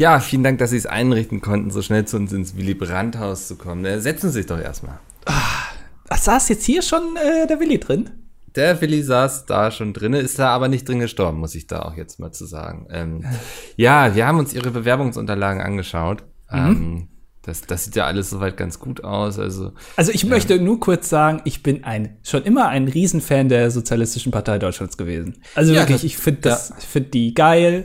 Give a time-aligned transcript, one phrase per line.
[0.00, 3.48] Ja, vielen Dank, dass Sie es einrichten konnten, so schnell zu uns ins Willy Brandt-Haus
[3.48, 3.84] zu kommen.
[3.84, 4.98] Äh, setzen Sie sich doch erstmal.
[5.26, 5.74] Ach,
[6.10, 8.08] saß jetzt hier schon äh, der Willi drin?
[8.56, 11.82] Der Willi saß da schon drin, ist da aber nicht drin gestorben, muss ich da
[11.82, 12.86] auch jetzt mal zu sagen.
[12.90, 13.26] Ähm,
[13.76, 16.22] ja, wir haben uns Ihre Bewerbungsunterlagen angeschaut.
[16.50, 17.08] Ähm,
[17.42, 19.38] das, das sieht ja alles soweit ganz gut aus.
[19.38, 23.70] Also, Also ich möchte nur kurz sagen, ich bin ein schon immer ein Riesenfan der
[23.70, 25.42] Sozialistischen Partei Deutschlands gewesen.
[25.54, 27.84] Also Ja, wirklich, das- ich finde das, ich finde die geil.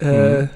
[0.00, 0.48] Äh,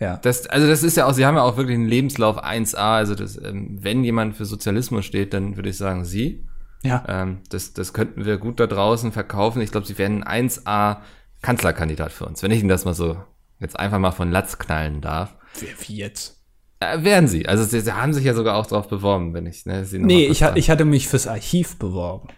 [0.00, 0.16] Ja.
[0.18, 2.76] Das, also das ist ja auch, sie haben ja auch wirklich einen Lebenslauf 1a.
[2.76, 6.44] Also das, ähm, wenn jemand für Sozialismus steht, dann würde ich sagen, sie.
[6.84, 7.04] Ja.
[7.08, 9.60] Ähm, das, das könnten wir gut da draußen verkaufen.
[9.62, 10.98] Ich glaube, sie wären ein 1a
[11.42, 12.42] Kanzlerkandidat für uns.
[12.42, 13.16] Wenn ich Ihnen das mal so
[13.60, 15.34] jetzt einfach mal von Latz knallen darf.
[15.58, 16.40] Wer wie jetzt?
[16.80, 17.48] Äh, wären sie.
[17.48, 20.06] Also sie, sie haben sich ja sogar auch drauf beworben, wenn ich, ne, sie noch
[20.06, 22.28] Nee, ich, ha- ich hatte mich fürs Archiv beworben.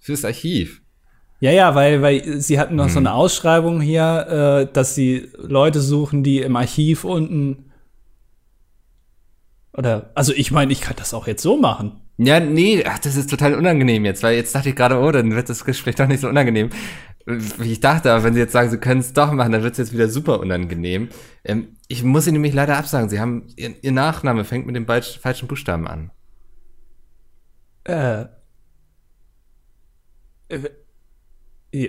[0.00, 0.82] Fürs Archiv.
[1.44, 5.82] Ja, ja, weil, weil sie hatten noch so eine Ausschreibung hier, äh, dass sie Leute
[5.82, 7.70] suchen, die im Archiv unten.
[9.76, 12.00] Oder, also ich meine, ich kann das auch jetzt so machen.
[12.16, 15.34] Ja, nee, ach, das ist total unangenehm jetzt, weil jetzt dachte ich gerade, oh, dann
[15.34, 16.70] wird das Gespräch doch nicht so unangenehm.
[17.26, 19.72] Wie ich dachte, aber wenn Sie jetzt sagen, Sie können es doch machen, dann wird
[19.72, 21.10] es jetzt wieder super unangenehm.
[21.44, 24.86] Ähm, ich muss Ihnen nämlich leider absagen, Sie haben, Ihr, Ihr Nachname fängt mit dem
[24.86, 26.10] falsch- falschen Buchstaben an.
[27.84, 28.28] Äh.
[31.74, 31.88] Ja.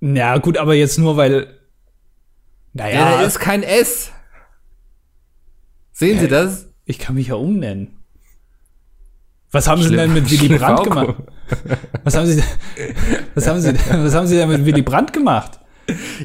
[0.00, 1.46] Ja, gut, aber jetzt nur, weil.
[2.74, 4.10] Ja, Naja, da ist kein S.
[5.92, 6.68] Sehen Sie das?
[6.86, 8.02] ich kann mich ja umnennen.
[9.52, 11.14] Was haben Sie Schlimm- denn mit Willy Brandt gemacht?
[12.02, 12.42] Was haben Sie,
[13.34, 15.60] was haben Sie, was haben Sie denn mit Willy Brandt gemacht?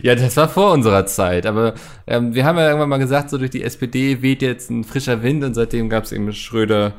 [0.01, 1.75] Ja, das war vor unserer Zeit, aber
[2.07, 5.21] ähm, wir haben ja irgendwann mal gesagt, so durch die SPD weht jetzt ein frischer
[5.21, 6.93] Wind und seitdem gab es eben Schröder,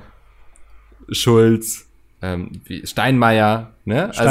[1.11, 1.87] Schulz,
[2.23, 4.13] ähm, Steinmeier, ne?
[4.17, 4.23] Also,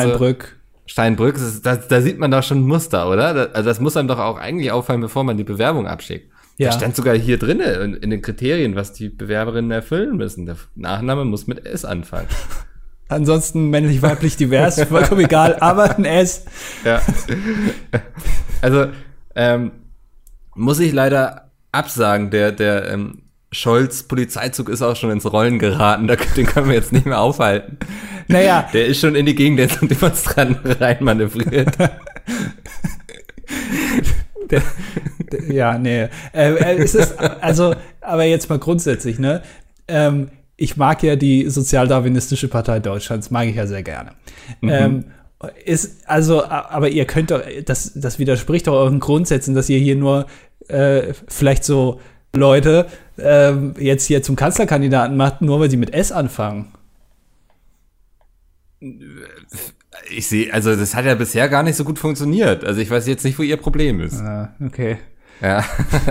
[0.89, 1.35] Steinbrück.
[1.35, 3.33] Das, das, da sieht man doch schon ein Muster, oder?
[3.33, 6.31] Da, also das muss einem doch auch eigentlich auffallen, bevor man die Bewerbung abschickt.
[6.57, 6.69] Ja.
[6.69, 10.47] Da stand sogar hier drinne in, in den Kriterien, was die Bewerberinnen erfüllen müssen.
[10.47, 12.27] Der Nachname muss mit S anfangen.
[13.07, 16.45] Ansonsten männlich, weiblich, divers, vollkommen egal, aber ein S.
[16.83, 17.01] Ja.
[18.61, 18.87] also,
[19.35, 19.71] ähm,
[20.55, 26.07] muss ich leider absagen, der, der ähm, Scholz Polizeizug ist auch schon ins Rollen geraten,
[26.07, 27.77] da, den können wir jetzt nicht mehr aufhalten.
[28.27, 31.77] Naja, Der ist schon in die Gegend der Demonstranten reinmanövriert.
[34.51, 34.61] Der,
[35.31, 36.07] der, ja, nee.
[36.33, 39.41] Äh, äh, es ist, also, aber jetzt mal grundsätzlich, ne?
[39.87, 44.11] Ähm, ich mag ja die Sozialdarwinistische Partei Deutschlands, mag ich ja sehr gerne.
[44.61, 45.05] Ähm,
[45.63, 49.95] ist, also, aber ihr könnt doch, das, das widerspricht doch euren Grundsätzen, dass ihr hier
[49.95, 50.25] nur
[50.67, 52.01] äh, vielleicht so
[52.35, 52.87] Leute
[53.23, 56.71] ähm, jetzt hier zum Kanzlerkandidaten macht, nur weil sie mit S anfangen.
[60.11, 62.63] Ich sehe, also das hat ja bisher gar nicht so gut funktioniert.
[62.63, 64.19] Also ich weiß jetzt nicht, wo ihr Problem ist.
[64.21, 64.97] Ah, okay.
[65.41, 65.63] Ja.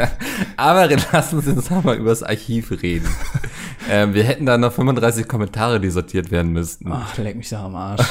[0.56, 3.08] Aber lassen uns noch mal über das Archiv reden.
[3.90, 6.90] ähm, wir hätten da noch 35 Kommentare, die sortiert werden müssten.
[6.92, 8.06] Ach, leck mich da am Arsch.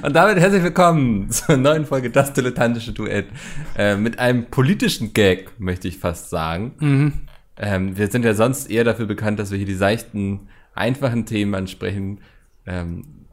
[0.04, 3.26] Und damit herzlich willkommen zur neuen Folge Das Dilettantische Duett.
[3.75, 7.26] Äh, mit einem politischen Gag, möchte ich fast sagen.
[7.56, 11.54] Ähm, wir sind ja sonst eher dafür bekannt, dass wir hier die seichten, einfachen Themen
[11.54, 12.20] ansprechen.
[12.66, 13.25] Ähm,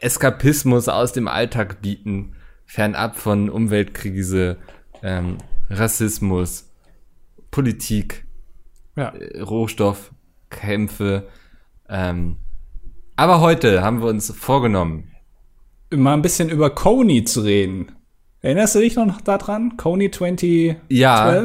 [0.00, 2.32] Eskapismus aus dem Alltag bieten,
[2.64, 4.56] fernab von Umweltkrise,
[5.02, 5.36] ähm,
[5.68, 6.72] Rassismus,
[7.50, 8.24] Politik,
[8.96, 9.10] Ja.
[9.10, 11.28] äh, Rohstoffkämpfe.
[11.90, 12.36] Ähm,
[13.14, 15.10] aber heute haben wir uns vorgenommen,
[15.90, 17.92] mal ein bisschen über Coney zu reden.
[18.40, 19.76] Erinnerst du dich noch daran?
[19.76, 20.80] Coney 2012?
[20.88, 21.44] Ja.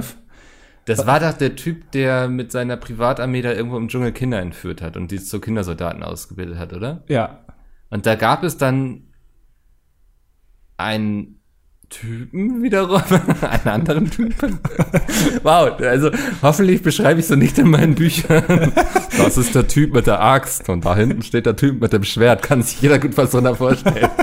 [0.85, 4.81] Das war doch der Typ, der mit seiner Privatarmee da irgendwo im Dschungel Kinder entführt
[4.81, 7.03] hat und die zu Kindersoldaten ausgebildet hat, oder?
[7.07, 7.45] Ja.
[7.89, 9.13] Und da gab es dann
[10.77, 11.38] einen
[11.89, 13.01] Typen wiederum,
[13.41, 14.59] einen anderen Typen.
[15.43, 16.09] wow, also
[16.41, 18.71] hoffentlich beschreibe ich so nicht in meinen Büchern.
[19.17, 22.03] Das ist der Typ mit der Axt und da hinten steht der Typ mit dem
[22.03, 22.41] Schwert.
[22.43, 24.09] Kann sich jeder gut was drunter vorstellen.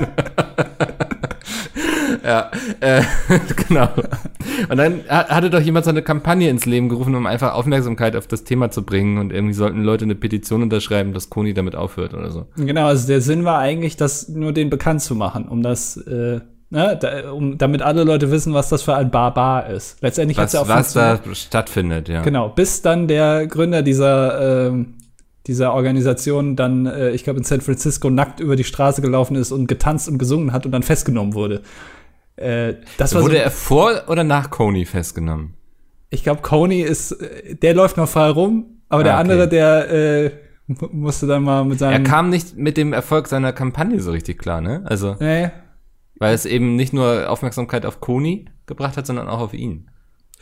[2.25, 2.50] ja,
[2.81, 3.03] äh,
[3.69, 3.88] genau.
[4.69, 8.16] Und dann ha- hatte doch jemand so eine Kampagne ins Leben gerufen, um einfach Aufmerksamkeit
[8.16, 11.74] auf das Thema zu bringen und irgendwie sollten Leute eine Petition unterschreiben, dass Koni damit
[11.77, 12.47] aufhört oder so.
[12.57, 16.41] Genau, also der Sinn war eigentlich, das nur den bekannt zu machen, um das, äh,
[16.71, 19.98] ne, da, um, damit alle Leute wissen, was das für ein Barbar ist.
[20.03, 22.22] Letztendlich hat es ja auch was da stattfindet, ja.
[22.22, 24.95] Genau, bis dann der Gründer dieser, ähm,
[25.47, 29.53] dieser Organisation dann, äh, ich glaube, in San Francisco nackt über die Straße gelaufen ist
[29.53, 31.63] und getanzt und gesungen hat und dann festgenommen wurde.
[32.36, 35.54] Äh, das war Wurde so, er vor oder nach Coney festgenommen?
[36.10, 39.30] ich glaube, Coney ist, äh, der läuft noch frei rum, aber der Ah, okay.
[39.33, 39.91] andere, der
[40.24, 40.30] äh,
[40.66, 42.04] mu- musste dann mal mit Er seinem.
[42.04, 44.83] kam nicht mit dem Erfolg seiner Kampagne so richtig klar, ne?
[44.84, 45.51] Also, nee,
[46.18, 49.91] weil es eben nicht nur Aufmerksamkeit auf Coney gebracht hat, sondern auch auf ihn.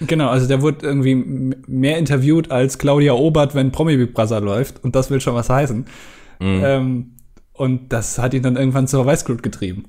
[0.00, 4.82] Genau, also der wurde irgendwie mehr interviewt als Claudia Obert, wenn Promi Big Brother läuft.
[4.82, 5.86] Und das will schon was heißen.
[6.40, 6.62] Mhm.
[6.64, 7.16] Ähm,
[7.52, 9.84] und das hat ihn dann irgendwann zur Weißglut getrieben.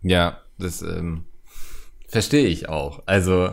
[0.00, 1.24] Ja, das ähm,
[2.08, 3.04] verstehe ich auch.
[3.06, 3.50] Also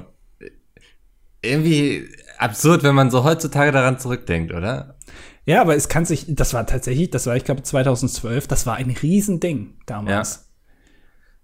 [1.43, 2.09] irgendwie
[2.39, 4.97] absurd, wenn man so heutzutage daran zurückdenkt, oder?
[5.45, 8.75] Ja, aber es kann sich, das war tatsächlich, das war, ich glaube, 2012, das war
[8.75, 10.35] ein Riesending damals.
[10.35, 10.48] Ja.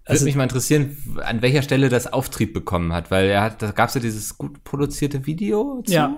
[0.06, 3.60] Also, Würde mich mal interessieren, an welcher Stelle das Auftrieb bekommen hat, weil er hat,
[3.60, 5.92] da gab es ja dieses gut produzierte Video zu.
[5.92, 6.16] Ja.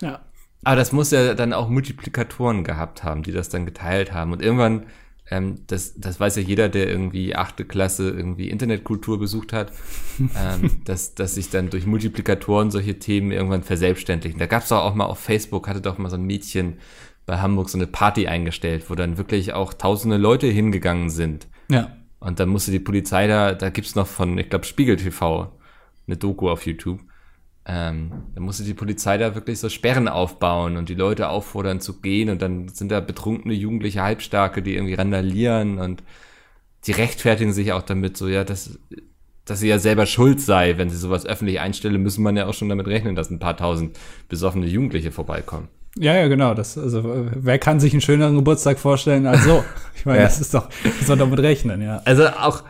[0.00, 0.20] Ja.
[0.64, 4.32] Aber das muss ja dann auch Multiplikatoren gehabt haben, die das dann geteilt haben.
[4.32, 4.86] Und irgendwann,
[5.30, 9.70] ähm, das, das weiß ja jeder, der irgendwie achte Klasse irgendwie Internetkultur besucht hat,
[10.18, 14.38] ähm, dass, dass sich dann durch Multiplikatoren solche Themen irgendwann verselbstständigen.
[14.38, 16.78] Da gab es auch mal auf Facebook, hatte doch mal so ein Mädchen
[17.26, 21.48] bei Hamburg so eine Party eingestellt, wo dann wirklich auch tausende Leute hingegangen sind.
[21.68, 21.90] Ja.
[22.26, 25.52] Und dann musste die Polizei da, da gibt's noch von, ich glaube, Spiegel TV,
[26.08, 26.98] eine Doku auf YouTube.
[27.64, 32.00] Ähm, da musste die Polizei da wirklich so Sperren aufbauen und die Leute auffordern zu
[32.00, 36.02] gehen und dann sind da betrunkene jugendliche Halbstarke, die irgendwie randalieren und
[36.86, 38.76] die rechtfertigen sich auch damit so, ja, dass,
[39.44, 42.54] dass sie ja selber schuld sei, wenn sie sowas öffentlich einstelle, müssen man ja auch
[42.54, 43.96] schon damit rechnen, dass ein paar tausend
[44.28, 45.68] besoffene Jugendliche vorbeikommen.
[45.98, 46.54] Ja, ja, genau.
[46.54, 49.64] Das, also, wer kann sich einen schöneren Geburtstag vorstellen als so?
[49.96, 50.24] Ich meine, ja.
[50.24, 52.02] das ist doch, das soll damit rechnen, ja.
[52.04, 52.64] Also auch,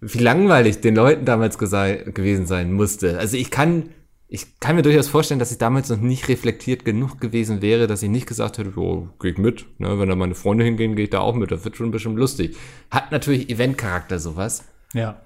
[0.00, 3.18] wie langweilig den Leuten damals gewesen sein musste.
[3.18, 3.90] Also ich kann,
[4.28, 8.02] ich kann mir durchaus vorstellen, dass ich damals noch nicht reflektiert genug gewesen wäre, dass
[8.02, 9.66] ich nicht gesagt hätte, oh, geh ich mit.
[9.78, 11.50] Ne, wenn da meine Freunde hingehen, gehe ich da auch mit.
[11.50, 12.56] Das wird schon ein bisschen lustig.
[12.90, 14.64] Hat natürlich Eventcharakter, sowas.
[14.94, 15.20] Ja.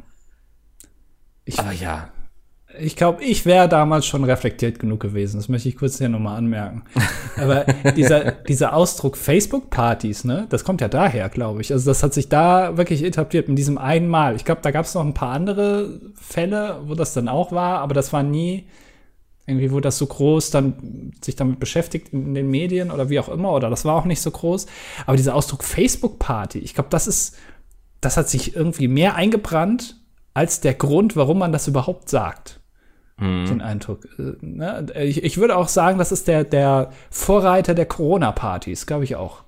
[1.44, 2.08] Ich, Aber ja,
[2.78, 5.36] ich glaube, ich wäre damals schon reflektiert genug gewesen.
[5.36, 6.84] Das möchte ich kurz hier nochmal anmerken.
[7.36, 7.64] Aber
[7.96, 11.72] dieser, dieser Ausdruck Facebook-Partys, ne, das kommt ja daher, glaube ich.
[11.72, 14.36] Also das hat sich da wirklich etabliert mit diesem einen Mal.
[14.36, 17.80] Ich glaube, da gab es noch ein paar andere Fälle, wo das dann auch war,
[17.80, 18.66] aber das war nie
[19.46, 23.28] irgendwie, wo das so groß dann sich damit beschäftigt in den Medien oder wie auch
[23.28, 24.66] immer, oder das war auch nicht so groß.
[25.04, 27.36] Aber dieser Ausdruck Facebook-Party, ich glaube, das ist,
[28.00, 29.96] das hat sich irgendwie mehr eingebrannt
[30.32, 32.61] als der Grund, warum man das überhaupt sagt
[33.18, 33.46] mhm.
[33.46, 34.06] den Eindruck.
[34.40, 34.86] Ne?
[35.02, 39.42] Ich, ich würde auch sagen, das ist der, der Vorreiter der Corona-Partys, glaube ich auch.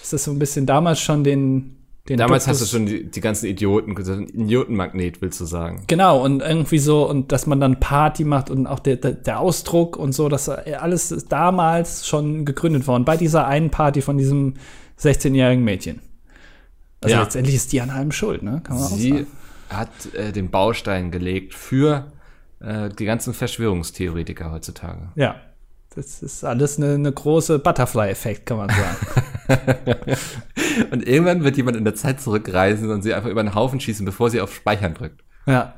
[0.00, 1.76] Das ist so ein bisschen damals schon den.
[2.08, 5.84] den damals Duktus, hast du schon die, die ganzen Idioten, Idiotenmagnet, willst du sagen.
[5.86, 9.40] Genau, und irgendwie so, und dass man dann Party macht und auch der, der, der
[9.40, 14.16] Ausdruck und so, das alles ist damals schon gegründet worden, bei dieser einen Party von
[14.16, 14.54] diesem
[14.98, 16.00] 16-jährigen Mädchen.
[17.02, 17.22] Also ja.
[17.22, 18.60] letztendlich ist die an allem schuld, ne?
[18.62, 19.26] Kann man Sie auch sagen.
[19.70, 22.12] hat äh, den Baustein gelegt für
[22.60, 25.08] äh, die ganzen Verschwörungstheoretiker heutzutage.
[25.16, 25.36] Ja,
[25.94, 28.96] das ist alles eine, eine große Butterfly-Effekt, kann man sagen.
[30.92, 34.06] und irgendwann wird jemand in der Zeit zurückreisen und sie einfach über den Haufen schießen,
[34.06, 35.24] bevor sie auf Speichern drückt.
[35.46, 35.74] Ja.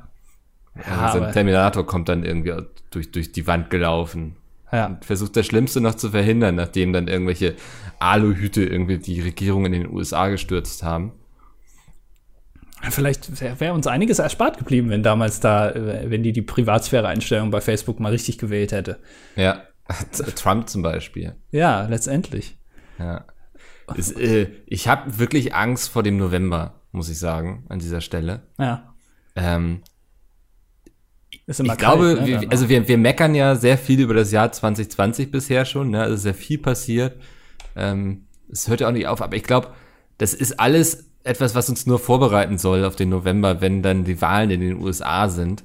[0.76, 2.54] ja so ein Terminator kommt dann irgendwie
[2.90, 4.36] durch, durch die Wand gelaufen.
[4.70, 4.86] Ja.
[4.86, 7.54] Und versucht das Schlimmste noch zu verhindern, nachdem dann irgendwelche
[7.98, 11.12] Aluhüte irgendwie die Regierung in den USA gestürzt haben.
[12.90, 17.50] Vielleicht wäre wär uns einiges erspart geblieben, wenn damals da, äh, wenn die die Privatsphäre-Einstellung
[17.50, 18.98] bei Facebook mal richtig gewählt hätte.
[19.36, 19.62] Ja,
[20.36, 21.36] Trump zum Beispiel.
[21.50, 22.56] Ja, letztendlich.
[22.98, 23.24] Ja.
[23.96, 28.42] Das, äh, ich habe wirklich Angst vor dem November, muss ich sagen, an dieser Stelle.
[28.58, 28.94] Ja.
[29.36, 29.82] Ähm,
[31.46, 34.52] ich kalt, glaube, ne, wir, also wir, wir meckern ja sehr viel über das Jahr
[34.52, 36.02] 2020 bisher schon, ne?
[36.02, 37.20] Also sehr viel passiert.
[37.74, 39.74] Ähm, es hört ja auch nicht auf, aber ich glaube,
[40.18, 44.20] das ist alles etwas, was uns nur vorbereiten soll auf den November, wenn dann die
[44.20, 45.64] Wahlen in den USA sind.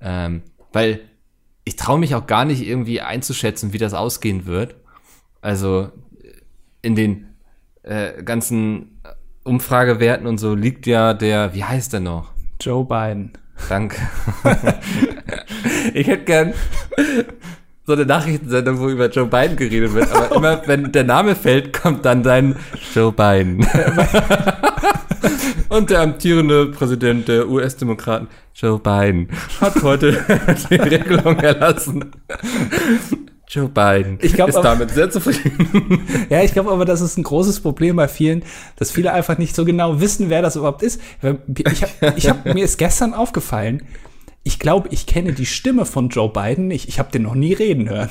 [0.00, 1.00] Ähm, weil
[1.64, 4.74] ich traue mich auch gar nicht irgendwie einzuschätzen, wie das ausgehen wird.
[5.40, 5.90] Also
[6.82, 7.26] in den
[7.82, 9.00] äh, ganzen
[9.44, 12.32] Umfragewerten und so liegt ja der, wie heißt der noch?
[12.60, 13.32] Joe Biden.
[13.68, 13.96] Danke.
[15.94, 16.54] ich hätte gern
[17.88, 21.72] so eine Nachrichtensendung, wo über Joe Biden geredet wird, aber immer wenn der Name fällt,
[21.72, 22.54] kommt dann dein
[22.94, 23.66] Joe Biden.
[25.70, 29.30] Und der amtierende Präsident der US-Demokraten, Joe Biden,
[29.62, 30.22] hat heute
[30.70, 32.12] die Regelung erlassen.
[33.48, 36.02] Joe Biden ich glaub, ist aber, damit sehr zufrieden.
[36.28, 38.42] Ja, ich glaube aber, das ist ein großes Problem bei vielen,
[38.76, 41.00] dass viele einfach nicht so genau wissen, wer das überhaupt ist.
[41.22, 43.82] Ich hab, ich hab, mir ist gestern aufgefallen,
[44.48, 46.88] ich glaube, ich kenne die Stimme von Joe Biden nicht.
[46.88, 48.08] Ich habe den noch nie reden hören.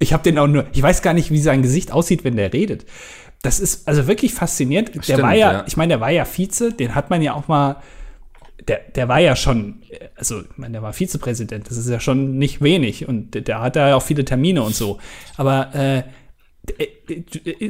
[0.00, 2.52] Ich habe den auch nur, ich weiß gar nicht, wie sein Gesicht aussieht, wenn der
[2.52, 2.84] redet.
[3.42, 4.88] Das ist also wirklich faszinierend.
[4.88, 5.64] Stimmt, der war ja, ja.
[5.68, 7.76] ich meine, der war ja Vize, den hat man ja auch mal,
[8.66, 9.82] der, der war ja schon,
[10.16, 13.60] also ich meine, der war Vizepräsident, das ist ja schon nicht wenig und der, der
[13.60, 14.98] hat ja auch viele Termine und so.
[15.36, 16.02] Aber äh,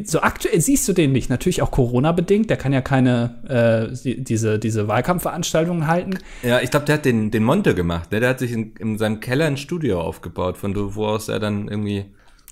[0.05, 1.31] so aktuell siehst du den nicht.
[1.31, 2.51] Natürlich auch Corona-bedingt.
[2.51, 6.19] Der kann ja keine, äh, diese, diese Wahlkampfveranstaltungen halten.
[6.43, 8.13] Ja, ich glaube, der hat den, den Monte gemacht.
[8.13, 11.39] Der, der hat sich in, in seinem Keller ein Studio aufgebaut, von wo aus er
[11.39, 12.07] dann irgendwie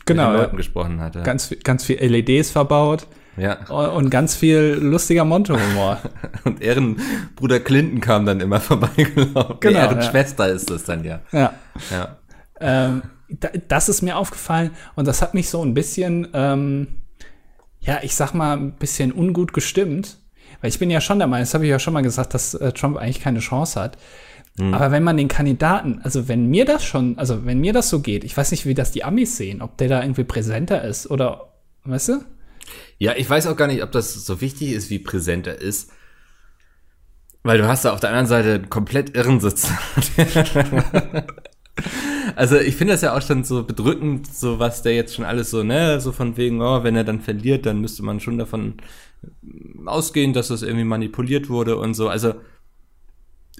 [0.05, 1.23] genau, mit den Leuten gesprochen hatte.
[1.23, 3.07] Ganz, ganz viel LEDs verbaut.
[3.37, 3.69] Ja.
[3.69, 5.99] Und ganz viel lustiger Monte-Humor.
[6.45, 9.57] und Ehrenbruder Clinton kam dann immer vorbeigelaufen.
[9.61, 9.79] Genau.
[9.79, 10.55] Ehrenschwester ja.
[10.55, 11.21] ist das dann ja.
[11.33, 11.53] Ja.
[11.91, 12.17] ja.
[12.61, 16.89] Ähm, das ist mir aufgefallen und das hat mich so ein bisschen, ähm,
[17.81, 20.19] ja, ich sag mal, ein bisschen ungut gestimmt.
[20.61, 22.55] Weil ich bin ja schon der Meinung, das habe ich ja schon mal gesagt, dass
[22.55, 23.99] äh, Trump eigentlich keine Chance hat.
[24.59, 24.73] Mhm.
[24.73, 28.01] Aber wenn man den Kandidaten, also wenn mir das schon, also wenn mir das so
[28.01, 31.11] geht, ich weiß nicht, wie das die Amis sehen, ob der da irgendwie präsenter ist
[31.11, 31.53] oder,
[31.85, 32.25] weißt du?
[32.99, 35.91] Ja, ich weiß auch gar nicht, ob das so wichtig ist, wie präsent er ist.
[37.43, 39.71] Weil du hast da auf der anderen Seite einen komplett irren Sitz.
[42.35, 45.51] also ich finde das ja auch schon so bedrückend, so was der jetzt schon alles
[45.51, 48.75] so, ne, so von wegen, oh, wenn er dann verliert, dann müsste man schon davon
[49.85, 52.09] ausgehen, dass das irgendwie manipuliert wurde und so.
[52.09, 52.35] Also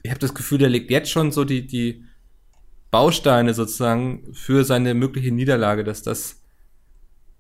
[0.03, 2.05] ich habe das Gefühl, der legt jetzt schon so die, die
[2.91, 6.43] Bausteine sozusagen für seine mögliche Niederlage, dass das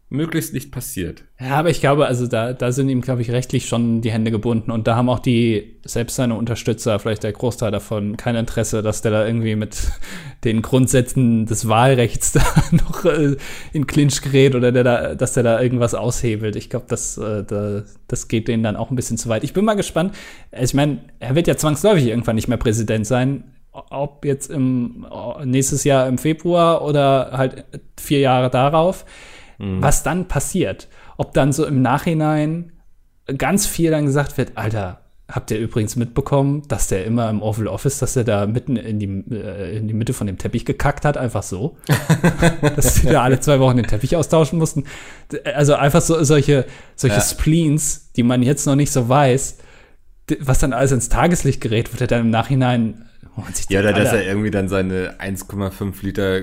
[0.08, 1.24] möglichst nicht passiert.
[1.40, 4.30] Ja, aber ich glaube, also da, da sind ihm, glaube ich, rechtlich schon die Hände
[4.30, 8.82] gebunden und da haben auch die, selbst seine Unterstützer, vielleicht der Großteil davon, kein Interesse,
[8.82, 9.76] dass der da irgendwie mit
[10.44, 13.36] den Grundsätzen des Wahlrechts da noch äh,
[13.72, 16.54] in Clinch gerät oder der da, dass der da irgendwas aushebelt.
[16.54, 19.42] Ich glaube, das, äh, da, das geht denen dann auch ein bisschen zu weit.
[19.42, 20.14] Ich bin mal gespannt.
[20.52, 23.44] Ich meine, er wird ja zwangsläufig irgendwann nicht mehr Präsident sein
[23.90, 25.06] ob jetzt im
[25.44, 27.66] nächstes Jahr im Februar oder halt
[27.98, 29.04] vier Jahre darauf
[29.58, 29.82] mhm.
[29.82, 30.88] was dann passiert.
[31.16, 32.72] Ob dann so im Nachhinein
[33.38, 37.66] ganz viel dann gesagt wird, Alter, habt ihr übrigens mitbekommen, dass der immer im Oval
[37.66, 41.04] Office, dass er da mitten in die, äh, in die Mitte von dem Teppich gekackt
[41.04, 41.76] hat, einfach so.
[42.76, 44.84] dass sie da alle zwei Wochen den Teppich austauschen mussten.
[45.44, 47.22] Also einfach so solche, solche ja.
[47.22, 49.58] Spleens, die man jetzt noch nicht so weiß,
[50.40, 53.06] was dann alles ins Tageslicht gerät, wird er dann im Nachhinein
[53.38, 56.40] Oh, ja, oder dass er irgendwie dann seine 1,5 Liter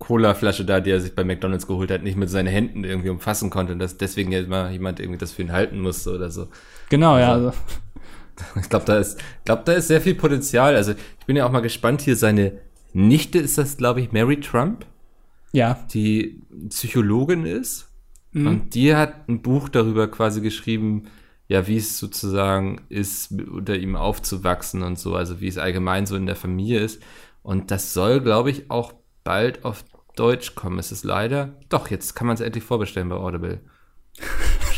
[0.00, 3.50] Cola-Flasche da, die er sich bei McDonalds geholt hat, nicht mit seinen Händen irgendwie umfassen
[3.50, 6.48] konnte und dass deswegen jetzt mal jemand irgendwie das für ihn halten musste oder so.
[6.88, 7.32] Genau, ja.
[7.32, 7.52] Also.
[8.58, 10.74] Ich glaube, da ist, glaube, da ist sehr viel Potenzial.
[10.74, 12.00] Also ich bin ja auch mal gespannt.
[12.00, 12.52] Hier seine
[12.94, 14.86] Nichte ist das, glaube ich, Mary Trump.
[15.52, 15.78] Ja.
[15.92, 16.40] Die
[16.70, 17.90] Psychologin ist.
[18.32, 18.46] Mhm.
[18.46, 21.08] Und die hat ein Buch darüber quasi geschrieben,
[21.48, 26.16] ja, wie es sozusagen ist, unter ihm aufzuwachsen und so, also wie es allgemein so
[26.16, 27.02] in der Familie ist.
[27.42, 29.84] Und das soll, glaube ich, auch bald auf
[30.16, 30.78] Deutsch kommen.
[30.78, 31.50] Es ist leider.
[31.68, 33.60] Doch, jetzt kann man es endlich vorbestellen bei Audible.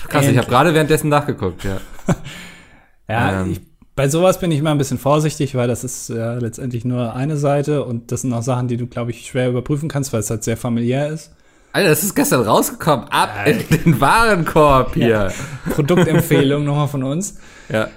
[0.08, 1.80] Krass, ich habe gerade währenddessen nachgeguckt, ja.
[3.08, 3.52] ja, ähm.
[3.52, 3.60] ich,
[3.94, 7.36] bei sowas bin ich immer ein bisschen vorsichtig, weil das ist ja letztendlich nur eine
[7.36, 10.30] Seite und das sind auch Sachen, die du, glaube ich, schwer überprüfen kannst, weil es
[10.30, 11.32] halt sehr familiär ist.
[11.72, 13.08] Alter, das ist gestern rausgekommen.
[13.08, 15.08] Ab in den Warenkorb hier.
[15.08, 15.28] Ja.
[15.72, 17.38] Produktempfehlung nochmal von uns.
[17.70, 17.88] Ja.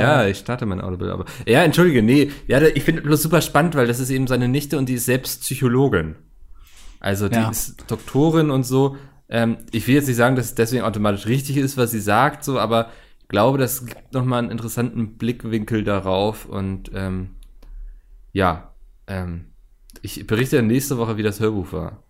[0.00, 0.30] Ja, äh.
[0.30, 1.24] ich starte mein Audible, aber.
[1.46, 2.30] Ja, entschuldige, nee.
[2.46, 5.06] Ja, ich finde bloß super spannend, weil das ist eben seine Nichte und die ist
[5.06, 6.16] selbst Psychologin.
[7.00, 7.50] Also die ja.
[7.50, 8.96] ist Doktorin und so.
[9.28, 12.44] Ähm, ich will jetzt nicht sagen, dass es deswegen automatisch richtig ist, was sie sagt,
[12.44, 17.30] so, aber ich glaube, das gibt nochmal einen interessanten Blickwinkel darauf und ähm,
[18.32, 18.74] ja,
[19.06, 19.46] ähm,
[20.02, 22.02] ich berichte nächste Woche, wie das Hörbuch war.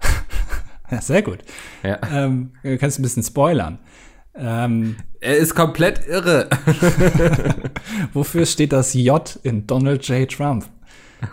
[0.90, 1.38] ja, sehr gut.
[1.82, 1.98] Ja.
[2.10, 3.78] Ähm, du kannst ein bisschen spoilern.
[4.34, 6.48] Ähm, er ist komplett irre.
[8.12, 10.30] Wofür steht das J in Donald J.
[10.30, 10.66] Trump?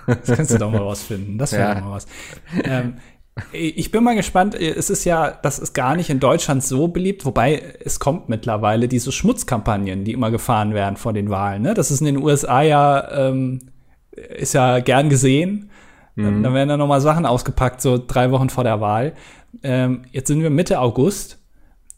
[0.06, 1.38] Das kannst du doch mal rausfinden.
[1.38, 1.82] Das wäre ja.
[1.82, 2.08] mal was.
[2.64, 2.96] Ähm,
[3.52, 4.54] ich bin mal gespannt.
[4.56, 8.88] Es ist ja, das ist gar nicht in Deutschland so beliebt, wobei es kommt mittlerweile
[8.88, 11.62] diese Schmutzkampagnen, die immer gefahren werden vor den Wahlen.
[11.62, 11.74] Ne?
[11.74, 13.72] Das ist in den USA ja, ähm,
[14.12, 15.70] ist ja gern gesehen.
[16.16, 16.44] Mhm.
[16.44, 19.14] Dann werden da nochmal Sachen ausgepackt, so drei Wochen vor der Wahl.
[19.64, 21.39] Ähm, jetzt sind wir Mitte August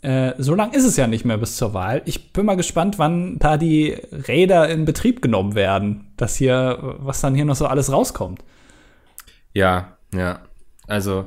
[0.02, 2.02] äh, so lang ist es ja nicht mehr bis zur Wahl.
[2.06, 7.22] Ich bin mal gespannt, wann da die Räder in Betrieb genommen werden, dass hier, was
[7.22, 8.44] dann hier noch so alles rauskommt.
[9.54, 10.40] Ja, ja.
[10.88, 11.26] Also,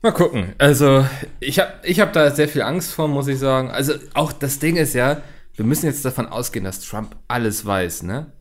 [0.00, 0.54] mal gucken.
[0.58, 1.04] Also,
[1.40, 3.70] ich habe ich hab da sehr viel Angst vor, muss ich sagen.
[3.70, 5.20] Also, auch das Ding ist ja,
[5.56, 8.32] wir müssen jetzt davon ausgehen, dass Trump alles weiß, ne?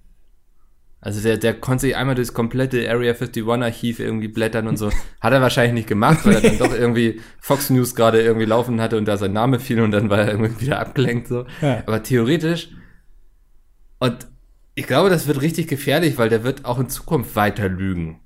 [1.02, 4.92] Also der, der konnte sich einmal durchs komplette Area 51 Archiv irgendwie blättern und so.
[5.20, 8.80] Hat er wahrscheinlich nicht gemacht, weil er dann doch irgendwie Fox News gerade irgendwie laufen
[8.80, 11.46] hatte und da sein Name fiel und dann war er irgendwie wieder abgelenkt so.
[11.62, 11.82] Ja.
[11.88, 12.70] Aber theoretisch
[14.02, 14.28] und
[14.74, 18.20] ich glaube, das wird richtig gefährlich, weil der wird auch in Zukunft weiter lügen.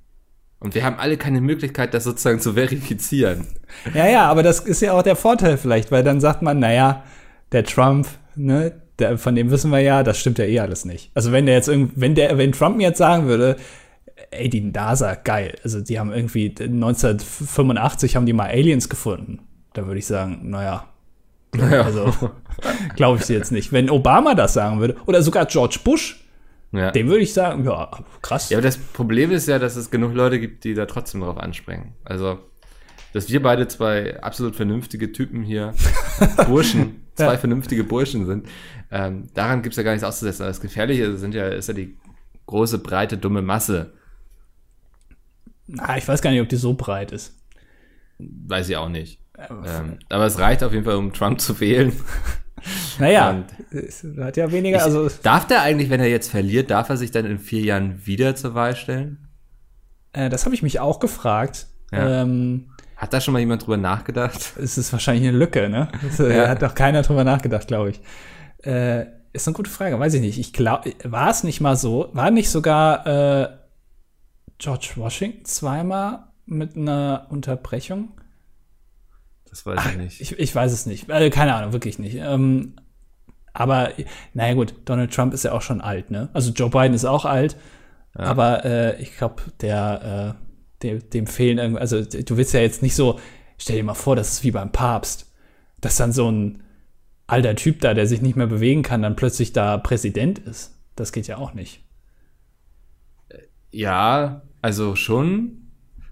[0.58, 3.46] Und wir haben alle keine Möglichkeit, das sozusagen zu verifizieren.
[3.92, 7.04] Ja, ja, aber das ist ja auch der Vorteil vielleicht, weil dann sagt man, naja,
[7.52, 11.10] der Trump, ne, der, von dem wissen wir ja, das stimmt ja eh alles nicht.
[11.14, 13.56] Also wenn der jetzt irgendwie, wenn der, wenn Trump mir jetzt sagen würde,
[14.30, 15.56] ey, die NASA, geil.
[15.62, 19.40] Also die haben irgendwie 1985 haben die mal Aliens gefunden.
[19.74, 20.86] da würde ich sagen, naja,
[21.54, 21.82] naja.
[21.82, 22.12] also
[22.96, 23.72] glaube ich jetzt nicht.
[23.72, 26.24] Wenn Obama das sagen würde, oder sogar George Bush,
[26.72, 26.90] ja.
[26.90, 27.90] dem würde ich sagen, ja,
[28.22, 28.50] krass.
[28.50, 31.38] Ja, aber das Problem ist ja, dass es genug Leute gibt, die da trotzdem drauf
[31.38, 31.92] anspringen.
[32.04, 32.38] Also,
[33.12, 35.74] dass wir beide zwei absolut vernünftige Typen hier,
[36.46, 37.38] Burschen, zwei ja.
[37.38, 38.48] vernünftige Burschen sind,
[38.90, 40.42] ähm, daran gibt es ja gar nichts auszusetzen.
[40.42, 41.96] Aber das Gefährliche sind ja, ist ja die
[42.46, 43.92] große, breite, dumme Masse.
[45.66, 47.34] Na, ich weiß gar nicht, ob die so breit ist.
[48.18, 49.20] Weiß ich auch nicht.
[49.38, 51.92] Ähm, aber es reicht auf jeden Fall, um Trump zu wählen.
[52.98, 54.78] Naja, es hat ja weniger.
[54.78, 57.60] Ich, also darf der eigentlich, wenn er jetzt verliert, darf er sich dann in vier
[57.60, 59.28] Jahren wieder zur Wahl stellen?
[60.12, 61.66] Äh, das habe ich mich auch gefragt.
[61.92, 62.22] Ja.
[62.22, 64.54] Ähm, hat da schon mal jemand drüber nachgedacht?
[64.56, 65.88] Es ist wahrscheinlich eine Lücke, ne?
[66.02, 66.48] Das, äh, ja.
[66.48, 68.00] Hat doch keiner drüber nachgedacht, glaube ich.
[68.66, 70.38] Äh, ist eine gute Frage, weiß ich nicht.
[70.38, 72.08] Ich glaube, war es nicht mal so?
[72.14, 73.48] War nicht sogar äh,
[74.58, 78.12] George Washington zweimal mit einer Unterbrechung?
[79.50, 80.20] Das weiß Ach, ich nicht.
[80.20, 81.10] Ich, ich, weiß es nicht.
[81.10, 82.16] Also, keine Ahnung, wirklich nicht.
[82.16, 82.76] Ähm,
[83.52, 83.92] aber,
[84.32, 86.28] naja gut, Donald Trump ist ja auch schon alt, ne?
[86.32, 87.56] Also Joe Biden ist auch alt,
[88.18, 88.24] ja.
[88.24, 90.45] aber äh, ich glaube, der, äh,
[90.82, 93.18] dem, dem fehlen irgendwie, also du willst ja jetzt nicht so,
[93.58, 95.32] stell dir mal vor, das ist wie beim Papst,
[95.80, 96.62] dass dann so ein
[97.26, 100.78] alter Typ da, der sich nicht mehr bewegen kann, dann plötzlich da Präsident ist.
[100.94, 101.82] Das geht ja auch nicht.
[103.70, 105.66] Ja, also schon,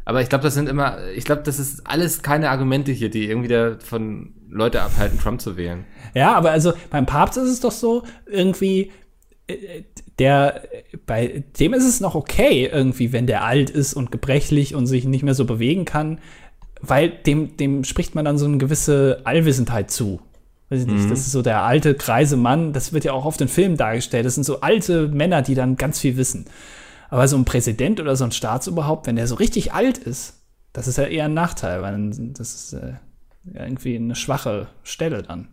[0.04, 3.28] aber ich glaube, das sind immer, ich glaube, das ist alles keine Argumente hier, die
[3.28, 5.84] irgendwie davon Leute abhalten, Trump zu wählen.
[6.14, 8.92] Ja, aber also beim Papst ist es doch so, irgendwie,
[9.46, 9.82] äh,
[10.18, 10.68] der,
[11.06, 15.04] bei dem ist es noch okay, irgendwie, wenn der alt ist und gebrechlich und sich
[15.04, 16.18] nicht mehr so bewegen kann,
[16.80, 20.20] weil dem, dem spricht man dann so eine gewisse Allwissendheit zu.
[20.70, 21.10] Weiß ich nicht, mhm.
[21.10, 24.24] das ist so der alte, greise Mann, das wird ja auch auf den Filmen dargestellt.
[24.24, 26.46] Das sind so alte Männer, die dann ganz viel wissen.
[27.10, 30.40] Aber so ein Präsident oder so ein Staatsoberhaupt, wenn der so richtig alt ist,
[30.72, 32.94] das ist ja eher ein Nachteil, weil das ist äh,
[33.52, 35.48] irgendwie eine schwache Stelle dann.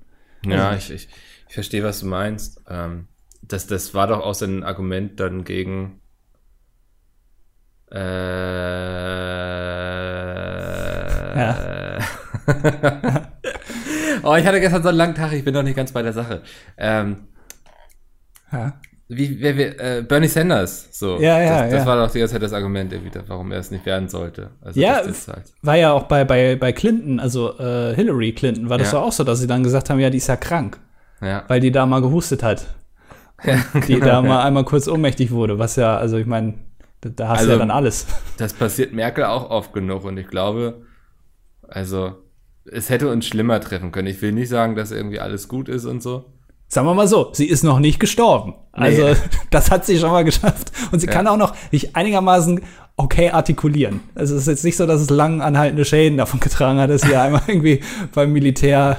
[0.46, 1.08] Ja, ich, ich,
[1.48, 2.62] ich verstehe, was du meinst.
[2.68, 3.08] Ähm,
[3.42, 6.00] das, das war doch auch so ein Argument dann gegen
[7.92, 7.98] äh,
[11.40, 12.00] ja.
[14.24, 16.14] oh, ich hatte gestern so einen langen Tag, ich bin noch nicht ganz bei der
[16.14, 16.44] Sache.
[16.78, 17.28] Ähm,
[18.52, 18.80] ja
[19.14, 21.20] wie, wer, wer, äh, Bernie Sanders, so.
[21.20, 21.86] Ja, ja, das, das ja.
[21.86, 24.52] war doch die ganze Zeit das Argument, wieder, warum er es nicht werden sollte.
[24.62, 25.54] Also ja, halt.
[25.62, 29.00] war ja auch bei, bei, bei Clinton, also äh, Hillary Clinton, war das ja.
[29.00, 30.80] auch so, dass sie dann gesagt haben, ja, die ist ja krank.
[31.22, 31.44] Ja.
[31.50, 32.66] Weil die da mal gehustet hat.
[33.44, 36.56] Ja, die genau, da mal einmal kurz ohnmächtig wurde, was ja, also ich meine,
[37.02, 38.08] da, da hast also, du ja dann alles.
[38.38, 40.86] Das passiert Merkel auch oft genug und ich glaube,
[41.68, 42.14] also
[42.66, 44.08] es hätte uns schlimmer treffen können.
[44.08, 46.26] Ich will nicht sagen, dass irgendwie alles gut ist und so.
[46.72, 48.54] Sagen wir mal so, sie ist noch nicht gestorben.
[48.72, 49.16] Also, nee.
[49.50, 50.72] das hat sie schon mal geschafft.
[50.94, 51.12] Und sie ja.
[51.12, 52.62] kann auch noch nicht einigermaßen
[52.96, 54.00] okay artikulieren.
[54.16, 57.02] Also, es ist jetzt nicht so, dass es lang anhaltende Schäden davon getragen hat, dass
[57.02, 57.82] sie einmal irgendwie
[58.16, 58.96] beim Militär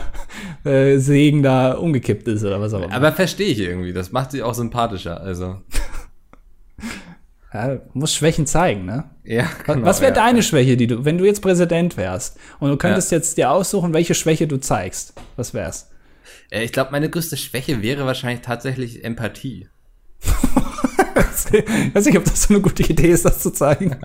[0.64, 2.92] äh, Segen da umgekippt ist oder was auch immer.
[2.92, 3.94] Aber verstehe ich irgendwie.
[3.94, 5.22] Das macht sie auch sympathischer.
[5.22, 5.56] Also.
[7.54, 9.04] Ja, muss Schwächen zeigen, ne?
[9.24, 9.46] Ja.
[9.64, 10.22] Genau, was wäre ja.
[10.22, 13.94] deine Schwäche, die du, wenn du jetzt Präsident wärst und du könntest jetzt dir aussuchen,
[13.94, 15.14] welche Schwäche du zeigst?
[15.37, 15.91] Was wär's?
[16.52, 19.68] Äh, ich glaube, meine größte Schwäche wäre wahrscheinlich tatsächlich Empathie.
[20.22, 20.30] ich
[21.94, 23.96] weiß nicht, ob das so eine gute Idee ist, das zu zeigen.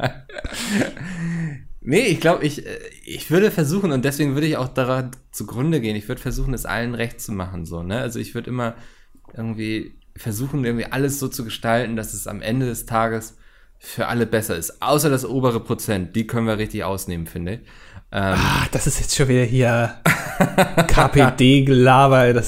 [1.81, 5.81] nee, ich glaube, ich, äh, ich würde versuchen, und deswegen würde ich auch daran zugrunde
[5.81, 7.99] gehen, ich würde versuchen, es allen recht zu machen, so, ne?
[7.99, 8.75] Also ich würde immer
[9.35, 13.37] irgendwie versuchen, irgendwie alles so zu gestalten, dass es am Ende des Tages
[13.77, 14.81] für alle besser ist.
[14.81, 17.59] Außer das obere Prozent, die können wir richtig ausnehmen, finde ich.
[18.09, 19.95] Ähm, ah, das ist jetzt schon wieder hier
[20.87, 22.41] KPD-Gelaber.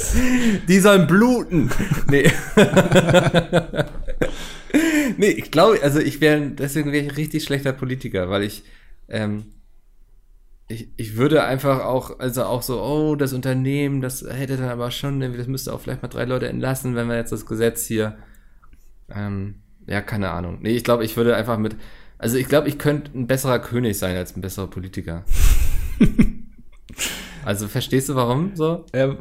[0.67, 1.69] Die sollen bluten.
[2.10, 2.32] Nee.
[5.17, 8.63] nee, ich glaube, also ich wäre, deswegen wäre ich richtig schlechter Politiker, weil ich,
[9.10, 9.48] ähm,
[10.69, 14.91] ich, ich würde einfach auch, also auch so, oh, das Unternehmen, das hätte dann aber
[14.91, 18.17] schon, das müsste auch vielleicht mal drei Leute entlassen, wenn wir jetzt das Gesetz hier,
[19.13, 19.56] ähm,
[19.88, 20.60] ja, keine Ahnung.
[20.62, 21.76] Nee, ich glaube, ich würde einfach mit,
[22.19, 25.23] also ich glaube, ich könnte ein besserer König sein als ein besserer Politiker.
[27.45, 28.86] also verstehst du warum so?
[28.93, 29.15] Ja,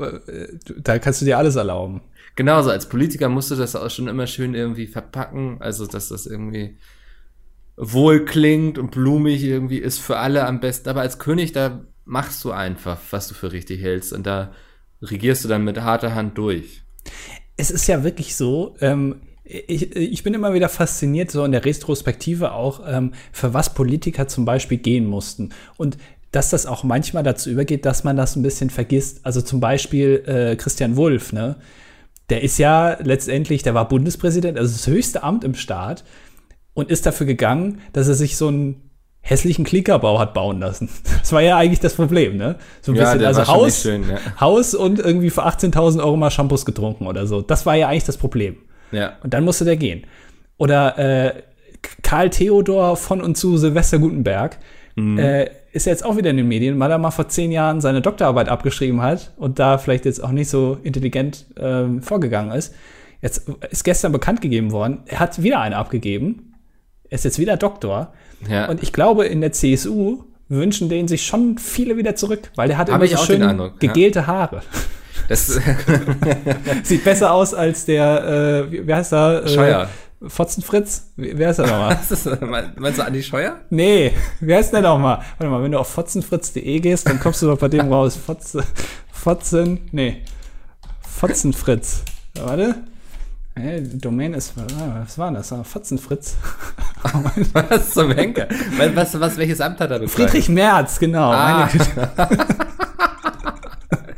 [0.78, 2.02] da kannst du dir alles erlauben.
[2.34, 6.08] Genau, so als Politiker musst du das auch schon immer schön irgendwie verpacken, also dass
[6.08, 6.76] das irgendwie
[7.76, 10.88] wohl klingt und blumig irgendwie ist für alle am besten.
[10.88, 14.52] Aber als König, da machst du einfach, was du für richtig hältst und da
[15.02, 16.82] regierst du dann mit harter Hand durch.
[17.56, 21.64] Es ist ja wirklich so, ähm, ich, ich bin immer wieder fasziniert, so in der
[21.64, 25.50] Retrospektive auch, ähm, für was Politiker zum Beispiel gehen mussten.
[25.76, 25.96] Und
[26.32, 29.20] dass das auch manchmal dazu übergeht, dass man das ein bisschen vergisst.
[29.24, 31.56] Also zum Beispiel äh, Christian Wulff, ne?
[32.28, 36.04] Der ist ja letztendlich, der war Bundespräsident, also das höchste Amt im Staat
[36.74, 38.82] und ist dafür gegangen, dass er sich so ein
[39.22, 40.90] hässlichen Klickerbau hat bauen lassen.
[41.20, 42.56] Das war ja eigentlich das Problem, ne?
[42.82, 44.18] So ein Ja, bisschen, also Haus, schön, ja.
[44.40, 47.40] Haus und irgendwie für 18.000 Euro mal Shampoos getrunken oder so.
[47.40, 48.56] Das war ja eigentlich das Problem.
[48.92, 49.16] Ja.
[49.22, 50.06] Und dann musste der gehen.
[50.56, 51.42] Oder äh,
[52.02, 54.58] Karl Theodor von und zu Silvester Gutenberg
[54.98, 58.00] äh, ist jetzt auch wieder in den Medien, weil er mal vor zehn Jahren seine
[58.00, 62.74] Doktorarbeit abgeschrieben hat und da vielleicht jetzt auch nicht so intelligent ähm, vorgegangen ist.
[63.22, 66.54] Jetzt ist gestern bekannt gegeben worden, er hat wieder eine abgegeben.
[67.10, 68.12] Er ist jetzt wieder Doktor.
[68.48, 68.68] Ja.
[68.68, 72.78] Und ich glaube, in der CSU wünschen den sich schon viele wieder zurück, weil der
[72.78, 73.92] hat immer so schön Eindruck, ja.
[73.92, 74.62] gegelte Haare.
[75.28, 75.46] Das,
[76.82, 79.44] Sieht besser aus als der, äh, wie, wie heißt er?
[79.44, 79.88] Äh, Scheuer.
[80.26, 81.12] Fotzenfritz?
[81.16, 81.98] Wer ist er nochmal?
[82.10, 82.28] Ist?
[82.76, 83.58] Meinst du Andi Scheuer?
[83.70, 85.20] nee, wie heißt der nochmal?
[85.38, 88.16] Warte mal, wenn du auf fotzenfritz.de gehst, dann kommst du doch bei dem raus.
[88.16, 88.64] Fotze,
[89.12, 90.22] Fotzen, nee,
[91.02, 92.02] Fotzenfritz.
[92.40, 92.76] Warte.
[93.54, 95.52] Hey, die Domain ist, was war das?
[95.52, 96.36] Ah, Fotzenfritz.
[97.52, 98.46] Was zum Henker?
[98.94, 100.30] Was, was, welches Amt hat er bekleidet?
[100.30, 101.32] Friedrich Merz, genau.
[101.32, 101.68] Ah.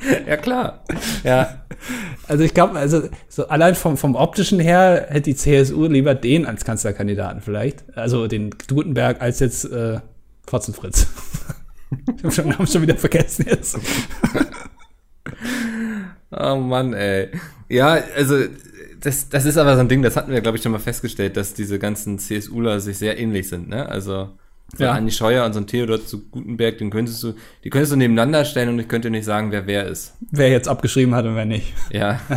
[0.26, 0.84] Ja, klar.
[1.24, 1.62] Ja.
[2.28, 6.46] Also ich glaube, also so allein vom, vom optischen her hätte die CSU lieber den
[6.46, 7.84] als Kanzlerkandidaten vielleicht.
[7.96, 10.00] Also den Gutenberg als jetzt äh,
[10.46, 11.06] Fotzenfritz.
[12.16, 13.78] ich habe schon, hab schon wieder vergessen jetzt.
[16.32, 17.28] Oh Mann, ey.
[17.68, 18.36] Ja, also
[19.00, 21.36] das, das ist aber so ein Ding, das hatten wir, glaube ich, schon mal festgestellt,
[21.36, 23.88] dass diese ganzen CSUler sich sehr ähnlich sind, ne?
[23.88, 24.30] Also
[24.76, 24.92] so Ja.
[24.92, 28.44] Andi Scheuer und so ein Theodor zu Gutenberg, den könntest du, die könntest du nebeneinander
[28.44, 30.16] stellen und ich könnte nicht sagen, wer wer ist.
[30.30, 31.72] Wer jetzt abgeschrieben hat und wer nicht.
[31.90, 32.20] Ja.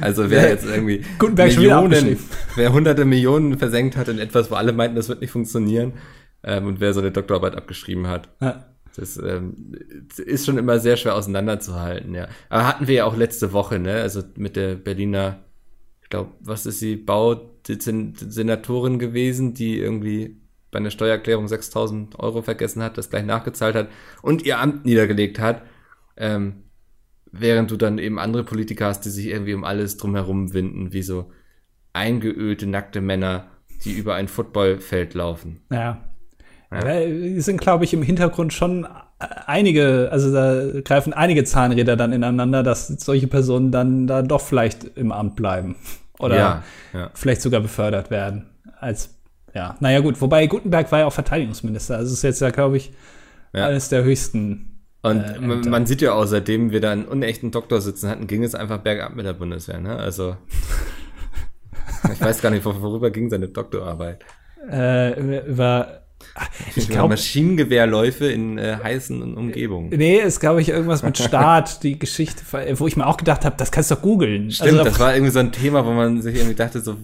[0.00, 2.18] Also wer jetzt irgendwie Gutenberg Millionen,
[2.54, 5.94] wer hunderte Millionen versenkt hat in etwas, wo alle meinten, das wird nicht funktionieren,
[6.44, 8.28] ähm, und wer so eine Doktorarbeit abgeschrieben hat.
[8.40, 8.64] Ja.
[8.96, 9.74] Das ähm,
[10.24, 12.28] ist schon immer sehr schwer auseinanderzuhalten, ja.
[12.48, 14.00] Aber hatten wir ja auch letzte Woche, ne?
[14.00, 15.40] Also mit der Berliner,
[16.02, 20.40] ich glaube, was ist sie, Bausenatorin gewesen, die irgendwie
[20.76, 23.88] bei einer Steuererklärung 6000 Euro vergessen hat, das gleich nachgezahlt hat
[24.20, 25.62] und ihr Amt niedergelegt hat.
[26.18, 26.64] Ähm,
[27.32, 31.00] während du dann eben andere Politiker hast, die sich irgendwie um alles drumherum winden, wie
[31.00, 31.32] so
[31.94, 33.46] eingeölte, nackte Männer,
[33.84, 35.62] die über ein Footballfeld laufen.
[35.72, 36.04] Ja.
[36.70, 36.80] Ja.
[36.80, 38.86] Da sind, glaube ich, im Hintergrund schon
[39.18, 44.84] einige, also da greifen einige Zahnräder dann ineinander, dass solche Personen dann da doch vielleicht
[44.84, 45.76] im Amt bleiben.
[46.18, 46.62] Oder Ja,
[46.92, 47.10] ja.
[47.14, 48.50] vielleicht sogar befördert werden.
[48.78, 49.15] Als,
[49.56, 51.96] ja, naja, gut, wobei Gutenberg war ja auch Verteidigungsminister.
[51.96, 52.92] Also ist jetzt ja, glaube ich,
[53.54, 53.66] Ja.
[53.66, 54.82] eines der höchsten.
[55.02, 58.44] Und Äh, man, sieht ja auch, seitdem wir da einen unechten Doktor sitzen hatten, ging
[58.44, 59.96] es einfach bergab mit der Bundeswehr, ne?
[59.96, 60.36] Also.
[62.12, 64.24] ich weiß gar nicht, wor- worüber ging seine Doktorarbeit.
[64.70, 66.02] Äh, über,
[66.74, 69.90] ich glaube, Maschinengewehrläufe in äh, heißen Umgebungen.
[69.90, 72.42] nee, ist, glaube ich, irgendwas mit Staat, die Geschichte,
[72.78, 74.50] wo ich mir auch gedacht habe, das kannst du doch googeln.
[74.50, 76.96] Stimmt, Also, das war irgendwie so ein Thema, wo man sich irgendwie dachte, so,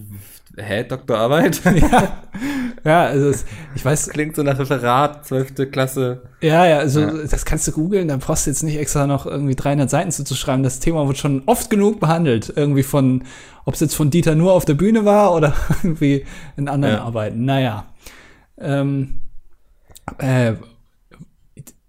[0.57, 1.61] hä, Doktorarbeit?
[2.83, 5.71] ja, also es, ich weiß, Klingt so nach Referat, 12.
[5.71, 6.23] Klasse.
[6.41, 9.55] Ja, ja, also das kannst du googeln, da brauchst du jetzt nicht extra noch irgendwie
[9.55, 10.63] 300 Seiten zuzuschreiben.
[10.63, 12.53] Das Thema wird schon oft genug behandelt.
[12.55, 13.23] Irgendwie von,
[13.65, 16.25] ob es jetzt von Dieter nur auf der Bühne war oder irgendwie
[16.57, 17.03] in anderen Ja.
[17.03, 17.45] Arbeiten.
[17.45, 17.85] Naja.
[18.57, 19.21] Ähm,
[20.17, 20.53] äh,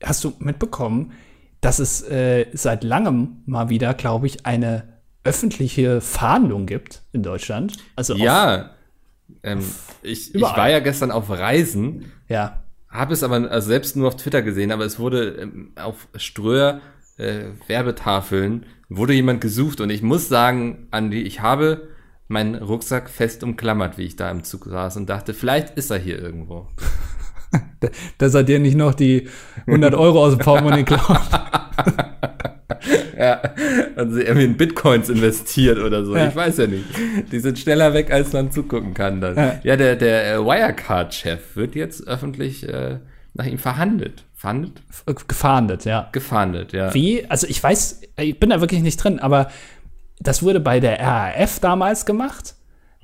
[0.02, 1.12] hast du mitbekommen,
[1.60, 4.93] dass es äh, seit langem mal wieder, glaube ich, eine
[5.24, 7.76] öffentliche Fahndung gibt in Deutschland?
[7.96, 8.70] Also auf- Ja.
[9.42, 9.60] Ähm,
[10.02, 12.62] ich, ich war ja gestern auf Reisen ja.
[12.88, 16.80] Habe es aber also selbst nur auf Twitter gesehen, aber es wurde ähm, auf Ströer
[17.16, 21.88] äh, Werbetafeln wurde jemand gesucht und ich muss sagen, Andi, ich habe
[22.28, 25.98] meinen Rucksack fest umklammert, wie ich da im Zug saß und dachte, vielleicht ist er
[25.98, 26.68] hier irgendwo.
[28.18, 29.28] Dass er dir nicht noch die
[29.66, 31.20] 100 Euro aus dem Portemonnaie klaut.
[33.18, 33.40] Ja,
[33.96, 36.16] und sie irgendwie in Bitcoins investiert oder so.
[36.16, 36.28] Ja.
[36.28, 36.84] Ich weiß ja nicht.
[37.32, 39.36] Die sind schneller weg, als man zugucken kann dann.
[39.36, 39.60] Ja.
[39.62, 42.98] Ja, der, der äh, Wirecard-Chef wird jetzt öffentlich äh,
[43.34, 44.24] nach ihm verhandelt.
[44.34, 44.82] Verhandelt?
[45.28, 46.08] Gefahndet, ja.
[46.12, 46.92] Gefahndet, ja.
[46.92, 47.24] Wie?
[47.30, 49.48] Also ich weiß, ich bin da wirklich nicht drin, aber
[50.20, 52.54] das wurde bei der RAF damals gemacht,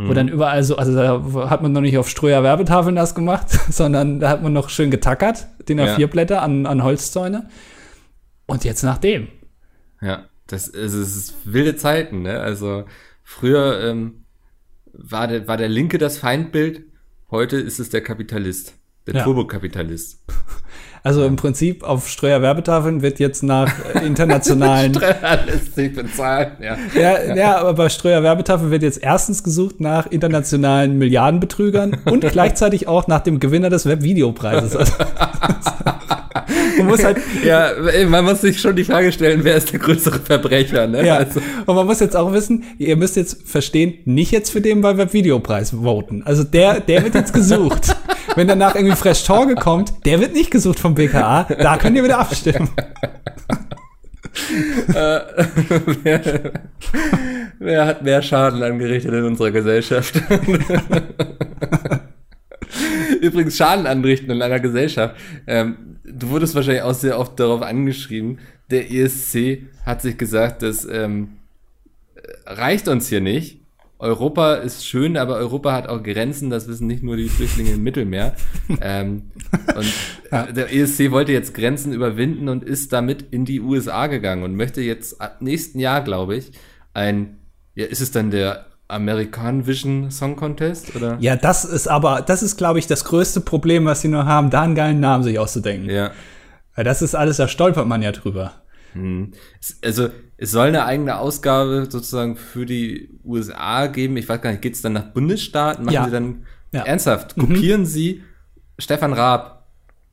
[0.01, 0.09] Hm.
[0.09, 3.49] wo dann überall so, also da hat man noch nicht auf Ströer Werbetafeln das gemacht,
[3.71, 5.95] sondern da hat man noch schön getackert, den Ja.
[5.97, 7.49] A4-Blätter an, an Holzzäune.
[8.47, 9.29] Und jetzt nach dem.
[10.01, 12.41] Ja, das ist, es ist wilde Zeiten, ne?
[12.41, 12.85] Also
[13.23, 14.25] früher ähm,
[14.93, 16.83] war, der, war der Linke das Feindbild,
[17.31, 18.75] heute ist es der Kapitalist,
[19.07, 19.25] der Ja.
[19.25, 20.25] Turbokapitalist.
[21.03, 23.73] Also im Prinzip auf Ströer Werbetafeln wird jetzt nach
[24.05, 26.77] internationalen lässt sich bezahlen, ja.
[26.95, 32.87] Ja, ja, aber bei Ströer Werbetafel wird jetzt erstens gesucht nach internationalen Milliardenbetrügern und gleichzeitig
[32.87, 34.77] auch nach dem Gewinner des Webvideopreises.
[34.77, 34.93] Also,
[36.79, 37.71] man muss halt, Ja,
[38.07, 41.07] man muss sich schon die Frage stellen, wer ist der größere Verbrecher, ne?
[41.07, 44.61] ja, Also, und man muss jetzt auch wissen, ihr müsst jetzt verstehen, nicht jetzt für
[44.61, 46.23] den bei Webvideopreis voten.
[46.27, 47.97] Also der, der wird jetzt gesucht.
[48.37, 52.05] Wenn danach irgendwie Fresh Torge kommt, der wird nicht gesucht vom BKA, da könnt ihr
[52.05, 52.71] wieder abstimmen.
[54.89, 55.21] Äh,
[56.03, 56.53] wer,
[57.59, 60.15] wer hat mehr Schaden angerichtet in unserer Gesellschaft?
[63.21, 65.17] Übrigens Schaden anrichten in einer Gesellschaft.
[65.47, 68.39] Ähm, du wurdest wahrscheinlich auch sehr oft darauf angeschrieben.
[68.71, 71.37] Der ESC hat sich gesagt, das ähm,
[72.47, 73.60] reicht uns hier nicht.
[74.01, 77.83] Europa ist schön, aber Europa hat auch Grenzen, das wissen nicht nur die Flüchtlinge im
[77.83, 78.35] Mittelmeer.
[78.81, 79.31] ähm,
[79.77, 79.93] und
[80.33, 80.51] ja.
[80.51, 84.81] der ESC wollte jetzt Grenzen überwinden und ist damit in die USA gegangen und möchte
[84.81, 86.53] jetzt ab nächsten Jahr, glaube ich,
[86.95, 87.37] ein,
[87.75, 91.19] ja, ist es dann der American Vision Song Contest, oder?
[91.21, 94.51] Ja, das ist aber, das ist, glaube ich, das größte Problem, was sie nur haben,
[94.51, 95.91] da einen geilen Namen sich auszudenken.
[95.91, 96.11] Ja.
[96.75, 98.55] Weil das ist alles, da stolpert man ja drüber.
[98.93, 99.33] Hm.
[99.85, 104.17] Also es soll eine eigene Ausgabe sozusagen für die USA geben.
[104.17, 105.85] Ich weiß gar nicht, geht es dann nach Bundesstaaten?
[105.85, 106.05] Machen Ja.
[106.05, 106.83] Sie dann Ja.
[106.83, 107.37] ernsthaft?
[107.37, 108.23] Kopieren Sie
[108.79, 109.67] Stefan Raab,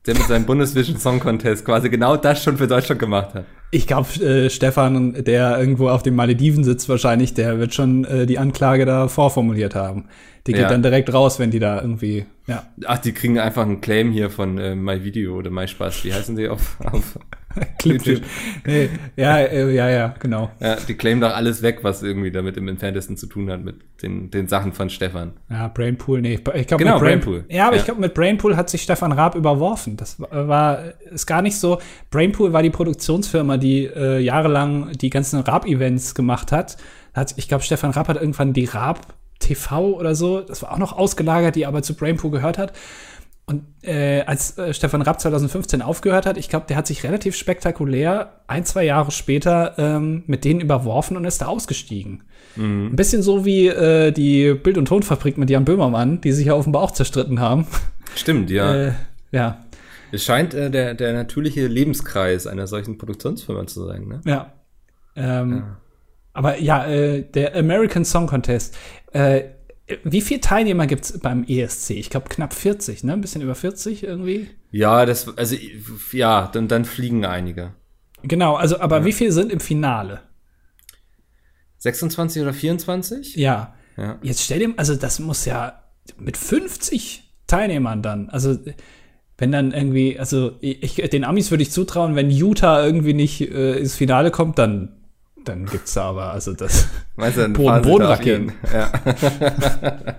[0.06, 3.44] der mit seinem Bundesvision Song Contest quasi genau das schon für Deutschland gemacht hat.
[3.70, 8.24] Ich glaube, äh, Stefan, der irgendwo auf den Malediven sitzt wahrscheinlich, der wird schon äh,
[8.26, 10.06] die Anklage da vorformuliert haben.
[10.48, 10.68] Die geht Ja.
[10.68, 14.30] dann direkt raus, wenn die da irgendwie, ja, Ach, die kriegen einfach einen Claim hier
[14.30, 16.04] von äh, MyVideo oder MySpaß.
[16.04, 16.78] Wie heißen die auf?
[16.90, 17.18] auf
[17.78, 18.20] Clipfish.
[18.66, 20.50] nee, ja, äh, ja, ja, genau.
[20.60, 23.76] ja, die claimen doch alles weg, was irgendwie damit im entferntesten zu tun hat mit
[24.02, 25.32] den, den Sachen von Stefan.
[25.50, 27.44] Ja, Brainpool, nee, ich glaube Genau, mit Brain- Brainpool.
[27.48, 27.80] Ja, aber Ja.
[27.80, 29.96] ich glaube, mit Brainpool hat sich Stefan Raab überworfen.
[29.96, 30.78] Das war- war,
[31.10, 31.78] ist gar nicht so.
[32.10, 36.76] Brainpool war die Produktionsfirma, die äh, jahrelang die ganzen Raab-Events gemacht hat.
[37.14, 39.00] hat ich glaube, Stefan Raab hat irgendwann die Raab
[39.38, 42.72] TV oder so, das war auch noch ausgelagert, die aber zu Brainpool gehört hat.
[43.46, 47.34] Und äh, als äh, Stefan Rapp 2015 aufgehört hat, ich glaube, der hat sich relativ
[47.34, 52.24] spektakulär ein, zwei Jahre später ähm, mit denen überworfen und ist da ausgestiegen.
[52.56, 56.54] Ein bisschen so wie äh, die Bild- und Tonfabrik mit Jan Böhmermann, die sich ja
[56.54, 57.66] offenbar auch zerstritten haben.
[58.16, 58.74] Stimmt, ja.
[58.74, 58.92] Äh,
[59.30, 59.64] ja,
[60.10, 64.20] Es scheint äh, der, der natürliche Lebenskreis einer solchen Produktionsfirma zu sein, ne?
[64.24, 64.52] ja.
[65.14, 65.64] Ähm,
[66.38, 68.78] Aber ja, äh, der American Song Contest.
[69.10, 69.42] Äh,
[70.04, 71.90] wie viele Teilnehmer gibt es beim ESC?
[71.90, 73.14] Ich glaube knapp 40, ne?
[73.14, 74.48] Ein bisschen über 40 irgendwie.
[74.70, 75.56] Ja, das, also,
[76.12, 77.74] ja, dann, dann fliegen einige.
[78.22, 80.20] Genau, also, aber wie viele sind im Finale?
[81.78, 83.34] 26 oder 24?
[83.34, 83.74] Ja.
[83.96, 84.20] Ja.
[84.22, 85.82] Jetzt stell dir, also das muss ja
[86.18, 88.56] mit 50 Teilnehmern dann, also
[89.38, 93.76] wenn dann irgendwie, also ich, den Amis würde ich zutrauen, wenn Utah irgendwie nicht äh,
[93.76, 94.97] ins Finale kommt, dann
[95.48, 98.52] dann gibt's da aber, also das Meinst du, Boden- Bodenraketen.
[98.72, 98.92] Ja.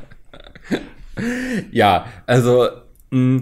[1.71, 2.67] ja, also,
[3.11, 3.41] mh,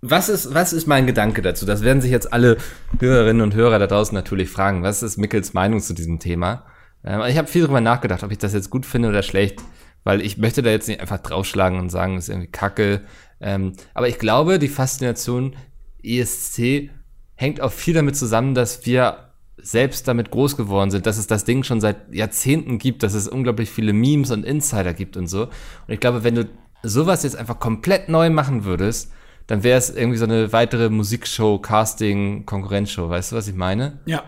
[0.00, 1.64] was ist, was ist mein Gedanke dazu?
[1.64, 2.56] Das werden sich jetzt alle
[2.98, 4.82] Hörerinnen und Hörer da draußen natürlich fragen.
[4.82, 6.64] Was ist Mickels Meinung zu diesem Thema?
[7.04, 9.60] Ähm, ich habe viel drüber nachgedacht, ob ich das jetzt gut finde oder schlecht,
[10.02, 13.02] weil ich möchte da jetzt nicht einfach draufschlagen und sagen, das ist irgendwie kacke.
[13.40, 15.54] Ähm, aber ich glaube, die Faszination
[16.02, 16.90] ESC
[17.36, 21.44] hängt auch viel damit zusammen, dass wir selbst damit groß geworden sind, dass es das
[21.44, 25.44] Ding schon seit Jahrzehnten gibt, dass es unglaublich viele Memes und Insider gibt und so.
[25.44, 25.50] Und
[25.88, 26.48] ich glaube, wenn du
[26.82, 29.12] sowas jetzt einfach komplett neu machen würdest,
[29.46, 33.08] dann wäre es irgendwie so eine weitere Musikshow, Casting, Konkurrenzshow.
[33.08, 34.00] Weißt du, was ich meine?
[34.06, 34.24] ja.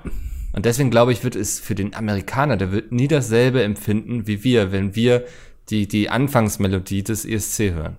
[0.55, 4.45] Und deswegen glaube ich, wird es für den Amerikaner, der wird nie dasselbe empfinden wie
[4.45, 5.25] wir, wenn wir
[5.69, 7.97] die, die Anfangsmelodie des ESC hören.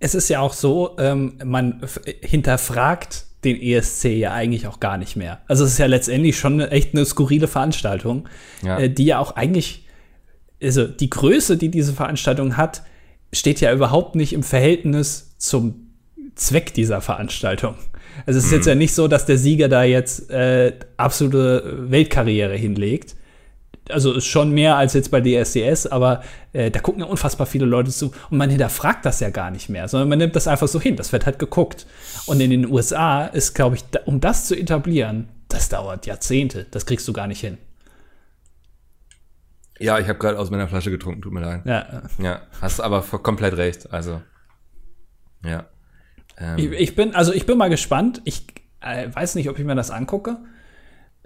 [0.00, 1.86] Es ist ja auch so, ähm, man
[2.20, 5.40] hinterfragt den ESC ja eigentlich auch gar nicht mehr.
[5.48, 8.28] Also es ist ja letztendlich schon echt eine skurrile Veranstaltung,
[8.62, 8.78] Ja.
[8.78, 9.86] äh, die ja auch eigentlich,
[10.62, 12.82] also die Größe, die diese Veranstaltung hat,
[13.32, 15.88] steht ja überhaupt nicht im Verhältnis zum
[16.34, 17.74] Zweck dieser Veranstaltung.
[18.26, 22.54] Also es ist jetzt ja nicht so, dass der Sieger da jetzt äh, absolute Weltkarriere
[22.56, 23.16] hinlegt.
[23.90, 27.66] Also ist schon mehr als jetzt bei DSDS, aber äh, da gucken ja unfassbar viele
[27.66, 30.68] Leute zu und man hinterfragt das ja gar nicht mehr, sondern man nimmt das einfach
[30.68, 30.96] so hin.
[30.96, 31.86] Das wird halt geguckt.
[32.26, 36.66] Und in den USA ist, glaube ich, da, um das zu etablieren, das dauert Jahrzehnte.
[36.70, 37.58] Das kriegst du gar nicht hin.
[39.78, 41.62] Ja, ich habe gerade aus meiner Flasche getrunken, tut mir leid.
[41.66, 43.92] Ja, Ja, hast aber komplett recht.
[43.92, 44.22] Also,
[45.44, 45.66] ja.
[46.38, 48.22] Ähm, Ich, ich bin, also ich bin mal gespannt.
[48.24, 48.46] Ich
[48.80, 50.38] äh, weiß nicht, ob ich mir das angucke.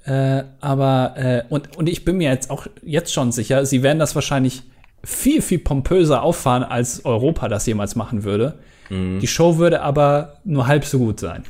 [0.04, 3.98] Äh, aber, äh, und, und ich bin mir jetzt auch jetzt schon sicher, sie werden
[3.98, 4.62] das wahrscheinlich
[5.04, 8.58] viel, viel pompöser auffahren, als Europa das jemals machen würde.
[8.90, 11.44] Die Show würde aber nur halb so gut sein,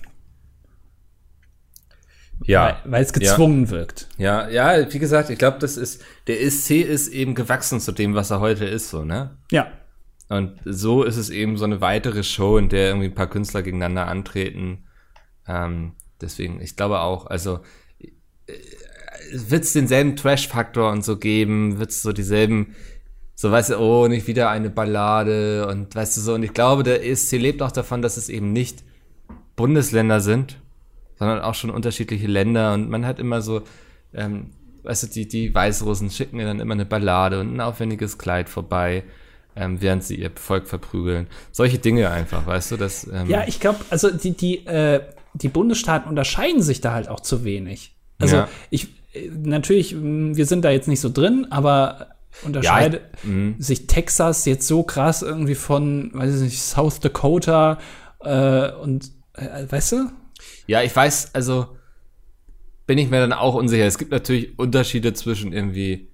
[2.45, 4.09] ja, weil, es gezwungen wirkt.
[4.19, 8.17] ja, ja, wie gesagt, ich glaube, das ist, der ESC ist eben gewachsen zu dem,
[8.17, 9.39] was er heute ist, so, ne?
[9.53, 9.69] Ja,
[10.29, 13.63] Und so ist es eben so eine weitere Show, in der irgendwie ein paar Künstler
[13.63, 14.89] gegeneinander antreten.
[15.47, 17.61] Ähm, deswegen, ich glaube auch, also
[19.33, 22.75] wird es denselben Trash-Faktor und so geben, wird es so dieselben
[23.35, 26.35] So, weißt du, oh, nicht wieder eine Ballade und weißt du so.
[26.35, 28.83] Und ich glaube, der ESC lebt auch davon, dass es eben nicht
[29.55, 30.61] Bundesländer sind,
[31.19, 32.75] sondern auch schon unterschiedliche Länder.
[32.75, 33.63] Und man hat immer so,
[34.13, 34.51] ähm,
[34.83, 38.49] weißt du, die, die Weißrussen schicken mir dann immer eine Ballade und ein aufwendiges Kleid
[38.49, 39.05] vorbei,
[39.55, 41.29] ähm, während sie ihr Volk verprügeln.
[41.53, 43.07] Solche Dinge einfach, weißt du, das.
[43.07, 45.01] Ähm ja, ich glaube, also die, die, äh,
[45.35, 47.98] die Bundesstaaten unterscheiden sich da halt auch zu wenig.
[48.19, 48.49] Also ja.
[48.71, 48.89] ich,
[49.31, 52.09] natürlich, wir sind da jetzt nicht so drin, aber
[52.43, 53.55] unterscheidet ja, ich, mhm.
[53.59, 57.79] sich Texas jetzt so krass irgendwie von, weiß ich nicht, South Dakota
[58.21, 60.11] äh, und äh, weißt du?
[60.67, 61.67] Ja, ich weiß, also
[62.87, 63.85] bin ich mir dann auch unsicher.
[63.85, 66.09] Es gibt natürlich Unterschiede zwischen irgendwie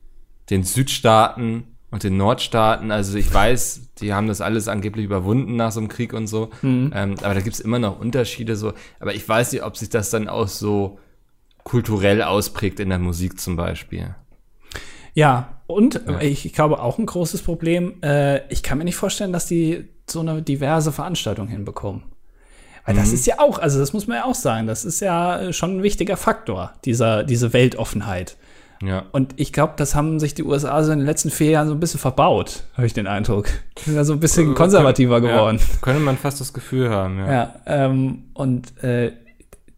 [0.50, 2.90] den Südstaaten und den Nordstaaten.
[2.90, 6.50] Also ich weiß, die haben das alles angeblich überwunden nach so einem Krieg und so.
[6.62, 6.92] Mhm.
[6.94, 8.72] Ähm, aber da gibt es immer noch Unterschiede so.
[8.98, 10.98] Aber ich weiß nicht, ob sich das dann auch so
[11.64, 14.14] kulturell ausprägt in der Musik zum Beispiel.
[15.14, 16.20] Ja, und ja.
[16.20, 19.88] Ich, ich, glaube auch ein großes Problem, äh, ich kann mir nicht vorstellen, dass die
[20.09, 22.03] so eine diverse Veranstaltung hinbekommen.
[22.85, 22.98] Weil mhm.
[22.98, 25.79] das ist ja auch, also das muss man ja auch sagen, das ist ja schon
[25.79, 28.37] ein wichtiger Faktor, dieser, diese Weltoffenheit.
[28.83, 29.05] Ja.
[29.12, 31.74] Und ich glaube, das haben sich die USA so in den letzten vier Jahren so
[31.74, 33.48] ein bisschen verbaut, habe ich den Eindruck.
[33.79, 35.59] Sind ja so ein bisschen äh, konservativer geworden.
[35.59, 37.33] Ja, könnte man fast das Gefühl haben, ja.
[37.33, 39.12] Ja, ähm, und äh,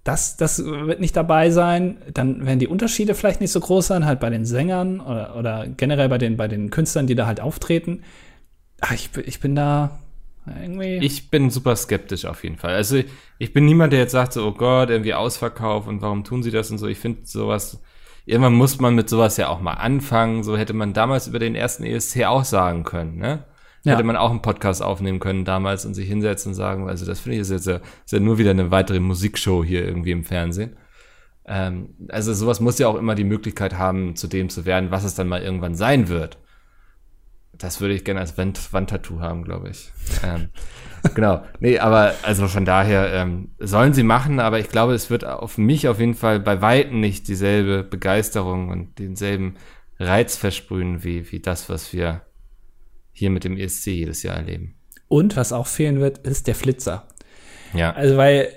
[0.07, 1.97] das, das wird nicht dabei sein.
[2.15, 5.67] Dann werden die Unterschiede vielleicht nicht so groß sein, halt bei den Sängern oder, oder
[5.67, 8.05] generell bei den, bei den Künstlern, die da halt auftreten.
[8.81, 9.99] Ach, ich, ich bin da
[10.63, 10.99] irgendwie.
[10.99, 12.75] Ich bin super skeptisch auf jeden Fall.
[12.75, 13.03] Also
[13.39, 16.53] ich bin niemand, der jetzt sagt so, oh Gott, irgendwie Ausverkauf und warum tun sie
[16.53, 16.87] das und so.
[16.87, 17.83] Ich finde sowas,
[18.27, 20.45] irgendwann muss man mit sowas ja auch mal anfangen.
[20.45, 23.45] So hätte man damals über den ersten ESC auch sagen können, ne?
[23.87, 23.93] Ja.
[23.93, 27.21] Hätte man auch einen Podcast aufnehmen können damals und sich hinsetzen und sagen, also das
[27.21, 30.25] finde ich ist jetzt ja, ist ja nur wieder eine weitere Musikshow hier irgendwie im
[30.25, 30.77] Fernsehen.
[31.47, 35.05] Ähm, also sowas muss ja auch immer die Möglichkeit haben, zu dem zu werden, was
[35.05, 36.39] es dann mal irgendwann sein wird.
[37.53, 39.93] Das würde ich gerne als Wand Wandtattoo haben, glaube ich.
[40.25, 40.49] ähm,
[41.15, 41.45] genau.
[41.61, 45.59] Nee, aber also von daher ähm, sollen sie machen, aber ich glaube, es wird auf
[45.59, 49.55] mich auf jeden Fall bei Weitem nicht dieselbe Begeisterung und denselben
[50.01, 52.26] Reiz versprühen wie, wie das, was wir
[53.17, 54.75] hier mit dem ESC jedes Jahr erleben.
[55.09, 57.05] Und was auch fehlen wird, ist der Flitzer.
[57.73, 57.93] Ja.
[57.93, 58.49] Also, weil,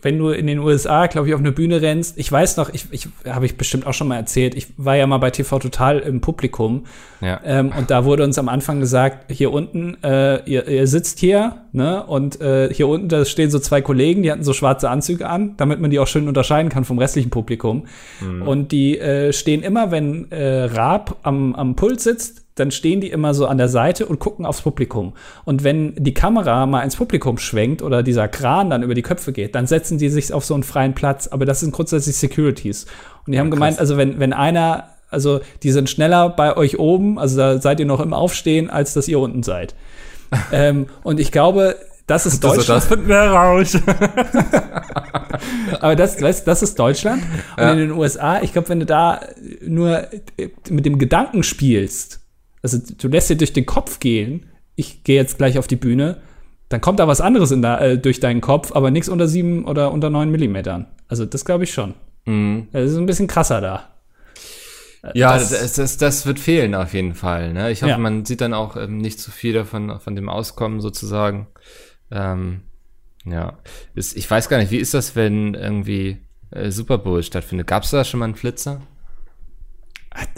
[0.00, 2.86] wenn du in den USA, glaube ich, auf eine Bühne rennst, ich weiß noch, ich,
[2.92, 5.98] ich habe ich bestimmt auch schon mal erzählt, ich war ja mal bei TV Total
[5.98, 6.86] im Publikum.
[7.20, 7.40] Ja.
[7.44, 11.66] Ähm, und da wurde uns am Anfang gesagt, hier unten, äh, ihr, ihr sitzt hier,
[11.72, 12.04] ne?
[12.06, 15.58] Und äh, hier unten, da stehen so zwei Kollegen, die hatten so schwarze Anzüge an,
[15.58, 17.86] damit man die auch schön unterscheiden kann vom restlichen Publikum.
[18.20, 18.42] Mhm.
[18.48, 23.10] Und die äh, stehen immer, wenn äh, Raab am, am Pult sitzt, dann stehen die
[23.10, 25.12] immer so an der Seite und gucken aufs Publikum.
[25.44, 29.32] Und wenn die Kamera mal ins Publikum schwenkt oder dieser Kran dann über die Köpfe
[29.32, 31.28] geht, dann setzen die sich auf so einen freien Platz.
[31.28, 32.86] Aber das sind grundsätzlich Securities.
[33.26, 36.78] Und die haben ja, gemeint, also wenn, wenn einer, also die sind schneller bei euch
[36.78, 39.74] oben, also da seid ihr noch im Aufstehen, als dass ihr unten seid.
[40.52, 42.90] ähm, und ich glaube, das ist Deutschland.
[42.90, 43.76] Das wir raus.
[45.80, 47.22] Aber das, weißt, das ist Deutschland.
[47.56, 47.72] Und ja.
[47.72, 49.20] in den USA, ich glaube, wenn du da
[49.60, 50.06] nur
[50.70, 52.20] mit dem Gedanken spielst,
[52.66, 56.20] also du lässt dir durch den Kopf gehen, ich gehe jetzt gleich auf die Bühne,
[56.68, 59.64] dann kommt da was anderes in da, äh, durch deinen Kopf, aber nichts unter sieben
[59.66, 60.86] oder unter neun Millimetern.
[61.06, 61.94] Also das glaube ich schon.
[62.24, 62.66] Mhm.
[62.72, 63.92] Das ist ein bisschen krasser da.
[65.14, 67.52] Ja, das, das, das, das, wird fehlen auf jeden Fall.
[67.52, 67.70] Ne?
[67.70, 67.98] Ich hoffe, ja.
[67.98, 71.46] man sieht dann auch ähm, nicht zu viel davon, von dem Auskommen sozusagen.
[72.10, 72.62] Ähm,
[73.24, 73.58] ja,
[73.94, 76.18] ist, ich weiß gar nicht, wie ist das, wenn irgendwie
[76.50, 77.68] äh, Super Bowl stattfindet?
[77.68, 78.80] Gab es da schon mal einen Flitzer?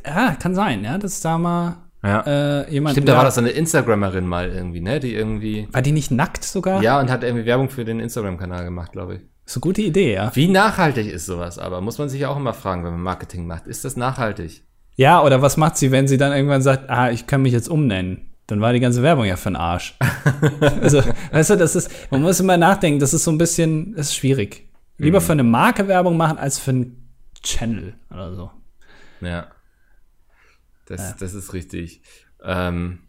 [0.05, 2.21] Ah, kann sein, ja, dass da mal ja.
[2.63, 5.01] Äh, jemand, Stimmt, da war das so eine Instagrammerin mal irgendwie, ne?
[5.01, 5.69] Die irgendwie.
[5.73, 6.83] War die nicht nackt sogar?
[6.83, 9.21] Ja, und hat irgendwie Werbung für den Instagram-Kanal gemacht, glaube ich.
[9.47, 10.31] So gute Idee, ja.
[10.35, 11.81] Wie nachhaltig ist sowas aber?
[11.81, 13.67] Muss man sich ja auch immer fragen, wenn man Marketing macht.
[13.67, 14.63] Ist das nachhaltig?
[14.95, 17.69] Ja, oder was macht sie, wenn sie dann irgendwann sagt, ah, ich kann mich jetzt
[17.69, 18.35] umnennen?
[18.47, 19.97] Dann war die ganze Werbung ja für den Arsch.
[20.81, 24.09] also, weißt du, das ist, man muss immer nachdenken, das ist so ein bisschen, das
[24.09, 24.69] ist schwierig.
[24.97, 25.25] Lieber mhm.
[25.25, 28.51] für eine Marke Werbung machen als für einen Channel oder so.
[29.21, 29.47] Ja.
[30.89, 31.17] Das, ja.
[31.21, 32.03] das ist richtig.
[32.43, 33.01] Ähm,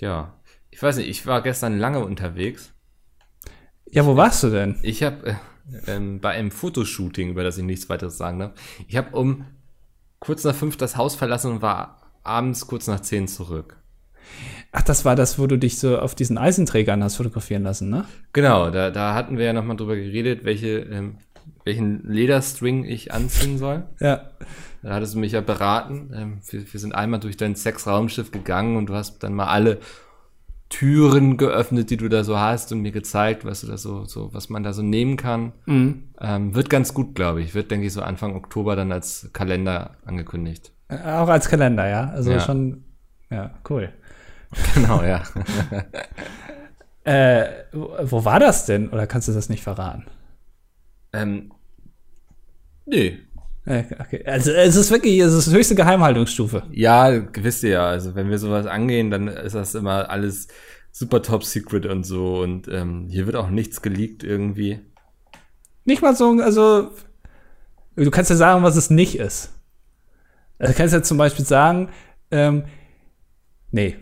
[0.00, 0.34] ja,
[0.70, 2.72] ich weiß nicht, ich war gestern lange unterwegs.
[3.88, 4.78] Ja, wo warst du denn?
[4.82, 5.34] Ich habe äh,
[5.86, 8.52] ähm, bei einem Fotoshooting, über das ich nichts weiteres sagen darf,
[8.88, 9.44] ich habe um
[10.18, 13.76] kurz nach fünf das Haus verlassen und war abends kurz nach zehn zurück.
[14.72, 18.06] Ach, das war das, wo du dich so auf diesen Eisenträgern hast fotografieren lassen, ne?
[18.32, 21.18] Genau, da, da hatten wir ja nochmal drüber geredet, welche, ähm,
[21.64, 23.84] welchen Lederstring ich anziehen soll.
[24.00, 24.30] ja.
[24.82, 26.10] Da hattest du mich ja beraten.
[26.14, 29.78] Ähm, wir, wir sind einmal durch dein Sexraumschiff gegangen und du hast dann mal alle
[30.68, 34.32] Türen geöffnet, die du da so hast und mir gezeigt, was du da so, so,
[34.32, 35.52] was man da so nehmen kann.
[35.66, 36.08] Mhm.
[36.20, 37.54] Ähm, wird ganz gut, glaube ich.
[37.54, 40.72] Wird, denke ich, so Anfang Oktober dann als Kalender angekündigt.
[40.88, 42.10] Äh, auch als Kalender, ja.
[42.10, 42.40] Also ja.
[42.40, 42.84] schon,
[43.30, 43.90] ja, cool.
[44.74, 45.22] Genau, ja.
[47.04, 48.88] Äh, wo war das denn?
[48.90, 50.04] Oder kannst du das nicht verraten?
[51.12, 51.52] ähm,
[52.86, 53.18] nee.
[53.64, 54.24] Äh, Okay.
[54.26, 56.64] Also es ist wirklich, es ist höchste Geheimhaltungsstufe.
[56.72, 60.48] Ja, wisst ihr ja, also wenn wir sowas angehen, dann ist das immer alles
[60.90, 64.80] super top secret und so und ähm, hier wird auch nichts geleakt irgendwie.
[65.84, 66.90] Nicht mal so, also
[67.96, 69.52] du kannst ja sagen, was es nicht ist.
[70.58, 71.88] Also du kannst ja zum Beispiel sagen,
[72.30, 72.64] ähm,
[73.70, 73.96] nee,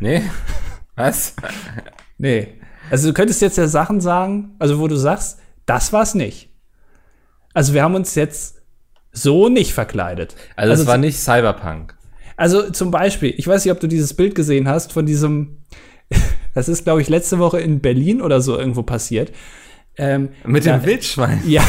[0.00, 0.22] Nee?
[0.96, 1.36] Was?
[2.18, 2.58] nee.
[2.90, 6.50] Also du könntest jetzt ja Sachen sagen, also wo du sagst, das war's nicht.
[7.52, 8.59] Also wir haben uns jetzt
[9.12, 10.36] so nicht verkleidet.
[10.56, 11.94] Also, es war nicht Cyberpunk.
[12.36, 15.58] Also zum Beispiel, ich weiß nicht, ob du dieses Bild gesehen hast von diesem,
[16.54, 19.30] das ist, glaube ich, letzte Woche in Berlin oder so irgendwo passiert.
[19.98, 20.78] Ähm, Mit Ja.
[20.78, 21.42] dem Wildschwein.
[21.46, 21.62] ja.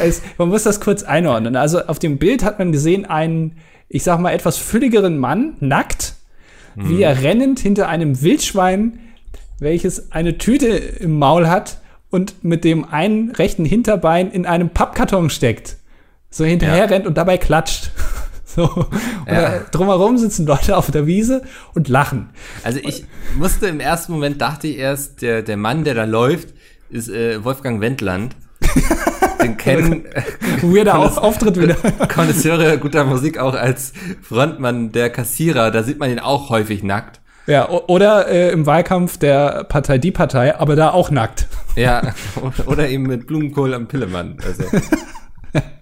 [0.00, 1.56] es, man muss das kurz einordnen.
[1.56, 3.56] Also auf dem Bild hat man gesehen einen,
[3.88, 6.14] ich sag mal, etwas fülligeren Mann, nackt,
[6.74, 8.98] wie er rennend hinter einem Wildschwein,
[9.58, 11.80] welches eine Tüte im Maul hat
[12.12, 15.78] und mit dem einen rechten Hinterbein in einem Pappkarton steckt.
[16.30, 16.84] So hinterher Ja.
[16.84, 17.90] rennt und dabei klatscht.
[18.44, 18.64] So.
[18.70, 18.86] Und
[19.26, 19.60] Ja.
[19.70, 21.40] drumherum sitzen Leute auf der Wiese
[21.72, 22.28] und lachen.
[22.62, 23.06] Also ich
[23.38, 26.48] musste im ersten Moment, dachte ich erst, der, der Mann, der da läuft,
[26.90, 28.36] ist äh, Wolfgang Wendland.
[29.42, 30.04] Den kennen
[30.60, 31.74] Weirder Auf Auftritt wieder.
[32.14, 35.70] Konnoisseure guter Musik auch als Frontmann der Kassierer.
[35.70, 37.21] Da sieht man ihn auch häufig nackt.
[37.46, 41.48] Ja, oder äh, im Wahlkampf der Partei Die Partei, aber da auch nackt.
[41.74, 42.14] Ja,
[42.66, 44.38] oder eben mit Blumenkohl am Pillemann.
[44.44, 44.64] Also.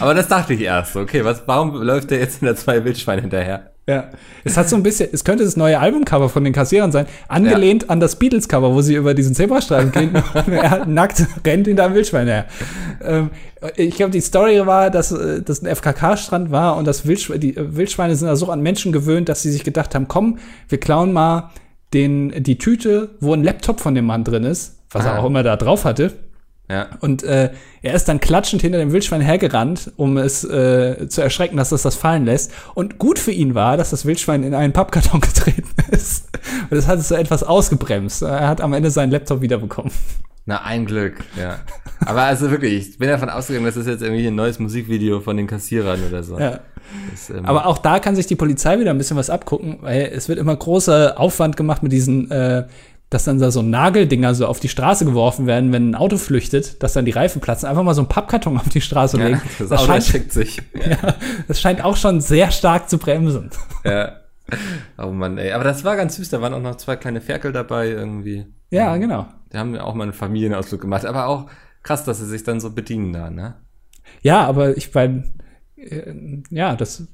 [0.00, 0.96] Aber das dachte ich erst.
[0.96, 3.72] Okay, was, warum läuft der jetzt in der zwei Wildschweine hinterher?
[3.88, 4.04] Ja.
[4.44, 7.88] Es hat so ein bisschen, es könnte das neue Albumcover von den Kassierern sein, angelehnt
[7.88, 11.94] an das Beatles-Cover, wo sie über diesen Zebrastreifen gehen und er nackt rennt hinter einem
[11.94, 12.44] Wildschwein her.
[13.02, 13.30] Ähm,
[13.76, 17.56] ich glaube, die Story war, dass äh, das ein FKK-Strand war und das Wildschwe die
[17.56, 20.78] äh, Wildschweine sind da so an Menschen gewöhnt, dass sie sich gedacht haben, komm, wir
[20.78, 21.50] klauen mal
[21.94, 25.18] den, die Tüte, wo ein Laptop von dem Mann drin ist, was er Ah.
[25.20, 26.12] auch immer da drauf hatte.
[26.68, 26.88] Ja.
[27.00, 27.50] Und äh,
[27.80, 31.82] er ist dann klatschend hinter dem Wildschwein hergerannt, um es äh, zu erschrecken, dass es
[31.82, 32.52] das fallen lässt.
[32.74, 36.28] Und gut für ihn war, dass das Wildschwein in einen Pappkarton getreten ist.
[36.70, 38.22] Und das hat es so etwas ausgebremst.
[38.22, 39.92] Er hat am Ende seinen Laptop wiederbekommen.
[40.44, 41.58] Na, ein Glück, ja.
[42.06, 45.36] Aber also wirklich, ich bin davon ausgegangen, das ist jetzt irgendwie ein neues Musikvideo von
[45.36, 46.38] den Kassierern oder so.
[46.38, 46.60] Ja.
[47.10, 50.10] Das, ähm, Aber auch da kann sich die Polizei wieder ein bisschen was abgucken, weil
[50.14, 52.66] es wird immer großer Aufwand gemacht mit diesen, äh,
[53.10, 56.82] dass dann da so Nageldinger so auf die Straße geworfen werden, wenn ein Auto flüchtet,
[56.82, 57.68] dass dann die Reifen platzen.
[57.68, 59.42] Einfach mal so einen Pappkarton auf die Straße ja, legen.
[59.58, 60.62] das Das Auto scheint, erschreckt sich.
[60.74, 61.14] ja,
[61.46, 63.50] das scheint auch schon sehr stark zu bremsen.
[63.84, 64.12] Ja.
[64.98, 65.52] Oh Mann, ey.
[65.52, 66.30] Aber das war ganz süß.
[66.30, 68.46] Da waren auch noch zwei kleine Ferkel dabei irgendwie.
[68.70, 69.26] Ja, genau.
[69.52, 71.06] Die haben auch mal einen Familienausflug gemacht.
[71.06, 71.50] Aber auch
[71.82, 73.54] krass, dass sie sich dann so bedienen da, ne?
[74.22, 75.24] Ja, aber ich meine,
[75.76, 76.12] äh,
[76.50, 77.04] ja, das,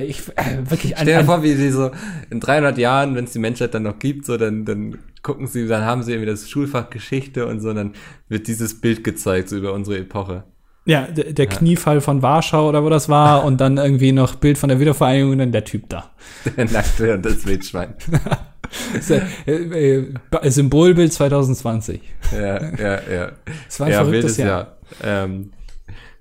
[0.00, 1.90] ich, äh, wirklich ein, Stell dir vor, wie sie so
[2.30, 5.66] in 300 Jahren, wenn es die Menschheit dann noch gibt, so dann, dann gucken sie,
[5.66, 7.92] dann haben sie irgendwie das Schulfach Geschichte und so, und dann
[8.28, 10.44] wird dieses Bild gezeigt, so über unsere Epoche.
[10.84, 14.58] ja, der, der Kniefall von Warschau oder wo das war und dann irgendwie noch Bild
[14.58, 16.10] von der Wiedervereinigung und dann der Typ da.
[16.56, 17.94] Der Nackte und das Wildschwein.
[19.46, 22.00] Äh, äh, Symbolbild 2020.
[22.32, 23.32] Ja, ja, ja.
[23.68, 24.78] Es war ein ja, verrücktes wildes Jahr.
[25.02, 25.24] Jahr.
[25.24, 25.50] Ähm,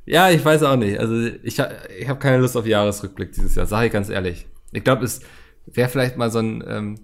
[0.05, 0.99] ja, ich weiß auch nicht.
[0.99, 4.47] Also ich, ich habe keine Lust auf Jahresrückblick dieses Jahr, sage ich ganz ehrlich.
[4.71, 5.21] Ich glaube, es
[5.65, 6.95] wäre vielleicht mal so ein, ähm,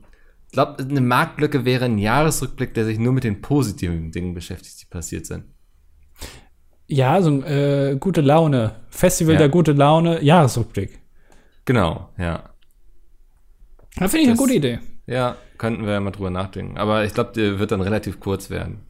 [0.47, 4.81] ich glaube, eine Marktlücke wäre ein Jahresrückblick, der sich nur mit den positiven Dingen beschäftigt,
[4.81, 5.43] die passiert sind.
[6.87, 9.39] Ja, so ein äh, gute Laune, Festival Ja.
[9.39, 10.99] der gute Laune, Jahresrückblick.
[11.65, 12.49] Genau, ja.
[13.97, 14.79] Da finde ich eine Das- gute Idee.
[15.05, 16.77] Ja, könnten wir ja mal drüber nachdenken.
[16.77, 18.81] Aber ich glaube, der wird dann relativ kurz werden.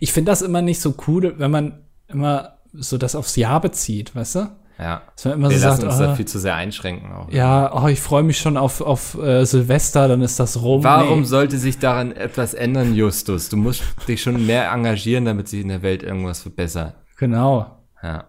[0.00, 4.14] Ich finde das immer nicht so cool, wenn man immer so das aufs Jahr bezieht,
[4.14, 4.48] weißt du?
[4.78, 5.02] Ja.
[5.14, 7.30] Dass man immer Wir so lassen sagt, uns da ah, viel zu sehr einschränken auch.
[7.30, 10.82] ja, oh, ich freue mich schon auf, auf äh, Silvester, dann ist das rum.
[10.82, 11.26] Warum Nee.
[11.26, 13.48] sollte sich daran etwas ändern, Justus?
[13.48, 16.96] Du musst dich schon mehr engagieren, damit sich in der Welt irgendwas verbessert.
[17.18, 17.78] Genau.
[18.02, 18.24] Ja.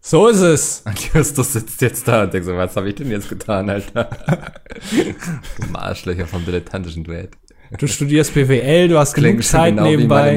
[0.00, 0.82] So ist es.
[0.86, 4.08] Und Justus sitzt jetzt da und denkt so, was habe ich denn jetzt getan, Alter?
[4.90, 7.30] du Arschlöcher vom dilettantischen Duett.
[7.78, 10.36] Du studierst BWL, du hast genug Zeit genau nebenbei.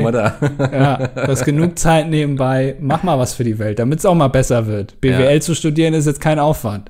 [0.60, 2.76] Ja, du hast genug Zeit nebenbei.
[2.80, 5.00] Mach mal was für die Welt, damit es auch mal besser wird.
[5.02, 5.40] BWL Ja.
[5.42, 6.90] zu studieren ist jetzt kein Aufwand.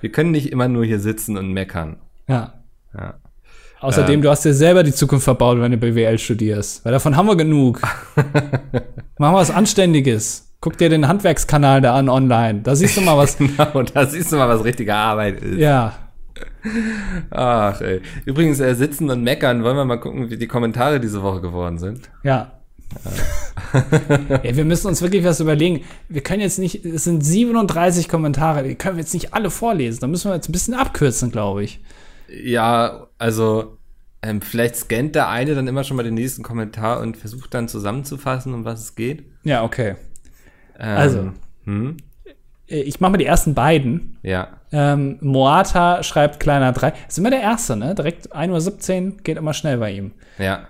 [0.00, 1.96] Wir können nicht immer nur hier sitzen und meckern.
[2.28, 2.54] Ja.
[2.96, 3.14] Ja.
[3.80, 4.22] Außerdem, Ähm.
[4.22, 6.84] du hast dir selber die Zukunft verbaut, wenn du BWL studierst.
[6.84, 7.80] Weil davon haben wir genug.
[9.18, 10.46] Mach mal was Anständiges.
[10.60, 12.60] Guck dir den Handwerkskanal da an online.
[12.60, 13.36] Da siehst du mal was.
[13.38, 15.58] Genau, da siehst du mal, was richtige Arbeit ist.
[15.58, 15.94] ja.
[17.30, 18.00] Ach, ey.
[18.24, 21.78] Übrigens, äh, sitzen und meckern, wollen wir mal gucken, wie die Kommentare diese Woche geworden
[21.78, 22.10] sind.
[22.22, 22.52] Ja.
[24.42, 25.84] ja, wir müssen uns wirklich was überlegen.
[26.08, 30.00] Wir können jetzt nicht, es sind 37 Kommentare, die können wir jetzt nicht alle vorlesen.
[30.00, 31.80] Da müssen wir jetzt ein bisschen abkürzen, glaube ich.
[32.28, 33.78] Ja, also
[34.22, 37.68] ähm, vielleicht scannt der eine dann immer schon mal den nächsten Kommentar und versucht dann
[37.68, 39.24] zusammenzufassen, um was es geht.
[39.44, 39.96] Ja, okay.
[40.78, 41.32] Ähm, also,
[41.64, 41.96] hm?
[42.70, 44.18] Äh, ich mache mal die ersten beiden.
[44.22, 44.48] Ja.
[44.72, 46.92] Ähm, Moata schreibt kleiner 3.
[47.08, 47.94] Ist immer der erste, ne?
[47.94, 50.12] Direkt 1.17 Uhr geht immer schnell bei ihm.
[50.38, 50.68] Ja.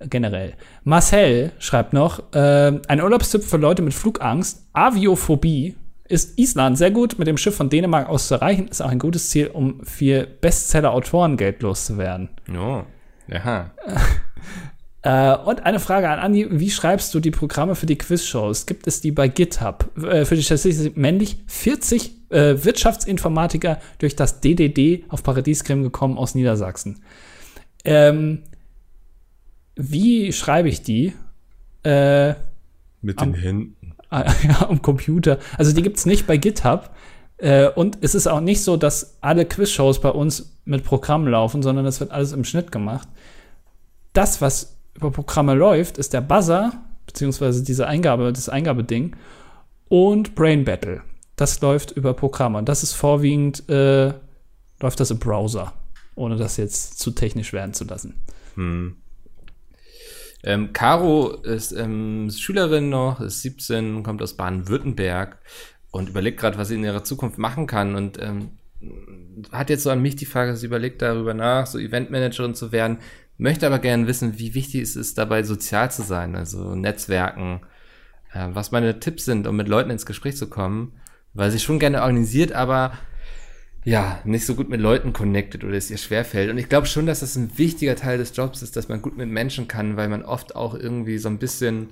[0.00, 0.54] Generell.
[0.82, 5.76] Marcel schreibt noch, äh, ein Urlaubstipp für Leute mit Flugangst, Aviophobie,
[6.08, 8.98] ist Island sehr gut mit dem Schiff von Dänemark aus zu erreichen, ist auch ein
[8.98, 12.28] gutes Ziel, um für Bestseller-Autoren Geld loszuwerden.
[12.54, 12.82] Oh,
[13.28, 13.70] ja.
[15.02, 18.66] Äh, und eine Frage an Andi: Wie schreibst du die Programme für die Quizshows?
[18.66, 19.90] Gibt es die bei GitHub?
[20.02, 26.34] Äh, für die Statistik männlich 40 äh, Wirtschaftsinformatiker durch das DDD auf Paradiescreme gekommen aus
[26.34, 27.00] Niedersachsen.
[27.84, 28.44] Ähm,
[29.74, 31.14] wie schreibe ich die?
[31.82, 32.34] Äh,
[33.00, 33.94] Mit den Händen.
[34.12, 35.38] ja, am Computer.
[35.58, 36.90] Also die gibt es nicht bei GitHub.
[37.38, 41.62] Äh, und es ist auch nicht so, dass alle Quizshows bei uns mit Programmen laufen,
[41.62, 43.08] sondern das wird alles im Schnitt gemacht.
[44.12, 46.72] Das, was über Programme läuft, ist der Buzzer,
[47.06, 49.16] beziehungsweise diese Eingabe, das Eingabeding
[49.88, 51.02] und Brain Battle.
[51.36, 52.58] Das läuft über Programme.
[52.58, 54.12] Und das ist vorwiegend, äh,
[54.80, 55.72] läuft das im Browser,
[56.14, 58.14] ohne das jetzt zu technisch werden zu lassen.
[58.54, 58.96] Hm.
[60.44, 65.38] Ähm, Caro ist ähm, Schülerin noch, ist 17, kommt aus Baden-Württemberg
[65.92, 68.50] und überlegt gerade, was sie in ihrer Zukunft machen kann und ähm,
[69.52, 72.98] hat jetzt so an mich die Frage, sie überlegt darüber nach, so Eventmanagerin zu werden
[73.42, 77.60] möchte aber gerne wissen, wie wichtig es ist, dabei sozial zu sein, also Netzwerken,
[78.32, 80.92] äh, was meine Tipps sind, um mit Leuten ins Gespräch zu kommen,
[81.34, 82.92] weil sie schon gerne organisiert, aber
[83.84, 86.50] ja, nicht so gut mit Leuten connected oder es ihr schwerfällt.
[86.50, 89.16] Und ich glaube schon, dass das ein wichtiger Teil des Jobs ist, dass man gut
[89.16, 91.90] mit Menschen kann, weil man oft auch irgendwie so ein bisschen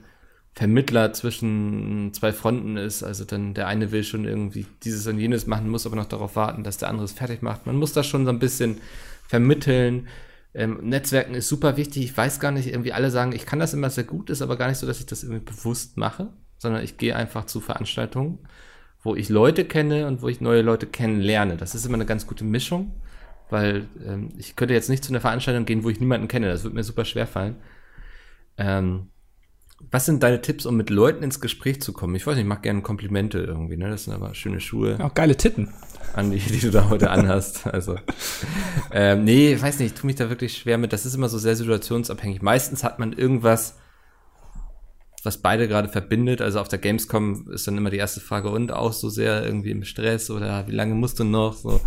[0.52, 3.02] Vermittler zwischen zwei Fronten ist.
[3.02, 6.36] Also dann der eine will schon irgendwie dieses und jenes machen, muss aber noch darauf
[6.36, 7.66] warten, dass der andere es fertig macht.
[7.66, 8.78] Man muss da schon so ein bisschen
[9.26, 10.06] vermitteln.
[10.52, 12.04] Ähm, Netzwerken ist super wichtig.
[12.04, 14.56] Ich weiß gar nicht, irgendwie alle sagen, ich kann das immer sehr gut, ist aber
[14.56, 18.38] gar nicht so, dass ich das irgendwie bewusst mache, sondern ich gehe einfach zu Veranstaltungen,
[19.02, 21.56] wo ich Leute kenne und wo ich neue Leute kennenlerne.
[21.56, 23.00] Das ist immer eine ganz gute Mischung,
[23.48, 26.48] weil ähm, ich könnte jetzt nicht zu einer Veranstaltung gehen, wo ich niemanden kenne.
[26.48, 27.56] Das würde mir super schwer fallen.
[28.58, 29.10] Ähm,
[29.90, 32.14] was sind deine Tipps, um mit Leuten ins Gespräch zu kommen?
[32.14, 33.90] Ich weiß nicht, ich mache gerne Komplimente irgendwie, ne?
[33.90, 34.98] Das sind aber schöne Schuhe.
[35.00, 35.72] Auch geile Titten.
[36.14, 37.66] An die, die du da heute anhast.
[37.66, 37.96] Also.
[38.92, 40.92] ähm, nee, weiß nicht, ich tue mich da wirklich schwer mit.
[40.92, 42.42] Das ist immer so sehr situationsabhängig.
[42.42, 43.76] Meistens hat man irgendwas,
[45.24, 46.40] was beide gerade verbindet.
[46.40, 49.70] Also auf der Gamescom ist dann immer die erste Frage, und auch so sehr irgendwie
[49.70, 51.54] im Stress oder wie lange musst du noch?
[51.54, 51.80] So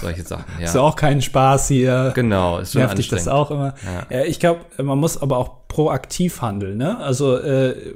[0.00, 0.44] solche Sachen.
[0.58, 0.64] Ja.
[0.66, 2.12] Ist auch kein Spaß hier.
[2.14, 3.74] Genau, ist schon Nervt dich das auch immer.
[4.10, 4.22] Ja.
[4.22, 6.78] ich glaube, man muss aber auch proaktiv handeln.
[6.78, 6.98] Ne?
[6.98, 7.94] Also äh,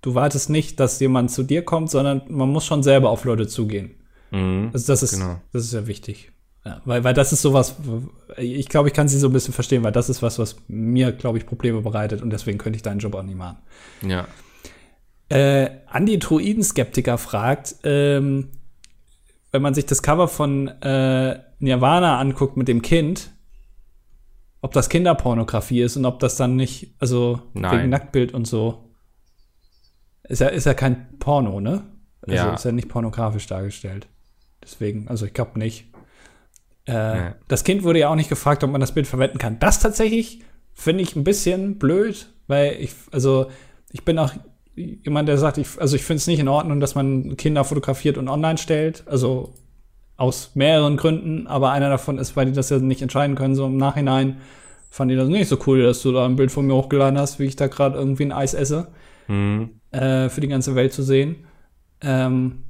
[0.00, 3.46] du wartest nicht, dass jemand zu dir kommt, sondern man muss schon selber auf Leute
[3.46, 3.94] zugehen.
[4.30, 4.70] Mhm.
[4.72, 5.40] Also das ist, genau.
[5.52, 6.32] das ist ja wichtig.
[6.64, 7.76] Ja, weil, weil das ist sowas,
[8.36, 11.10] ich glaube, ich kann sie so ein bisschen verstehen, weil das ist was, was mir,
[11.10, 13.58] glaube ich, Probleme bereitet und deswegen könnte ich deinen Job auch nicht machen.
[14.06, 14.28] Ja.
[15.28, 18.50] Äh, Andi Druiden-Skeptiker fragt, ähm,
[19.50, 23.30] wenn man sich das Cover von äh, Nirvana anguckt mit dem Kind,
[24.60, 27.78] ob das Kinderpornografie ist und ob das dann nicht, also Nein.
[27.78, 28.90] wegen Nacktbild und so.
[30.22, 31.82] Ist ja, ist ja kein Porno, ne?
[32.22, 32.54] Also ja.
[32.54, 34.06] ist ja nicht pornografisch dargestellt.
[34.62, 35.91] Deswegen, also ich glaube nicht.
[36.86, 37.34] Äh, ja.
[37.48, 39.58] Das Kind wurde ja auch nicht gefragt, ob man das Bild verwenden kann.
[39.58, 40.40] Das tatsächlich
[40.74, 43.46] finde ich ein bisschen blöd, weil ich, also
[43.92, 44.32] ich bin auch
[44.74, 48.18] jemand, der sagt, ich, also ich finde es nicht in Ordnung, dass man Kinder fotografiert
[48.18, 49.04] und online stellt.
[49.06, 49.54] Also
[50.16, 53.66] aus mehreren Gründen, aber einer davon ist, weil die das ja nicht entscheiden können, so
[53.66, 54.38] im Nachhinein
[54.90, 57.38] fand ich das nicht so cool, dass du da ein Bild von mir hochgeladen hast,
[57.38, 58.88] wie ich da gerade irgendwie ein Eis esse,
[59.26, 59.80] mhm.
[59.90, 61.46] äh, für die ganze Welt zu sehen.
[62.02, 62.64] Ähm,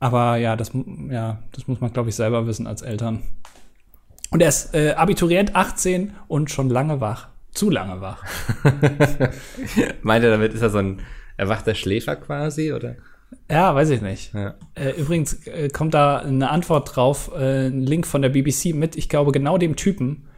[0.00, 0.72] aber ja, das,
[1.10, 3.22] ja, das muss man, glaube ich, selber wissen als Eltern.
[4.30, 7.28] Und er ist äh, Abiturient 18 und schon lange wach.
[7.52, 8.24] Zu lange wach.
[10.02, 11.00] Meint er damit, ist er so ein
[11.36, 12.96] erwachter Schläfer quasi, oder?
[13.50, 14.34] Ja, weiß ich nicht.
[14.34, 14.54] Ja.
[14.74, 18.96] Äh, übrigens äh, kommt da eine Antwort drauf, äh, ein Link von der BBC mit,
[18.96, 20.28] ich glaube, genau dem Typen,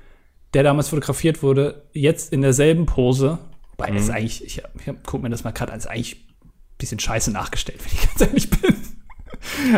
[0.55, 3.39] der damals fotografiert wurde, jetzt in derselben Pose.
[3.77, 3.97] Wobei, mhm.
[3.97, 7.81] ist eigentlich, ich, ich guck mir das mal gerade als eigentlich ein bisschen scheiße nachgestellt,
[7.85, 8.77] wenn ich ganz ehrlich bin.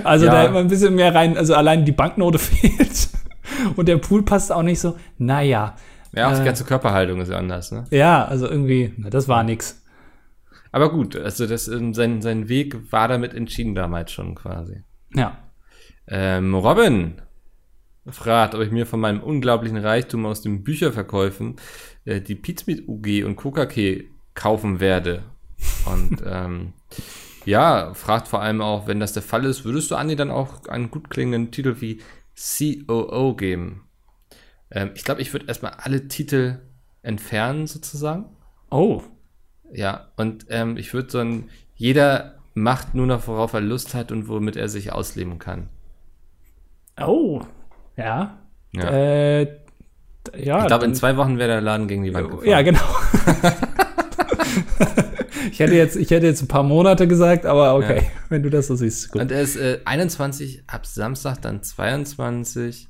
[0.04, 0.32] Also ja.
[0.32, 3.08] da immer ein bisschen mehr rein, also allein die Banknote fehlt.
[3.76, 4.96] Und der Pool passt auch nicht so.
[5.18, 5.76] Naja.
[6.14, 7.84] Ja, auch äh, die ganze Körperhaltung ist anders, ne?
[7.90, 9.82] Ja, also irgendwie, na, das war nix.
[10.70, 14.82] Aber gut, also das, ähm, sein, sein Weg war damit entschieden damals schon quasi.
[15.14, 15.38] Ja.
[16.08, 17.20] Ähm, Robin
[18.06, 21.56] fragt, ob ich mir von meinem unglaublichen Reichtum aus den Bücherverkäufen
[22.04, 24.04] äh, die Pizmeet UG und KKK
[24.34, 25.22] kaufen werde.
[25.86, 26.72] Und ähm,
[27.44, 30.66] ja, fragt vor allem auch, wenn das der Fall ist, würdest du Andi dann auch
[30.66, 32.00] einen gut klingenden Titel wie
[32.36, 33.88] COO geben?
[34.70, 36.58] Ähm, ich glaube, ich würde erstmal alle Titel
[37.02, 38.26] entfernen, sozusagen.
[38.70, 39.02] Oh.
[39.72, 44.12] Ja, und ähm, ich würde so ein, jeder macht nur noch, worauf er Lust hat
[44.12, 45.68] und womit er sich ausleben kann.
[47.00, 47.40] Oh,
[47.96, 48.38] ja.
[48.72, 48.90] Ja.
[48.90, 49.42] Äh,
[50.36, 52.48] ja, ich glaube, in zwei Wochen wäre der Laden gegen die Wand gefahren.
[52.48, 52.80] Ja, genau.
[55.50, 58.66] ich, hätte jetzt, ich hätte jetzt ein paar Monate gesagt, aber okay, wenn du das
[58.66, 59.10] so siehst.
[59.10, 59.22] Gut.
[59.22, 62.88] Und er ist äh, 21, ab Samstag dann 22.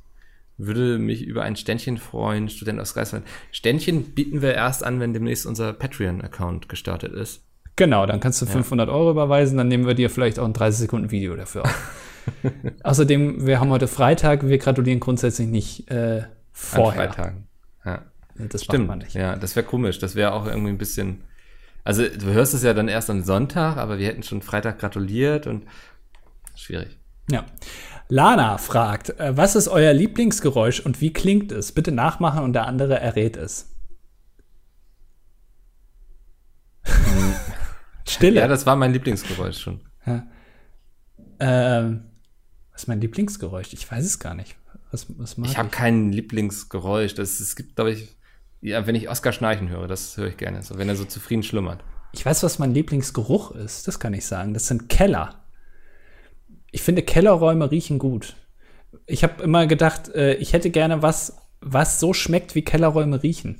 [0.58, 3.24] Würde mich über ein Ständchen freuen, Student aus Greifswald.
[3.50, 7.42] Ständchen bieten wir erst an, wenn demnächst unser Patreon-Account gestartet ist.
[7.76, 10.80] Genau, dann kannst du 500 Euro überweisen, dann nehmen wir dir vielleicht auch ein 30
[10.80, 11.90] Sekunden Video dafür auf.
[12.84, 17.10] Außerdem, wir haben heute Freitag, wir gratulieren grundsätzlich nicht äh, An vorher.
[17.10, 17.48] Freitagen.
[17.84, 18.02] Ja.
[18.36, 18.86] Das Stimmt.
[18.86, 19.14] macht man nicht.
[19.14, 19.98] Ja, das wäre komisch.
[19.98, 21.22] Das wäre auch irgendwie ein bisschen.
[21.84, 25.46] Also, du hörst es ja dann erst am Sonntag, aber wir hätten schon Freitag gratuliert
[25.46, 25.66] und
[26.54, 26.96] schwierig.
[27.30, 27.44] Ja.
[28.08, 31.72] Lana fragt, äh, was ist euer Lieblingsgeräusch und wie klingt es?
[31.72, 33.70] Bitte nachmachen und der andere errät es.
[38.06, 38.40] Stille.
[38.40, 39.80] Ja, das war mein Lieblingsgeräusch schon.
[41.40, 42.04] ähm,
[42.72, 43.72] was ist mein Lieblingsgeräusch?
[43.72, 44.56] Ich weiß es gar nicht.
[44.90, 47.14] Was, was Ich habe kein Lieblingsgeräusch.
[47.14, 48.16] Das, es gibt, glaube ich,
[48.62, 50.62] ja, wenn ich Oskar schnarchen höre, das höre ich gerne.
[50.62, 51.80] So, wenn er so zufrieden schlummert.
[52.12, 53.88] Ich weiß, was mein Lieblingsgeruch ist.
[53.88, 54.54] Das kann ich sagen.
[54.54, 55.44] Das sind Keller.
[56.70, 58.36] Ich finde, Kellerräume riechen gut.
[59.06, 63.58] Ich habe immer gedacht, äh, ich hätte gerne was, was so schmeckt, wie Kellerräume riechen.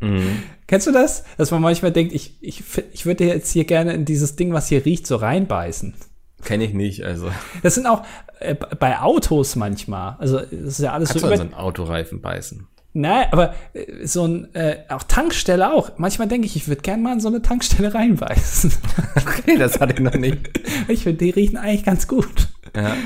[0.66, 1.24] Kennst du das?
[1.38, 2.62] Dass man manchmal denkt, ich, ich,
[2.92, 5.94] ich würde jetzt hier gerne in dieses Ding, was hier riecht, so reinbeißen.
[6.42, 7.30] Kenne ich nicht, also.
[7.62, 8.04] Das sind auch
[8.40, 10.16] äh, bei Autos manchmal.
[10.18, 12.66] Also, das ist ja alles Kannst so du über, so einen Autoreifen beißen?
[12.94, 15.98] Nein, aber äh, so ein, äh, auch Tankstelle auch.
[15.98, 18.72] Manchmal denke ich, ich würde gerne mal in so eine Tankstelle reinbeißen.
[19.14, 20.38] Okay, das hatte ich noch nicht.
[20.88, 22.48] ich finde, die riechen eigentlich ganz gut.
[22.74, 22.96] Ja.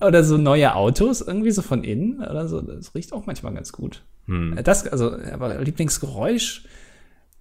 [0.00, 2.60] Oder so neue Autos, irgendwie so von innen oder so.
[2.60, 4.02] Das riecht auch manchmal ganz gut.
[4.26, 4.56] Hm.
[4.58, 6.64] Äh, Das, also, aber Lieblingsgeräusch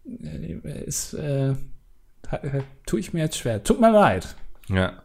[0.06, 1.54] äh, ist, äh,
[2.86, 3.64] tue ich mir jetzt schwer.
[3.64, 4.36] Tut mir leid.
[4.68, 5.04] Ja,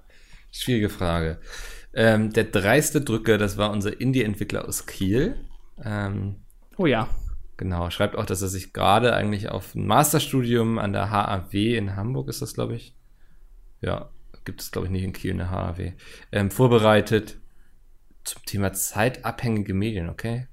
[0.52, 1.38] schwierige Frage.
[1.94, 5.36] Ähm, der dreiste Drücker, das war unser Indie-Entwickler aus Kiel.
[5.84, 6.36] Ähm,
[6.78, 7.08] Oh ja.
[7.56, 11.96] genau, schreibt auch, dass er sich gerade eigentlich auf ein Masterstudium an der HAW in
[11.96, 12.94] Hamburg ist das, glaube ich.
[13.80, 14.10] Ja,
[14.44, 15.92] gibt es, glaube ich, nicht in Kiel eine HAW.
[16.32, 17.38] Ähm, vorbereitet
[18.24, 20.46] zum Thema zeitabhängige Medien, okay?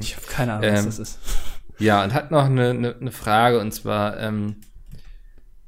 [0.00, 1.18] Ich habe keine Ahnung, was Ähm, das ist.
[1.78, 4.56] Ja, und hat noch eine, eine, eine Frage, und zwar, ähm,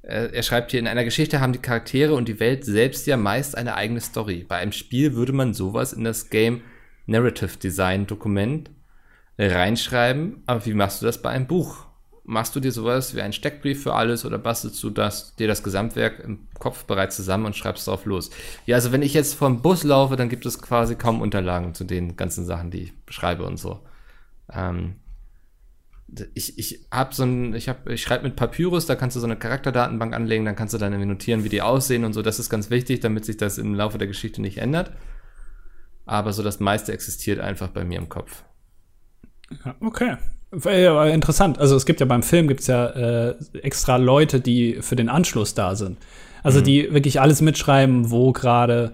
[0.02, 3.16] er, er schreibt hier, in einer Geschichte haben die Charaktere und die Welt selbst ja
[3.16, 4.44] meist eine eigene Story.
[4.48, 6.62] Bei einem Spiel würde man sowas in das Game
[7.06, 8.72] Narrative Design Dokument äh,
[9.38, 11.86] reinschreiben, aber wie machst du das bei einem Buch?
[12.24, 15.62] Machst du dir sowas wie einen Steckbrief für alles oder bastelst du das, dir das
[15.62, 18.30] Gesamtwerk im Kopf bereits zusammen und schreibst drauf los?
[18.66, 21.84] Ja, also wenn ich jetzt vom Bus laufe, dann gibt es quasi kaum Unterlagen zu
[21.84, 23.80] den ganzen Sachen, die ich beschreibe und so.
[24.52, 24.96] Ähm,
[26.34, 29.26] ich, ich habe so ein, ich habe, ich schreibe mit Papyrus, da kannst du so
[29.26, 32.22] eine Charakterdatenbank anlegen, dann kannst du dann notieren, wie die aussehen und so.
[32.22, 34.92] Das ist ganz wichtig, damit sich das im Laufe der Geschichte nicht ändert.
[36.06, 38.44] Aber so das meiste existiert einfach bei mir im Kopf.
[39.64, 40.16] Ja, okay.
[40.64, 41.58] Äh, aber interessant.
[41.58, 45.54] Also es gibt ja beim Film gibt's ja äh, extra Leute, die für den Anschluss
[45.54, 45.98] da sind.
[46.42, 48.92] Also die wirklich alles mitschreiben, wo gerade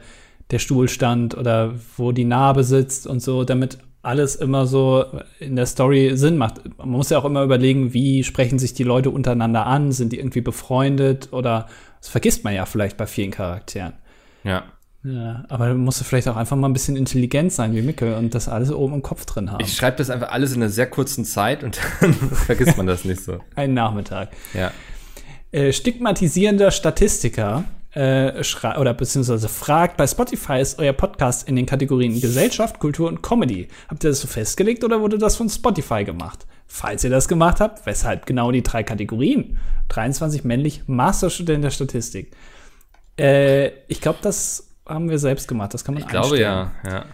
[0.51, 5.05] der Stuhl stand oder wo die Narbe sitzt und so, damit alles immer so
[5.39, 6.63] in der Story Sinn macht.
[6.79, 9.93] Man muss ja auch immer überlegen, wie sprechen sich die Leute untereinander an?
[9.93, 11.67] Sind die irgendwie befreundet oder
[12.01, 13.93] das vergisst man ja vielleicht bei vielen Charakteren.
[14.45, 14.65] Ja.
[15.05, 18.35] Ja, aber du musst vielleicht auch einfach mal ein bisschen intelligent sein wie Micke und
[18.35, 19.63] das alles oben im Kopf drin haben.
[19.63, 23.05] Ich schreibe das einfach alles in einer sehr kurzen Zeit und dann vergisst man das
[23.05, 23.41] nicht so.
[23.57, 24.31] Einen Nachmittag.
[24.55, 24.71] Ja.
[25.51, 31.67] Äh, stigmatisierender Statistiker äh, schrei- oder beziehungsweise fragt, bei Spotify ist euer Podcast in den
[31.67, 33.69] Kategorien Gesellschaft, Kultur und Comedy.
[33.89, 36.47] Habt ihr das so festgelegt oder wurde das von Spotify gemacht?
[36.67, 39.59] Falls ihr das gemacht habt, weshalb genau die drei Kategorien?
[39.89, 42.35] 23 männlich, Masterstudent der Statistik.
[43.19, 45.73] Äh, ich glaube, das haben wir selbst gemacht.
[45.75, 46.71] Das kann man Ich glaube einstellen.
[46.85, 47.05] ja, ja.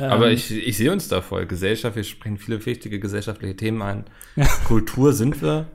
[0.00, 1.46] Ähm, Aber ich, ich sehe uns da voll.
[1.46, 4.04] Gesellschaft, wir sprechen viele wichtige gesellschaftliche Themen an.
[4.64, 5.66] Kultur sind wir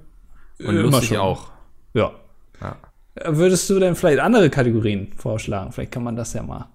[0.60, 1.18] und Immer lustig schon.
[1.18, 1.52] auch.
[1.94, 2.12] Ja.
[2.62, 2.78] Ja.
[3.26, 5.72] Würdest du denn vielleicht andere Kategorien vorschlagen?
[5.72, 6.70] Vielleicht kann man das ja mal.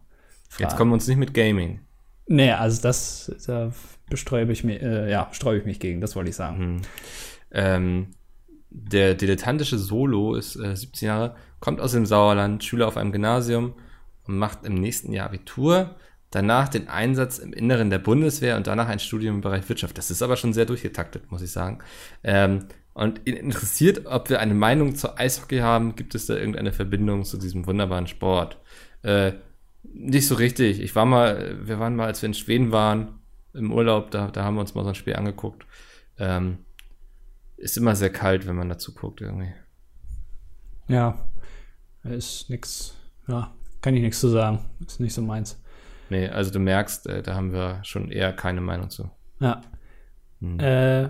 [0.51, 0.77] Jetzt fragen.
[0.77, 1.81] kommen wir uns nicht mit Gaming.
[2.27, 3.73] Nee, also das, da
[4.11, 6.83] besträube ich mich, äh, ja, sträube ich mich gegen, das wollte ich sagen.
[7.51, 8.09] Ähm,
[8.71, 13.73] der dilettantische Solo ist äh, 17 Jahre, kommt aus dem Sauerland, Schüler auf einem Gymnasium
[14.29, 15.97] und macht im nächsten Jahr Abitur.
[16.31, 19.97] Danach den Einsatz im Inneren der Bundeswehr und danach ein Studium im Bereich Wirtschaft.
[19.97, 21.79] Das ist aber schon sehr durchgetaktet, muss ich sagen.
[22.22, 25.97] Ähm, und ihn interessiert, ob wir eine Meinung zu Eishockey haben.
[25.97, 28.61] Gibt es da irgendeine Verbindung zu diesem wunderbaren Sport?
[29.03, 29.33] Äh,
[29.83, 30.81] nicht so richtig.
[30.81, 33.20] Ich war mal, wir waren mal, als wir in Schweden waren,
[33.55, 35.64] im Urlaub, da, da haben wir uns mal so ein Spiel angeguckt.
[36.18, 36.59] Ähm,
[37.57, 39.53] ist immer sehr kalt, wenn man dazu guckt, irgendwie.
[40.89, 41.18] Ja,
[42.03, 42.95] ist nix,
[43.26, 44.61] ja, kann ich nichts zu sagen.
[44.87, 45.61] Ist nicht so meins.
[46.11, 49.11] Nee, also du merkst, äh, da haben wir schon eher keine Meinung zu.
[49.41, 49.61] Ja.
[50.41, 50.59] Hm.
[50.59, 51.09] Äh,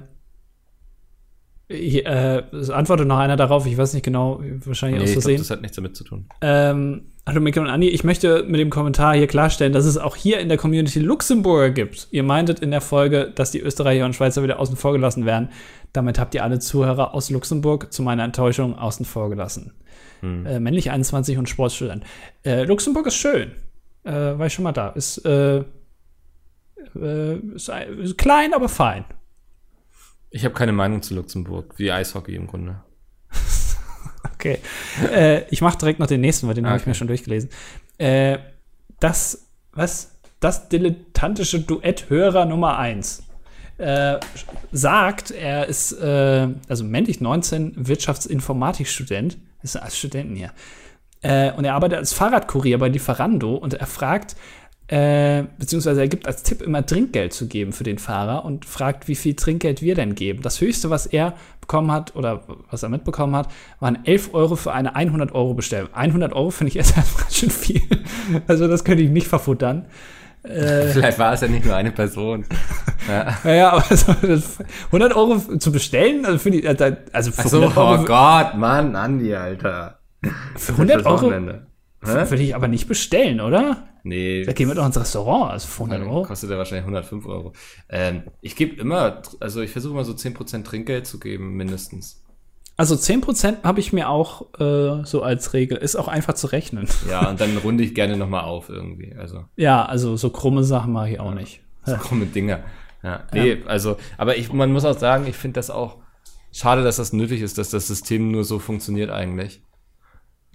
[1.71, 5.37] ich, äh, es antwortet noch einer darauf, ich weiß nicht genau, wahrscheinlich nee, aus Versehen.
[5.37, 6.27] Das hat nichts damit zu tun.
[6.41, 10.17] Ähm, hallo Mikkel und Andi, ich möchte mit dem Kommentar hier klarstellen, dass es auch
[10.17, 12.09] hier in der Community Luxemburger gibt.
[12.11, 15.51] Ihr meintet in der Folge, dass die Österreicher und Schweizer wieder außen vor gelassen werden.
[15.93, 19.73] Damit habt ihr alle Zuhörer aus Luxemburg zu meiner Enttäuschung außen vor gelassen.
[20.21, 20.47] Hm.
[20.47, 22.05] Äh, männlich 21 und Sportstudent.
[22.45, 23.53] Äh, Luxemburg ist schön.
[24.05, 24.89] Äh, war ich schon mal da.
[24.91, 25.59] Ist, äh,
[26.97, 29.05] äh, ist, ist klein, aber fein.
[30.31, 32.83] Ich habe keine Meinung zu Luxemburg, wie Eishockey im Grunde.
[34.35, 34.59] okay.
[35.11, 36.73] äh, ich mache direkt noch den nächsten, weil den okay.
[36.73, 37.51] habe ich mir schon durchgelesen.
[39.01, 40.19] Das, was?
[40.39, 43.29] Das dilettantische Duett-Hörer Nummer 1
[43.79, 44.19] äh,
[44.73, 50.53] sagt, er ist, äh, also männlich 19, Wirtschaftsinformatikstudent, ist als Studenten hier.
[51.23, 54.37] Äh, und er arbeitet als Fahrradkurier bei Lieferando und er fragt,
[54.89, 59.07] äh, beziehungsweise er gibt als Tipp immer Trinkgeld zu geben für den Fahrer und fragt,
[59.07, 60.41] wie viel Trinkgeld wir denn geben.
[60.43, 63.49] Das höchste, was er bekommen hat oder was er mitbekommen hat,
[63.81, 65.93] waren 11 Euro für eine 100 Euro Bestellung.
[65.93, 66.95] 100 Euro finde ich erst
[67.31, 67.83] schon viel.
[68.47, 69.87] Also das könnte ich nicht verfuttern.
[70.43, 72.45] Äh, Vielleicht war es ja nicht nur eine Person.
[73.09, 74.13] Ja, naja, aber so,
[74.87, 78.03] 100 Euro zu bestellen, also finde ich, äh, also für so, 100 Euro.
[78.03, 80.01] Oh Gott, Mann, Andi, Alter.
[80.57, 81.33] Für 100 Euro
[82.03, 83.89] würde ich aber nicht bestellen, oder?
[84.03, 84.45] Nee.
[84.45, 86.23] Da gehen wir doch ins Restaurant, also für 100 Euro.
[86.25, 87.53] Kostet ja wahrscheinlich 105 Euro.
[87.89, 92.23] Ähm, ich gebe immer, also ich versuche mal so 10% Trinkgeld zu geben, mindestens.
[92.79, 95.77] Also 10% habe ich mir auch äh, so als Regel.
[95.79, 96.87] Ist auch einfach zu rechnen.
[97.11, 99.17] Ja, und dann runde ich gerne nochmal auf irgendwie.
[99.17, 99.47] Also.
[99.57, 101.61] Ja, also so krumme Sachen mache ich auch ja, nicht.
[101.85, 102.63] So krumme Dinge.
[103.03, 103.67] Ja, nee, ja.
[103.67, 105.97] also, aber ich, man muss auch sagen, ich finde das auch
[106.53, 109.61] schade, dass das nötig ist, dass das System nur so funktioniert eigentlich.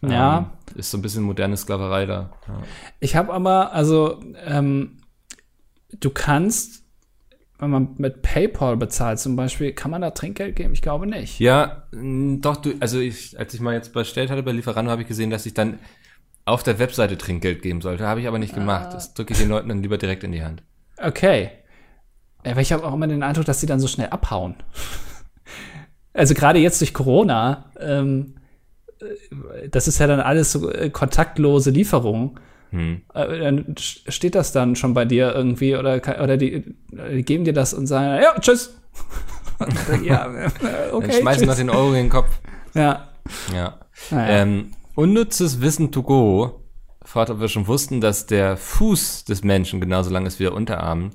[0.01, 0.37] Ja.
[0.37, 0.45] Ähm,
[0.77, 2.31] ist so ein bisschen moderne Sklaverei da.
[2.47, 2.63] Ja.
[3.01, 5.01] Ich habe aber, also, ähm,
[5.91, 6.82] du kannst
[7.59, 10.73] wenn man mit PayPal bezahlt zum Beispiel, kann man da Trinkgeld geben?
[10.73, 11.39] Ich glaube nicht.
[11.39, 15.07] Ja, doch, du, also ich, als ich mal jetzt bestellt hatte bei Lieferando, habe ich
[15.07, 15.79] gesehen, dass ich dann
[16.45, 18.05] auf der Webseite Trinkgeld geben sollte.
[18.05, 18.87] Habe ich aber nicht gemacht.
[18.89, 18.93] Ah.
[18.93, 20.61] Das drücke ich den Leuten dann lieber direkt in die Hand.
[20.97, 21.51] Okay.
[22.45, 24.55] Aber ich habe auch immer den Eindruck, dass sie dann so schnell abhauen.
[26.13, 28.35] also gerade jetzt durch Corona, ähm,
[28.99, 32.39] äh, das ist ja dann alles so äh, kontaktlose Lieferungen.
[32.73, 33.01] Hm.
[33.13, 37.53] Äh, dann steht das dann schon bei dir irgendwie oder, oder die, die geben dir
[37.53, 38.75] das und sagen, ja, tschüss.
[40.03, 40.27] ja,
[40.91, 41.07] okay.
[41.07, 41.57] Dann schmeißen tschüss.
[41.57, 42.39] den Euro in den Kopf.
[42.73, 43.09] Ja.
[43.53, 43.77] Ja.
[44.09, 44.41] Naja.
[44.41, 46.63] Ähm, unnützes Wissen to go
[47.05, 50.53] fragt, ob wir schon wussten, dass der Fuß des Menschen genauso lang ist wie der
[50.53, 51.11] Unterarm.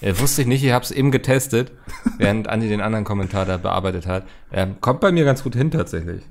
[0.00, 1.72] Äh, wusste ich nicht, ich habe es eben getestet,
[2.16, 4.24] während Andi den anderen Kommentar da bearbeitet hat.
[4.50, 6.22] Ähm, kommt bei mir ganz gut hin tatsächlich.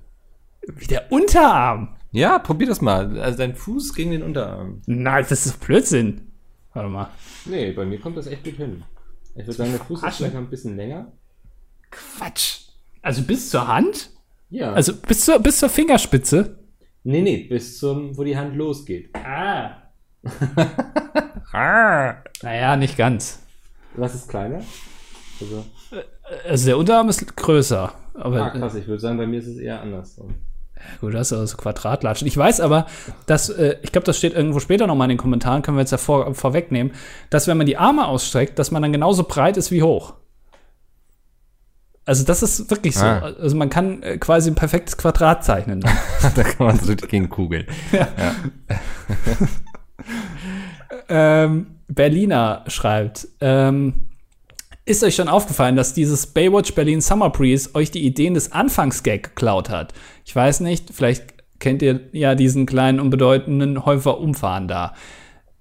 [0.67, 1.89] Wie der Unterarm?
[2.11, 3.19] Ja, probier das mal.
[3.19, 4.81] Also dein Fuß gegen den Unterarm.
[4.85, 6.21] Nein, das ist Blödsinn.
[6.73, 7.09] Warte mal.
[7.45, 8.83] Nee, bei mir kommt das echt gut hin.
[9.35, 11.11] Ich würde sagen, der Fuß ist vielleicht noch ein bisschen länger.
[11.89, 12.59] Quatsch.
[13.01, 14.09] Also bis zur Hand?
[14.49, 14.73] Ja.
[14.73, 16.57] Also bis zur, bis zur Fingerspitze?
[17.03, 19.09] Nee, nee, bis zum, wo die Hand losgeht.
[19.15, 19.77] Ah.
[21.53, 22.15] ah.
[22.43, 23.39] Naja, nicht ganz.
[23.95, 24.61] Was ist kleiner?
[25.39, 25.65] Also,
[26.47, 27.93] also der Unterarm ist größer.
[28.15, 30.35] Aber, ah, krass, ich würde sagen, bei mir ist es eher andersrum.
[30.99, 32.27] Gut, das ist also Quadratlatschen.
[32.27, 32.85] Ich weiß aber,
[33.25, 35.91] dass, äh, ich glaube, das steht irgendwo später nochmal in den Kommentaren, können wir jetzt
[35.91, 36.93] ja vor, vorwegnehmen,
[37.29, 40.13] dass wenn man die Arme ausstreckt, dass man dann genauso breit ist wie hoch.
[42.05, 43.05] Also das ist wirklich so.
[43.05, 43.31] Ah.
[43.39, 45.81] Also man kann äh, quasi ein perfektes Quadrat zeichnen.
[46.35, 47.67] da kann man so gegen Kugeln.
[47.91, 48.07] Ja.
[48.17, 48.77] ja.
[51.09, 54.10] ähm, Berliner schreibt, ähm,
[54.91, 59.23] ist euch schon aufgefallen, dass dieses Baywatch Berlin Summer Breeze euch die Ideen des Anfangsgag
[59.23, 59.93] geklaut hat?
[60.25, 64.93] Ich weiß nicht, vielleicht kennt ihr ja diesen kleinen unbedeutenden Häufer umfahren da.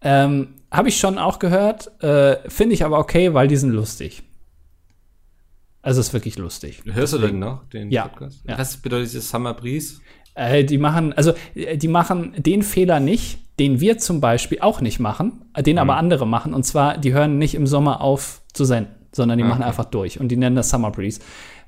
[0.02, 4.24] Ähm, Habe ich schon auch gehört, äh, finde ich aber okay, weil die sind lustig.
[5.82, 6.82] Also ist wirklich lustig.
[6.84, 8.42] Hörst du den noch, den ja, Podcast?
[8.46, 8.58] Ja.
[8.58, 10.00] Was bedeutet dieses Summer Breeze?
[10.34, 14.80] Äh, die machen, also äh, die machen den Fehler nicht, den wir zum Beispiel auch
[14.80, 15.78] nicht machen, den mhm.
[15.80, 16.52] aber andere machen.
[16.52, 19.50] Und zwar, die hören nicht im Sommer auf zu senden sondern die okay.
[19.50, 21.20] machen einfach durch und die nennen das Summer Breeze.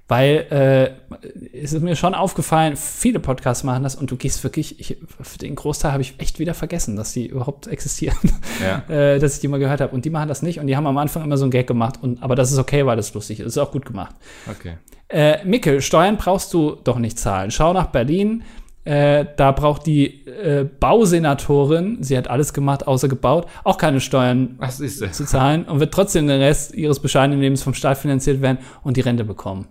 [0.08, 4.80] Weil äh, es ist mir schon aufgefallen, viele Podcasts machen das und du gehst wirklich,
[4.80, 4.98] ich,
[5.40, 8.18] den Großteil habe ich echt wieder vergessen, dass die überhaupt existieren,
[8.62, 8.82] ja.
[8.94, 9.94] äh, dass ich die mal gehört habe.
[9.94, 12.00] Und die machen das nicht und die haben am Anfang immer so ein Gag gemacht.
[12.02, 13.46] Und, aber das ist okay, weil das lustig ist.
[13.46, 14.14] Das ist auch gut gemacht.
[14.50, 14.74] Okay.
[15.08, 17.50] Äh, Mickel, Steuern brauchst du doch nicht zahlen.
[17.50, 18.42] Schau nach Berlin.
[18.84, 24.58] Äh, da braucht die äh, Bausenatorin, sie hat alles gemacht, außer gebaut, auch keine Steuern
[24.68, 28.96] zu zahlen und wird trotzdem den Rest ihres bescheidenen Lebens vom Staat finanziert werden und
[28.96, 29.68] die Rente bekommen.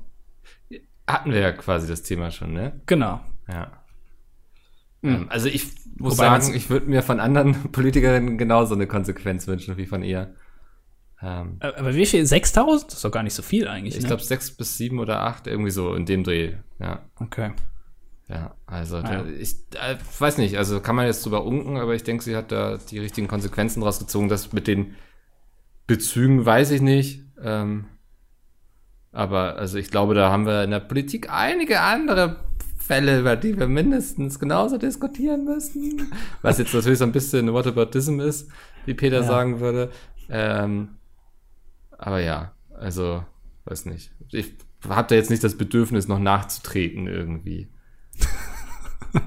[1.08, 2.80] Hatten wir ja quasi das Thema schon, ne?
[2.86, 3.20] Genau.
[3.52, 3.72] Ja.
[5.02, 5.28] Mhm.
[5.30, 5.66] Also ich
[5.98, 10.04] muss Wobei sagen, ich würde mir von anderen Politikerinnen genauso eine Konsequenz wünschen wie von
[10.04, 10.36] ihr.
[11.22, 12.26] Ähm, Aber wie viel?
[12.26, 12.88] 6000?
[12.88, 13.96] Das ist doch gar nicht so viel eigentlich.
[13.96, 14.08] Ich ne?
[14.08, 16.54] glaube sechs bis sieben oder acht, irgendwie so in dem Dreh.
[16.80, 17.04] Ja.
[17.20, 17.52] Okay.
[18.32, 19.26] Ja, also ah, ja.
[19.26, 22.54] ich äh, weiß nicht, also kann man jetzt drüber unken, aber ich denke, sie hat
[22.54, 24.30] da die richtigen Konsequenzen rausgezogen.
[24.30, 24.96] Das mit den
[25.86, 27.26] Bezügen weiß ich nicht.
[27.44, 27.86] Ähm,
[29.12, 32.38] aber also ich glaube, da haben wir in der Politik einige andere
[32.78, 36.14] Fälle, über die wir mindestens genauso diskutieren müssen.
[36.42, 38.50] Was jetzt natürlich so ein bisschen Whataboutism ist,
[38.86, 39.24] wie Peter ja.
[39.24, 39.92] sagen würde.
[40.30, 40.96] Ähm,
[41.98, 43.26] aber ja, also,
[43.66, 44.12] weiß nicht.
[44.32, 44.54] Ich
[44.88, 47.68] habe da jetzt nicht das Bedürfnis, noch nachzutreten irgendwie.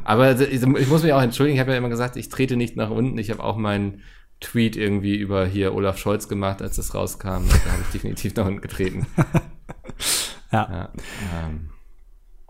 [0.05, 2.57] Aber also, ich, ich muss mich auch entschuldigen, ich habe ja immer gesagt, ich trete
[2.57, 3.19] nicht nach unten.
[3.19, 4.03] Ich habe auch meinen
[4.41, 7.49] Tweet irgendwie über hier Olaf Scholz gemacht, als das rauskam.
[7.65, 9.07] Da habe ich definitiv nach unten getreten.
[10.53, 10.69] ja.
[10.71, 10.93] ja
[11.47, 11.71] ähm,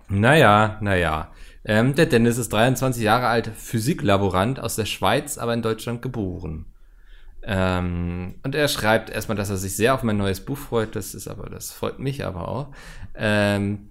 [0.09, 1.33] naja, naja.
[1.65, 6.67] Ähm, der Dennis ist 23 Jahre alt, Physiklaborant aus der Schweiz, aber in Deutschland geboren.
[7.43, 10.97] Ähm, und er schreibt erstmal, dass er sich sehr auf mein neues Buch freut.
[10.97, 12.69] Das ist aber, das freut mich aber auch.
[13.15, 13.91] Ähm,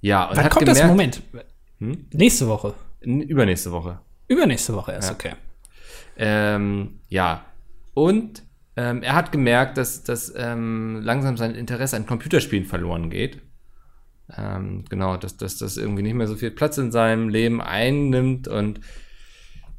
[0.00, 0.88] ja, und Wann hat kommt gemerkt, das?
[0.88, 1.22] Moment.
[1.80, 2.06] Hm?
[2.12, 2.74] Nächste Woche.
[3.00, 4.00] Übernächste Woche.
[4.28, 5.14] Übernächste Woche erst, ja.
[5.14, 5.32] okay.
[6.16, 7.44] Ähm, ja.
[7.94, 8.44] Und
[8.76, 13.40] ähm, er hat gemerkt, dass, dass ähm, langsam sein Interesse an Computerspielen verloren geht.
[14.36, 18.46] Ähm, genau, dass, dass das irgendwie nicht mehr so viel Platz in seinem Leben einnimmt
[18.46, 18.80] und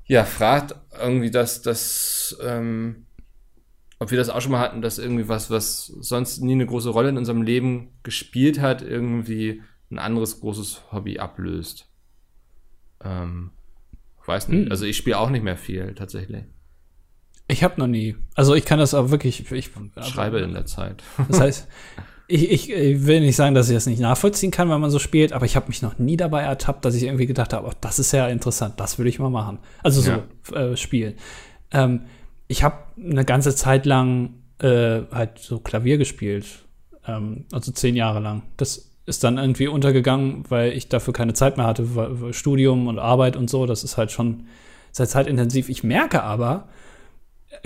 [0.06, 3.06] ja, fragt irgendwie, dass das, ähm,
[4.00, 6.90] ob wir das auch schon mal hatten, dass irgendwie was, was sonst nie eine große
[6.90, 11.91] Rolle in unserem Leben gespielt hat, irgendwie ein anderes großes Hobby ablöst.
[13.04, 13.52] Ähm,
[14.26, 14.66] weiß nicht.
[14.66, 14.72] Hm.
[14.72, 16.44] Also ich spiele auch nicht mehr viel tatsächlich.
[17.48, 18.16] Ich habe noch nie.
[18.36, 19.52] Also ich kann das auch wirklich.
[19.52, 19.72] Ich
[20.02, 21.04] schreibe in der Zeit.
[21.28, 21.68] Das heißt,
[22.28, 25.00] ich, ich, ich, will nicht sagen, dass ich das nicht nachvollziehen kann, wenn man so
[25.00, 27.74] spielt, aber ich habe mich noch nie dabei ertappt, dass ich irgendwie gedacht habe, oh,
[27.82, 29.60] das ist ja interessant, das würde ich mal machen.
[29.84, 30.58] Also so ja.
[30.58, 31.16] äh, spielen.
[31.72, 32.04] Ähm,
[32.48, 36.66] ich habe eine ganze Zeit lang äh, halt so Klavier gespielt,
[37.06, 38.44] ähm, also zehn Jahre lang.
[38.56, 41.88] Das ist dann irgendwie untergegangen, weil ich dafür keine Zeit mehr hatte,
[42.32, 43.66] Studium und Arbeit und so.
[43.66, 44.48] Das ist halt schon
[44.92, 45.70] sehr zeitintensiv.
[45.70, 46.68] Ich merke aber,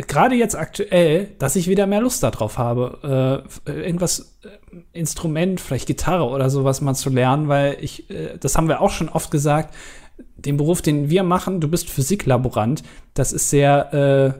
[0.08, 5.88] gerade jetzt aktuell, dass ich wieder mehr Lust darauf habe, äh, irgendwas, äh, Instrument, vielleicht
[5.88, 9.32] Gitarre oder sowas mal zu lernen, weil ich, äh, das haben wir auch schon oft
[9.32, 9.74] gesagt,
[10.38, 12.84] den Beruf, den wir machen, du bist Physiklaborant,
[13.14, 14.38] das ist sehr,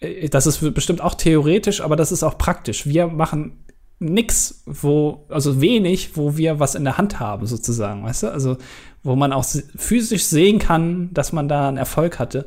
[0.00, 2.86] äh, äh das ist bestimmt auch theoretisch, aber das ist auch praktisch.
[2.86, 3.64] Wir machen
[4.00, 8.32] nix, wo, also wenig, wo wir was in der Hand haben, sozusagen, weißt du?
[8.32, 8.56] Also,
[9.02, 9.44] wo man auch
[9.76, 12.46] physisch sehen kann, dass man da einen Erfolg hatte.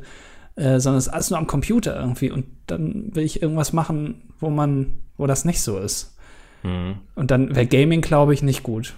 [0.56, 2.30] Äh, sondern es ist alles nur am Computer irgendwie.
[2.30, 6.16] Und dann will ich irgendwas machen, wo man, wo das nicht so ist.
[6.62, 6.96] Mhm.
[7.14, 8.94] Und dann wäre Gaming, glaube ich, nicht gut.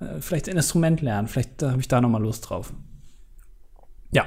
[0.00, 2.72] Äh, vielleicht ein Instrument lernen, vielleicht habe ich da noch mal Lust drauf.
[4.10, 4.26] Ja.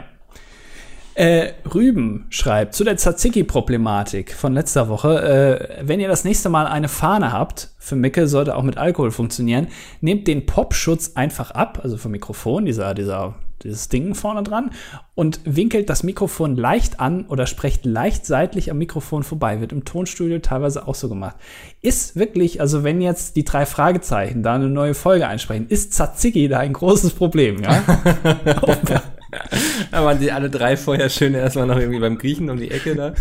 [1.20, 5.22] Äh, Rüben schreibt zu der Tzatziki-Problematik von letzter Woche.
[5.22, 9.12] Äh, wenn ihr das nächste Mal eine Fahne habt, für Micke sollte auch mit Alkohol
[9.12, 9.68] funktionieren,
[10.00, 14.72] nehmt den Popschutz einfach ab, also vom Mikrofon, dieser, dieser dieses Ding vorne dran
[15.16, 19.60] und winkelt das Mikrofon leicht an oder sprecht leicht seitlich am Mikrofon vorbei.
[19.60, 21.36] Wird im Tonstudio teilweise auch so gemacht.
[21.82, 26.48] Ist wirklich, also wenn jetzt die drei Fragezeichen da eine neue Folge einsprechen, ist Tzatziki
[26.48, 27.84] da ein großes Problem, ja?
[29.92, 32.96] da waren die alle drei vorher schön erstmal noch irgendwie beim Griechen um die Ecke
[32.96, 33.14] da.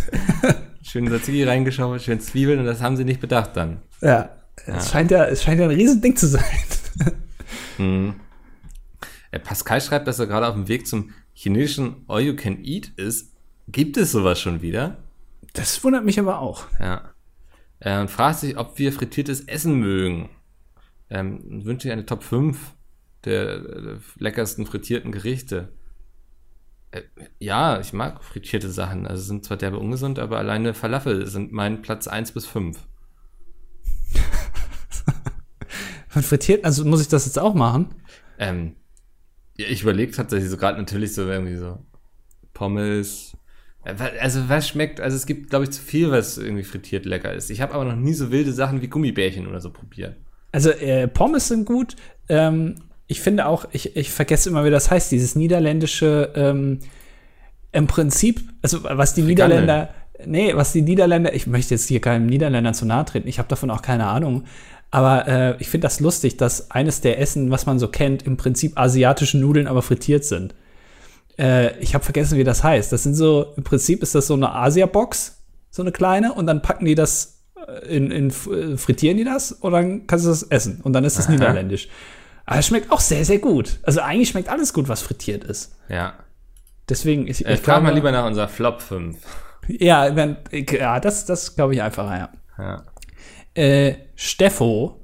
[0.83, 3.83] Schön Tzatziki reingeschaut, schön Zwiebeln und das haben sie nicht bedacht dann.
[4.01, 4.31] Ja,
[4.67, 4.77] ja.
[4.77, 6.45] Es, scheint ja es scheint ja ein Riesending zu sein.
[7.79, 8.15] Mhm.
[9.31, 12.89] Äh, Pascal schreibt, dass er gerade auf dem Weg zum chinesischen All You Can Eat
[12.97, 13.33] ist.
[13.69, 14.97] Gibt es sowas schon wieder?
[15.53, 16.67] Das wundert mich aber auch.
[16.81, 17.13] Ja.
[17.81, 20.31] Äh, und fragt sich, ob wir frittiertes Essen mögen.
[21.11, 22.59] Ähm, wünsche ich eine Top 5
[23.25, 25.73] der, der leckersten frittierten Gerichte.
[26.91, 27.03] Äh,
[27.39, 29.07] ja, ich mag frittierte Sachen.
[29.07, 32.79] Also sind zwar derbe ungesund, aber alleine Falafel sind mein Platz 1 bis 5.
[36.09, 37.95] Von frittiert, also muss ich das jetzt auch machen?
[38.39, 38.77] Ähm,
[39.57, 41.79] ich überlege tatsächlich so gerade natürlich so irgendwie so
[42.55, 43.37] Pommes.
[43.83, 47.51] Also was schmeckt, also es gibt, glaube ich, zu viel, was irgendwie frittiert lecker ist.
[47.51, 50.17] Ich habe aber noch nie so wilde Sachen wie Gummibärchen oder so probiert.
[50.53, 51.97] Also äh, Pommes sind gut.
[52.29, 52.77] Ähm,
[53.09, 56.79] ich finde auch, ich, ich vergesse immer, wie das heißt, dieses niederländische, ähm,
[57.73, 59.63] im Prinzip, also was die Frikandel.
[59.63, 59.95] Niederländer,
[60.27, 63.49] nee, was die Niederländer, ich möchte jetzt hier keinem Niederländer zu nahe treten, ich habe
[63.49, 64.45] davon auch keine Ahnung,
[64.91, 68.37] aber äh, ich finde das lustig, dass eines der Essen, was man so kennt, im
[68.37, 70.55] Prinzip asiatische Nudeln, aber frittiert sind.
[71.39, 72.93] Äh, ich habe vergessen, wie das heißt.
[72.93, 76.63] Das sind so, im Prinzip ist das so eine Asia-Box, so eine kleine, und dann
[76.63, 80.43] packen die das äh, in, in äh, frittieren die das und dann kannst du das
[80.45, 80.81] essen.
[80.83, 81.33] Und dann ist das Aha.
[81.33, 81.89] niederländisch.
[82.49, 83.79] Aber es schmeckt auch sehr, sehr gut.
[83.83, 85.77] Also eigentlich schmeckt alles gut, was frittiert ist.
[85.91, 86.15] Ja.
[86.89, 89.19] Deswegen, ich, Ich ich frage mal lieber nach unserer Flop 5.
[89.67, 92.33] Ja, wenn, ja das, das glaube ich einfacher, ja.
[92.57, 92.85] Ja.
[93.53, 95.03] äh, Steffo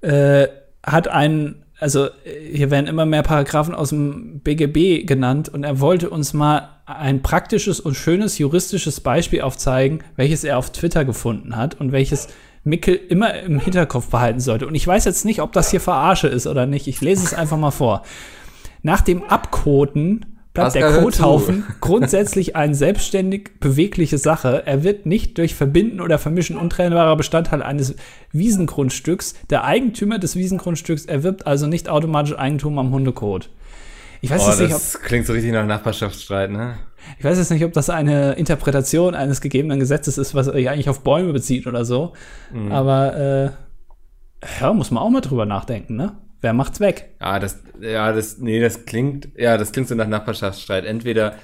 [0.00, 0.48] äh,
[0.84, 5.78] hat einen, also äh, hier werden immer mehr Paragraphen aus dem BGB genannt und er
[5.78, 11.54] wollte uns mal ein praktisches und schönes juristisches Beispiel aufzeigen, welches er auf Twitter gefunden
[11.54, 12.26] hat und welches
[12.64, 14.66] Mickel immer im Hinterkopf behalten sollte.
[14.66, 16.86] Und ich weiß jetzt nicht, ob das hier Verarsche ist oder nicht.
[16.86, 18.02] Ich lese es einfach mal vor.
[18.82, 21.00] Nach dem Abkoten bleibt der.
[21.00, 24.62] Kothaufen grundsätzlich eine selbstständig bewegliche Sache.
[24.66, 27.94] Er wird nicht durch Verbinden oder Vermischen untrennbarer Bestandteil eines
[28.32, 29.34] Wiesengrundstücks.
[29.48, 33.50] Der Eigentümer des Wiesengrundstücks erwirbt also nicht automatisch Eigentum am Hundekot.
[34.20, 36.78] Ich weiß, Oh, jetzt nicht, ob, das klingt so richtig nach Nachbarschaftsstreit, ne?
[37.18, 40.88] ich weiß jetzt nicht, ob das eine Interpretation eines gegebenen Gesetzes ist, was sich eigentlich
[40.88, 42.12] auf Bäume bezieht oder so.
[42.52, 42.72] Mhm.
[42.72, 43.50] Aber äh,
[44.60, 46.16] ja, muss man auch mal drüber nachdenken, ne?
[46.42, 47.10] Wer macht's weg?
[47.20, 50.84] Ja, das, ja, das, nee, das klingt, ja, das klingt so nach Nachbarschaftsstreit.
[50.86, 51.36] Entweder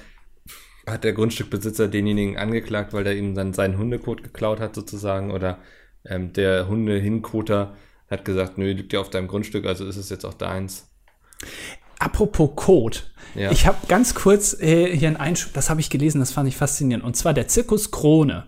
[0.87, 5.59] hat der Grundstückbesitzer denjenigen angeklagt, weil der ihm dann seinen Hundekot geklaut hat, sozusagen, oder
[6.05, 7.75] ähm, der Hundehinkoter
[8.09, 10.89] hat gesagt, nö, liegt ja auf deinem Grundstück, also ist es jetzt auch deins.
[11.99, 12.97] Apropos Code.
[13.35, 13.51] Ja.
[13.51, 16.55] Ich habe ganz kurz äh, hier einen Einschub, das habe ich gelesen, das fand ich
[16.55, 17.03] faszinierend.
[17.03, 18.45] Und zwar der Zirkus Krone.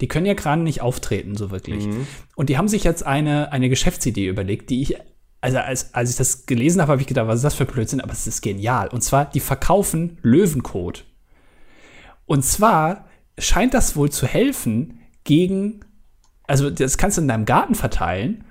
[0.00, 1.86] Die können ja gerade nicht auftreten, so wirklich.
[2.34, 4.96] Und die haben sich jetzt eine, eine Geschäftsidee überlegt, die ich,
[5.40, 8.00] also als, als ich das gelesen habe, habe ich gedacht, was ist das für Blödsinn?
[8.00, 8.88] Aber es ist genial.
[8.88, 11.04] Und zwar, die verkaufen Löwenkot.
[12.26, 13.06] Und zwar
[13.38, 15.80] scheint das wohl zu helfen gegen,
[16.44, 18.44] also das kannst du in deinem Garten verteilen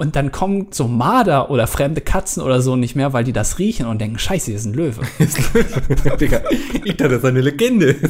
[0.00, 3.58] und dann kommen so Marder oder fremde Katzen oder so nicht mehr, weil die das
[3.58, 5.02] riechen und denken, scheiße, hier ist ein Löwe.
[6.18, 6.40] Digga,
[6.84, 7.94] ich dachte, das ist eine Legende.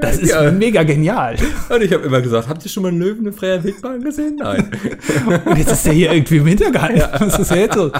[0.00, 0.50] Das ist Ja.
[0.50, 1.36] mega genial.
[1.68, 4.36] Und ich habe immer gesagt, habt ihr schon mal einen Löwen in freier Wildbahn gesehen?
[4.36, 4.70] Nein.
[5.44, 7.08] Und jetzt ist der hier irgendwie im Hintergrund.
[7.18, 7.90] Was ist jetzt so?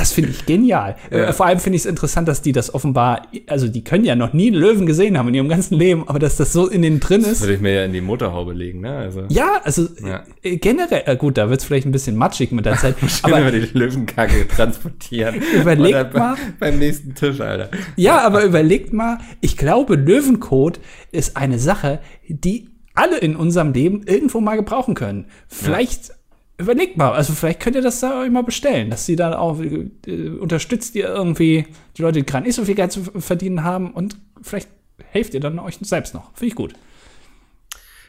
[0.00, 0.96] Das finde ich genial.
[1.10, 4.16] Äh, vor allem finde ich es interessant, dass die das offenbar, also die können ja
[4.16, 6.80] noch nie einen Löwen gesehen haben in ihrem ganzen Leben, aber dass das so in
[6.80, 7.42] denen drin ist.
[7.42, 8.96] Würde ich mir ja in die Motorhaube legen, ne?
[8.96, 9.24] Also.
[9.28, 10.24] Ja, also Ja.
[10.42, 13.36] äh, generell, äh, gut, da wird es vielleicht ein bisschen matschig mit der Zeit, Aber
[13.36, 15.34] aber wir die Löwenkacke transportieren.
[15.54, 16.34] Überlegt mal.
[16.58, 17.68] Beim nächsten Tisch, Alter.
[17.96, 20.80] Ja, aber überlegt mal, ich glaube, Löwenkot
[21.12, 25.26] ist eine Sache, die alle in unserem Leben irgendwo mal gebrauchen können.
[25.46, 26.12] Vielleicht
[26.60, 29.60] überlegt mal, also vielleicht könnt ihr das da euch mal bestellen, dass sie dann auch
[29.60, 33.92] äh, unterstützt ihr irgendwie die Leute, die gerade nicht so viel Geld zu verdienen haben
[33.92, 34.68] und vielleicht
[35.10, 36.32] helft ihr dann euch selbst noch.
[36.34, 36.74] Finde ich gut.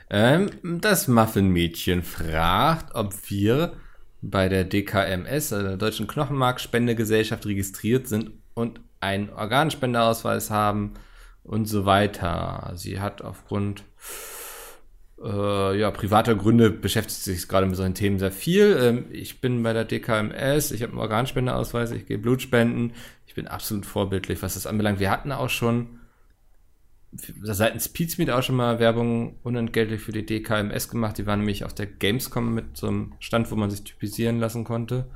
[0.09, 3.73] Ähm, das Muffinmädchen fragt, ob wir
[4.21, 10.93] bei der DKMS, also der Deutschen Knochenmarkspendegesellschaft, registriert sind und einen Organspendeausweis haben
[11.43, 12.73] und so weiter.
[12.75, 13.83] Sie hat aufgrund
[15.24, 18.78] äh, ja, privater Gründe beschäftigt sich gerade mit solchen Themen sehr viel.
[18.82, 22.93] Ähm, ich bin bei der DKMS, ich habe einen Organspendeausweis, ich gehe Blutspenden.
[23.28, 24.99] Ich bin absolut vorbildlich, was das anbelangt.
[24.99, 25.99] Wir hatten auch schon
[27.41, 31.17] seitens Pizmeet auch schon mal Werbung unentgeltlich für die DKMS gemacht.
[31.17, 34.63] Die waren nämlich auf der Gamescom mit so einem Stand, wo man sich typisieren lassen
[34.63, 35.09] konnte.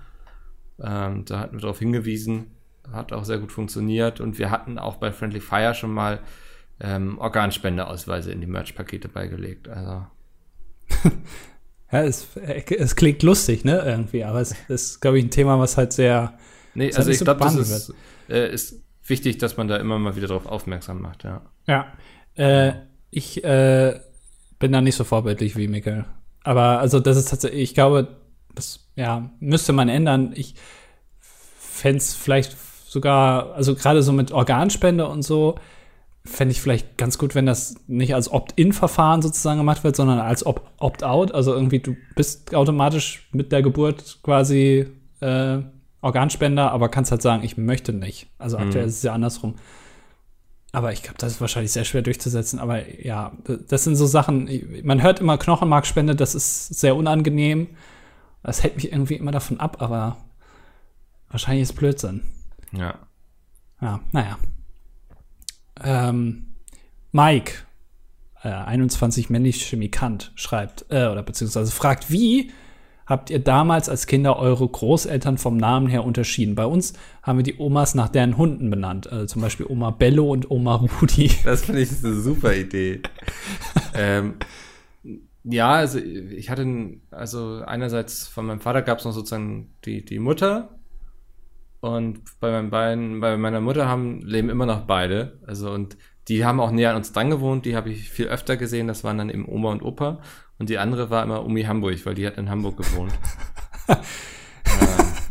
[0.80, 2.48] Ähm, da hatten wir darauf hingewiesen.
[2.92, 4.20] Hat auch sehr gut funktioniert.
[4.20, 6.20] Und wir hatten auch bei Friendly Fire schon mal
[6.80, 9.68] ähm, Organspendeausweise in die Merch-Pakete beigelegt.
[9.68, 10.06] Also
[11.92, 15.78] Ja, es, es klingt lustig, ne, irgendwie, aber es ist, glaube ich, ein Thema, was
[15.78, 16.38] halt sehr,
[16.76, 17.94] Nee, Ist also halt nicht ich so glaube, das ist,
[18.30, 21.42] äh, ist wichtig, dass man da immer mal wieder darauf aufmerksam macht, ja.
[21.68, 21.88] Ja.
[22.36, 22.74] Äh,
[23.12, 24.00] ich äh,
[24.60, 26.06] bin da nicht so vorbildlich wie Mikkel.
[26.44, 28.18] Aber also das ist tatsächlich, ich glaube,
[28.54, 30.34] das ja, müsste man ändern.
[30.36, 30.56] Ich
[31.20, 35.56] fände es vielleicht sogar, also gerade so mit Organspende und so,
[36.26, 40.46] fände ich vielleicht ganz gut, wenn das nicht als Opt-in-Verfahren sozusagen gemacht wird, sondern als
[40.46, 41.34] Op- Opt-out.
[41.34, 44.88] Also irgendwie, du bist automatisch mit der Geburt quasi
[45.22, 45.60] äh,
[46.02, 48.28] Organspender, aber kannst halt sagen, ich möchte nicht.
[48.38, 49.56] Also aktuell ist es ja andersrum.
[50.72, 52.60] Aber ich glaube, das ist wahrscheinlich sehr schwer durchzusetzen.
[52.60, 53.32] Aber ja,
[53.70, 54.50] das sind so Sachen,
[54.84, 57.70] man hört immer Knochenmarkspende, das ist sehr unangenehm.
[58.44, 60.18] Das hält mich irgendwie immer davon ab, aber
[61.30, 62.22] wahrscheinlich ist Blödsinn.
[62.72, 62.96] Ja.
[63.82, 64.38] Ja, naja.
[65.84, 66.56] Ähm,
[67.12, 67.54] Mike
[68.44, 72.52] äh, 21 männlich Chemikant schreibt, äh, oder beziehungsweise fragt, wie
[73.06, 76.56] habt ihr damals als Kinder eure Großeltern vom Namen her unterschieden?
[76.56, 79.12] Bei uns haben wir die Omas nach deren Hunden benannt.
[79.12, 81.32] Also zum Beispiel Oma Bello und Oma Rudi.
[81.44, 83.02] Das finde ich eine super Idee.
[83.94, 84.36] ähm,
[85.44, 90.20] ja, also ich hatte, also einerseits von meinem Vater gab es noch sozusagen die, die
[90.20, 90.75] Mutter
[91.94, 95.40] und bei meinen beiden, bei meiner Mutter haben, leben immer noch beide.
[95.46, 98.58] Also und die haben auch näher an uns dran gewohnt, die habe ich viel öfter
[98.58, 100.20] gesehen, das waren dann eben Oma und Opa.
[100.58, 103.14] Und die andere war immer Umi Hamburg, weil die hat in Hamburg gewohnt.
[103.90, 103.98] ähm,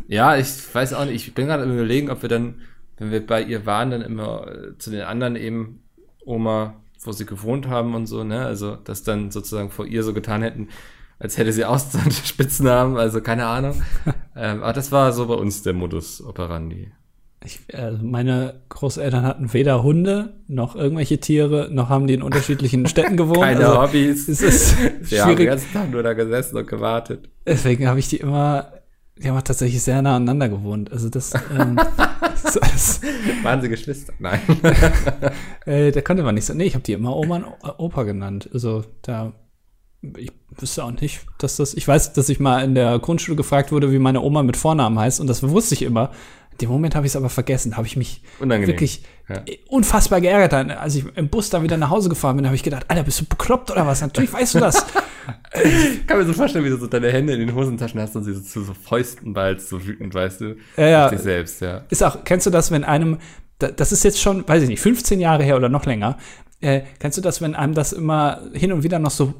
[0.07, 2.61] ja, ich weiß auch nicht, ich bin gerade überlegen, ob wir dann,
[2.97, 5.83] wenn wir bei ihr waren, dann immer äh, zu den anderen eben
[6.23, 8.45] Oma, wo sie gewohnt haben und so, ne?
[8.45, 10.69] Also, dass dann sozusagen vor ihr so getan hätten,
[11.19, 13.81] als hätte sie auch so einen Spitznamen, also keine Ahnung.
[14.35, 16.91] ähm, aber das war so bei uns der Modus operandi.
[17.43, 22.87] Ich, also meine Großeltern hatten weder Hunde noch irgendwelche Tiere, noch haben die in unterschiedlichen
[22.87, 23.41] Städten gewohnt.
[23.41, 24.27] Keine also, Hobbys.
[24.27, 24.77] Es ist
[25.11, 27.29] Wir haben den ganzen Tag nur da gesessen und gewartet.
[27.45, 28.71] Deswegen habe ich die immer,
[29.17, 30.91] die haben tatsächlich sehr nah aneinander gewohnt.
[30.91, 31.75] Also das, ähm,
[32.43, 33.01] das, das
[33.43, 34.13] Waren sie Geschwister?
[34.17, 34.39] Nein.
[35.67, 36.55] äh, da konnte man nicht so.
[36.55, 37.45] Nee, ich habe die immer Oma und
[37.77, 38.49] Opa genannt.
[38.53, 39.33] Also da,
[40.17, 41.73] ich wüsste auch nicht, dass das.
[41.73, 44.97] Ich weiß, dass ich mal in der Grundschule gefragt wurde, wie meine Oma mit Vornamen
[44.99, 46.11] heißt, und das wusste ich immer.
[46.53, 47.75] In dem Moment habe ich es aber vergessen.
[47.75, 48.69] Habe ich mich Unangenehm.
[48.73, 49.41] wirklich Ja.
[49.67, 50.53] unfassbar geärgert.
[50.53, 53.03] Dann, Als ich im Bus da wieder nach Hause gefahren bin, habe ich gedacht, Alter,
[53.03, 53.99] bist du bekloppt oder was?
[53.99, 54.85] Natürlich weißt du das.
[55.63, 58.23] Ich kann mir so vorstellen, wie du so deine Hände in den Hosentaschen hast und
[58.23, 60.55] sie so zu so Fäusten ballst, so wütend, weißt du.
[60.77, 61.09] Ja, ja.
[61.09, 61.83] Dich selbst, ja.
[61.89, 63.17] ist auch, kennst du das, wenn einem,
[63.59, 66.17] da- das ist jetzt schon, weiß ich nicht, 15 Jahre her oder noch länger,
[66.61, 69.33] äh, kennst du das, wenn einem das immer hin und wieder noch so,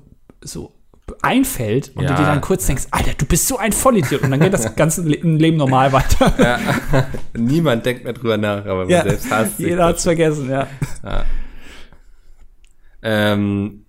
[0.47, 0.73] so
[1.21, 4.31] einfällt und Ja, du dir dann kurz denkst, Alter, du bist so ein Vollidiot und
[4.31, 6.33] dann geht das ganze Le Leben normal weiter.
[6.39, 7.07] ja.
[7.37, 9.67] Niemand denkt mehr drüber nach, aber man Ja, selbst hasst sich.
[9.67, 10.67] jeder hat's vergessen, ja.
[13.03, 13.85] Ähm,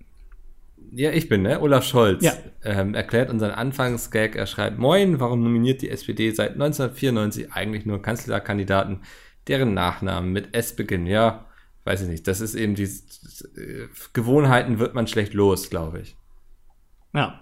[0.92, 1.60] ja, ich bin, ne?
[1.60, 2.22] Olaf Scholz.
[2.22, 2.32] Ja.
[2.64, 4.36] Ähm, erklärt unseren Anfangsgag.
[4.36, 9.00] Er schreibt, Moin, warum nominiert die SPD seit 1994 eigentlich nur Kanzlerkandidaten,
[9.48, 11.06] deren Nachnamen mit S beginnen?
[11.06, 11.46] Ja,
[11.84, 12.26] weiß ich nicht.
[12.28, 16.16] Das ist eben die äh, Gewohnheiten wird man schlecht los, glaube ich.
[17.16, 17.40] Ja.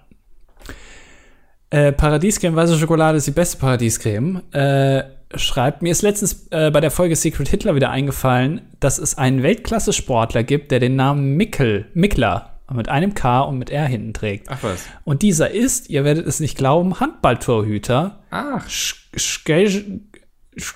[1.70, 4.42] Äh, Paradiescreme weiße Schokolade ist die beste Paradiescreme.
[4.52, 5.02] Äh,
[5.34, 9.42] schreibt, mir ist letztens äh, bei der Folge Secret Hitler wieder eingefallen, dass es einen
[9.42, 14.48] Weltklasse-Sportler gibt, der den Namen Mickel, Mickler mit einem K und mit R hinten trägt.
[14.48, 14.84] Ach was.
[15.04, 18.20] Und dieser ist, ihr werdet es nicht glauben, Handballtorhüter.
[18.30, 19.44] Ach, Sch Sch
[20.56, 20.74] Sch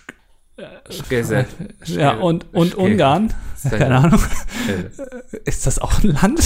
[1.09, 1.47] Gese.
[1.85, 3.33] ja, und, und Ungarn.
[3.71, 4.21] Keine Ahnung.
[5.45, 6.41] Ist das auch ein Land?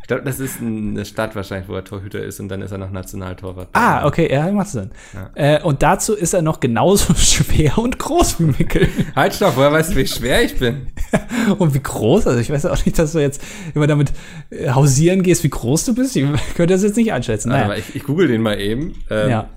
[0.00, 2.78] Ich glaube, das ist eine Stadt wahrscheinlich, wo er Torhüter ist und dann ist er
[2.78, 3.68] noch Nationaltorwart.
[3.72, 4.90] Ah, okay, ja, macht Sinn.
[5.12, 5.30] Ja.
[5.34, 8.88] Äh, und dazu ist er noch genauso schwer und groß wie Mickel.
[9.16, 10.88] Halt stopp, woher weißt du, wie schwer ich bin?
[11.58, 12.26] und wie groß?
[12.26, 13.42] Also ich weiß auch nicht, dass du jetzt
[13.74, 14.12] immer damit
[14.50, 16.14] äh, hausieren gehst, wie groß du bist.
[16.16, 17.48] Ich könnte das jetzt nicht einschätzen.
[17.48, 17.66] Naja.
[17.66, 18.94] mal, ich, ich google den mal eben.
[19.10, 19.48] Ähm, Ja.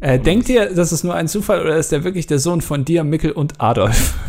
[0.00, 2.84] Äh, denkt ihr, das ist nur ein Zufall oder ist der wirklich der Sohn von
[2.84, 4.14] dir, Mickel und Adolf?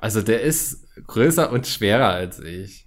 [0.00, 2.86] Also der ist größer und schwerer als ich.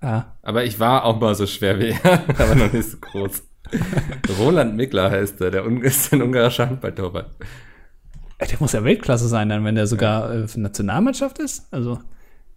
[0.00, 0.36] Ja.
[0.42, 3.42] Aber ich war auch mal so schwer wie er, aber noch nicht so groß.
[4.38, 7.34] Roland Mickler heißt er, der ist ein ungarischer Handballtorwart.
[8.38, 11.66] Äh, Der muss ja Weltklasse sein, dann, wenn der sogar äh, für Nationalmannschaft ist.
[11.72, 11.98] Also,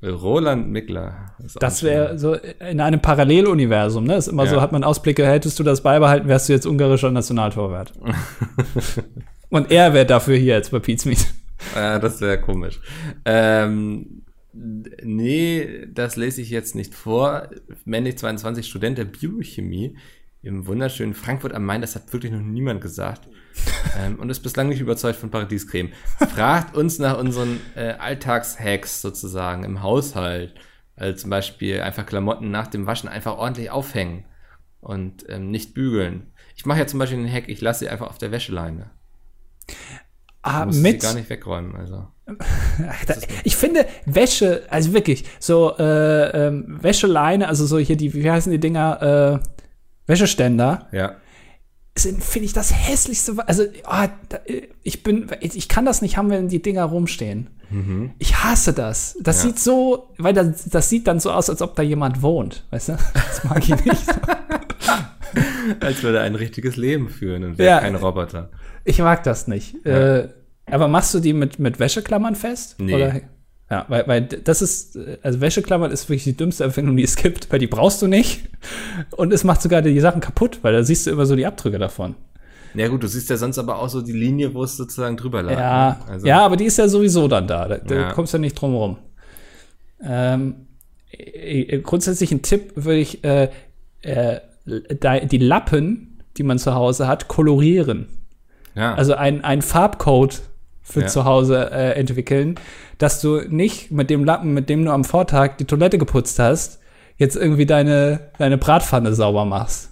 [0.03, 1.35] Roland Mickler.
[1.59, 4.15] Das wäre so in einem Paralleluniversum, ne?
[4.15, 4.61] Ist immer so, Ja.
[4.61, 7.93] hat man Ausblicke, hättest du das beibehalten, wärst du jetzt ungarischer Nationaltorwart.
[9.49, 11.27] Und er wäre dafür hier jetzt bei Pete's.
[11.75, 12.79] Ja, das wäre komisch.
[13.25, 14.23] Ähm,
[14.53, 17.49] nee, das lese ich jetzt nicht vor.
[17.85, 19.97] Männlich 22 Student der Biochemie
[20.43, 21.81] im wunderschönen Frankfurt am Main.
[21.81, 23.27] Das hat wirklich noch niemand gesagt.
[23.99, 25.91] ähm, und ist bislang nicht überzeugt von Paradiescreme.
[26.17, 30.55] Fragt uns nach unseren äh, Alltagshacks sozusagen im Haushalt.
[30.95, 34.25] Also zum Beispiel einfach Klamotten nach dem Waschen einfach ordentlich aufhängen
[34.79, 36.31] und ähm, nicht bügeln.
[36.55, 38.91] Ich mache ja zum Beispiel den Hack, ich lasse sie einfach auf der Wäscheleine.
[40.43, 41.75] Ah, Muss sie mit, gar nicht wegräumen.
[41.75, 42.07] Also.
[43.43, 48.51] Ich finde Wäsche, also wirklich, so äh, ähm, Wäscheleine, also so hier die, wie heißen
[48.51, 49.61] die Dinger, äh,
[50.12, 51.16] Wäscheständer, Ja.
[51.97, 53.33] sind, finde ich, das hässlichste.
[53.47, 53.63] Also,
[54.29, 54.39] da,
[54.83, 57.50] ich bin, ich kann das nicht haben, wenn die Dinger rumstehen.
[58.20, 59.17] Ich hasse das.
[59.21, 59.50] Das Mhm.
[59.50, 59.55] Ja.
[59.55, 62.89] sieht so, weil das, das sieht dann so aus, als ob da jemand wohnt, weißt
[62.89, 62.97] du?
[63.13, 64.05] Das mag ich nicht.
[65.79, 67.79] Als würde er ein richtiges Leben führen und wäre Ja.
[67.79, 68.50] kein Roboter.
[68.83, 69.86] Ich mag das nicht.
[69.86, 70.28] Äh,
[70.70, 72.75] aber machst du die mit, mit Wäscheklammern fest?
[72.79, 72.93] Nee.
[72.96, 73.21] Oder?
[73.71, 77.15] Ja, weil, weil das ist, äh, also Wäscheklammern ist wirklich die dümmste Erfindung, die es
[77.15, 78.41] gibt, weil die brauchst du nicht.
[79.15, 81.79] Und es macht sogar die Sachen kaputt, weil da siehst du immer so die Abdrücke
[81.79, 82.15] davon.
[82.73, 85.41] Ja gut, du siehst ja sonst aber auch so die Linie, wo es sozusagen drüber
[85.41, 85.51] lag.
[85.53, 86.11] Ja, ne?
[86.11, 87.67] Also, ja, aber die ist ja sowieso dann da.
[87.67, 88.11] Da, da Ja.
[88.13, 88.97] kommst du ja nicht drum rum.
[90.03, 90.67] Ähm,
[91.11, 93.49] äh, grundsätzlich ein Tipp würde ich äh,
[94.01, 98.07] äh, die Lappen, die man zu Hause hat, kolorieren.
[98.75, 98.95] Ja.
[98.95, 100.41] Also ein, ein Farbcode
[100.92, 101.08] für ja.
[101.08, 102.55] zu Hause äh, entwickeln,
[102.97, 106.80] dass du nicht mit dem Lappen, mit dem du am Vortag die Toilette geputzt hast,
[107.18, 109.89] jetzt irgendwie deine, deine Bratpfanne sauber machst.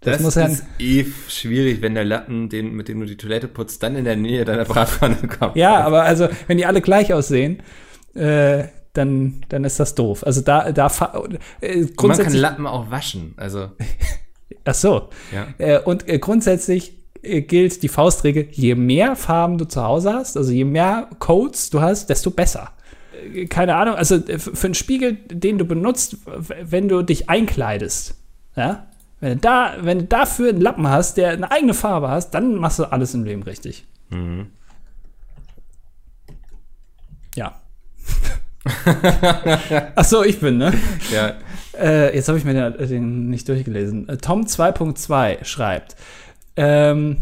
[0.00, 3.82] Das, das ist eh schwierig, wenn der Lappen, den, mit dem du die Toilette putzt,
[3.82, 5.56] dann in der Nähe deiner Bratpfanne kommt.
[5.56, 7.62] Ja, aber also, wenn die alle gleich aussehen,
[8.14, 10.24] äh, dann, dann ist das doof.
[10.26, 10.86] Also da, da
[11.60, 11.96] äh, grundsätzlich.
[11.98, 13.70] Man kann Lappen auch waschen, also.
[14.64, 15.08] Ach so.
[15.32, 15.46] Ja.
[15.58, 20.52] Äh, und äh, grundsätzlich gilt die Faustregel, je mehr Farben du zu Hause hast, also
[20.52, 22.70] je mehr Codes du hast, desto besser.
[23.34, 28.14] Äh, keine Ahnung, also äh, für einen Spiegel, den du benutzt, wenn du dich einkleidest,
[28.56, 28.86] ja,
[29.20, 32.56] wenn du, da, wenn du dafür einen Lappen hast, der eine eigene Farbe hast, dann
[32.56, 33.86] machst du alles im Leben richtig.
[34.10, 34.48] Mhm.
[37.34, 37.54] Ja.
[39.94, 40.72] Ach so, ich bin, ne?
[41.12, 41.34] Ja.
[41.78, 44.06] Äh, jetzt habe ich mir den, den, nicht durchgelesen.
[44.20, 45.96] Tom 2.2 schreibt,
[46.56, 47.18] ähm,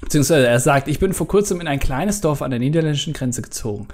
[0.00, 3.42] beziehungsweise er sagt, ich bin vor kurzem in ein kleines Dorf an der niederländischen Grenze
[3.42, 3.88] gezogen.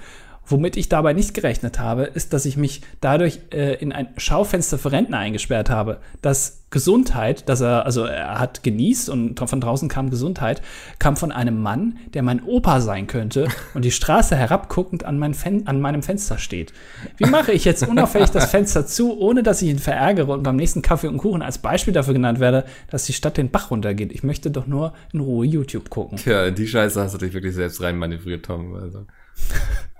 [0.47, 4.77] Womit ich dabei nicht gerechnet habe, ist, dass ich mich dadurch äh, in ein Schaufenster
[4.77, 5.99] für Rentner eingesperrt habe.
[6.21, 10.61] Dass Gesundheit, dass er, also er hat genießt und von draußen kam Gesundheit,
[10.99, 15.33] kam von einem Mann, der mein Opa sein könnte und die Straße herabguckend an, mein
[15.33, 16.73] Fen an meinem Fenster steht.
[17.15, 20.57] Wie mache ich jetzt unauffällig das Fenster zu, ohne dass ich ihn verärgere und beim
[20.57, 24.11] nächsten Kaffee und Kuchen als Beispiel dafür genannt werde, dass die Stadt den Bach runtergeht?
[24.11, 26.17] Ich möchte doch nur in Ruhe YouTube gucken.
[26.17, 28.75] Tja, die Scheiße hast du dich wirklich selbst rein manövriert, Tom.
[28.75, 29.05] Also.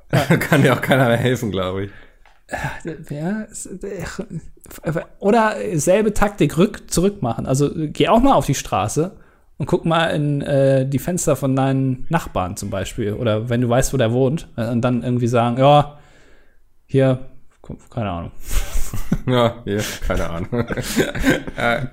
[0.42, 1.92] Kann dir auch keiner mehr helfen, glaube ich.
[2.52, 3.48] Ja,
[5.20, 7.46] oder selbe Taktik rück, zurück machen.
[7.48, 9.18] Also geh auch mal auf die Straße
[9.58, 13.14] und guck mal in äh, die Fenster von deinen Nachbarn zum Beispiel.
[13.14, 15.98] Oder wenn du weißt, wo der wohnt, äh, und dann irgendwie sagen, ja,
[16.86, 17.30] hier,
[17.90, 18.32] keine Ahnung.
[19.28, 20.52] Ja, hier, keine Ahnung.
[21.58, 21.88] äh,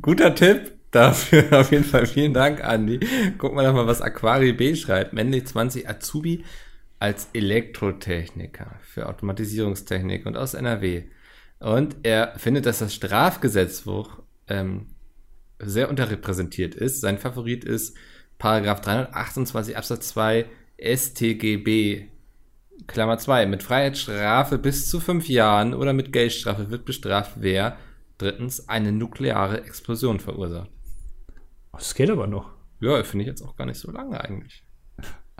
[0.00, 1.60] guter Tipp dafür.
[1.60, 3.00] Auf jeden Fall vielen Dank, Andi.
[3.38, 5.12] Guck mal nochmal, was Aquari B schreibt.
[5.12, 6.42] Männlich 20 Azubi
[7.00, 11.04] als Elektrotechniker für Automatisierungstechnik und aus NRW.
[11.58, 14.86] Und er findet, dass das Strafgesetzbuch ähm,
[15.58, 17.00] sehr unterrepräsentiert ist.
[17.00, 17.96] Sein Favorit ist
[18.38, 20.46] Paragraph 328 Absatz 2
[20.78, 22.08] StGB
[22.86, 23.46] Klammer 2.
[23.46, 27.76] Mit Freiheitsstrafe bis zu fünf Jahren oder mit Geldstrafe wird bestraft, wer
[28.18, 30.70] drittens eine nukleare Explosion verursacht.
[31.72, 32.50] Das geht aber noch.
[32.80, 34.64] Ja, finde ich jetzt auch gar nicht so lange eigentlich.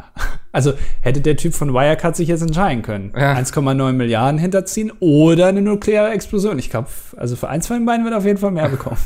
[0.52, 3.12] Also hätte der Typ von Wirecard sich jetzt entscheiden können.
[3.14, 3.36] Ja.
[3.36, 6.58] 1,9 Milliarden hinterziehen oder eine nukleare Explosion.
[6.58, 8.98] Ich glaube, also für eins von den beiden wird er auf jeden Fall mehr bekommen.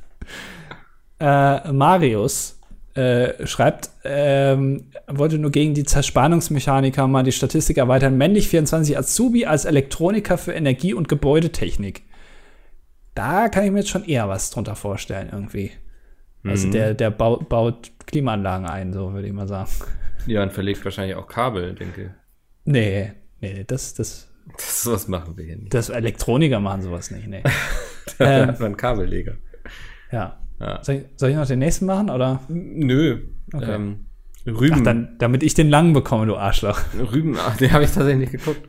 [1.20, 2.58] äh, Marius
[2.94, 8.16] äh, schreibt, ähm, wollte nur gegen die Zerspannungsmechaniker mal die Statistik erweitern.
[8.16, 12.04] Männlich 24 Azubi als Elektroniker für Energie- und Gebäudetechnik.
[13.14, 15.72] Da kann ich mir jetzt schon eher was drunter vorstellen, irgendwie.
[16.44, 16.72] Also mhm.
[16.72, 19.70] der, der baut, baut Klimaanlagen ein, so würde ich mal sagen.
[20.26, 22.14] Ja, und verlegt wahrscheinlich auch Kabel, denke
[22.64, 24.28] Nee, nee, das, das.
[24.56, 25.72] Das sowas machen wir hier nicht.
[25.72, 27.42] Das Elektroniker machen sowas nicht, nee.
[28.18, 29.36] da ähm, hat man Kabelleger.
[30.10, 30.38] Ja.
[30.58, 30.82] ja.
[30.82, 32.40] Soll, ich, soll, ich, noch den nächsten machen, oder?
[32.48, 33.20] Nö.
[33.52, 33.74] Okay.
[33.74, 34.06] Ähm,
[34.46, 34.76] Rüben.
[34.80, 36.80] Ach, dann, damit ich den langen bekomme, du Arschloch.
[37.12, 38.66] Rüben, ach, den habe ich tatsächlich nicht geguckt.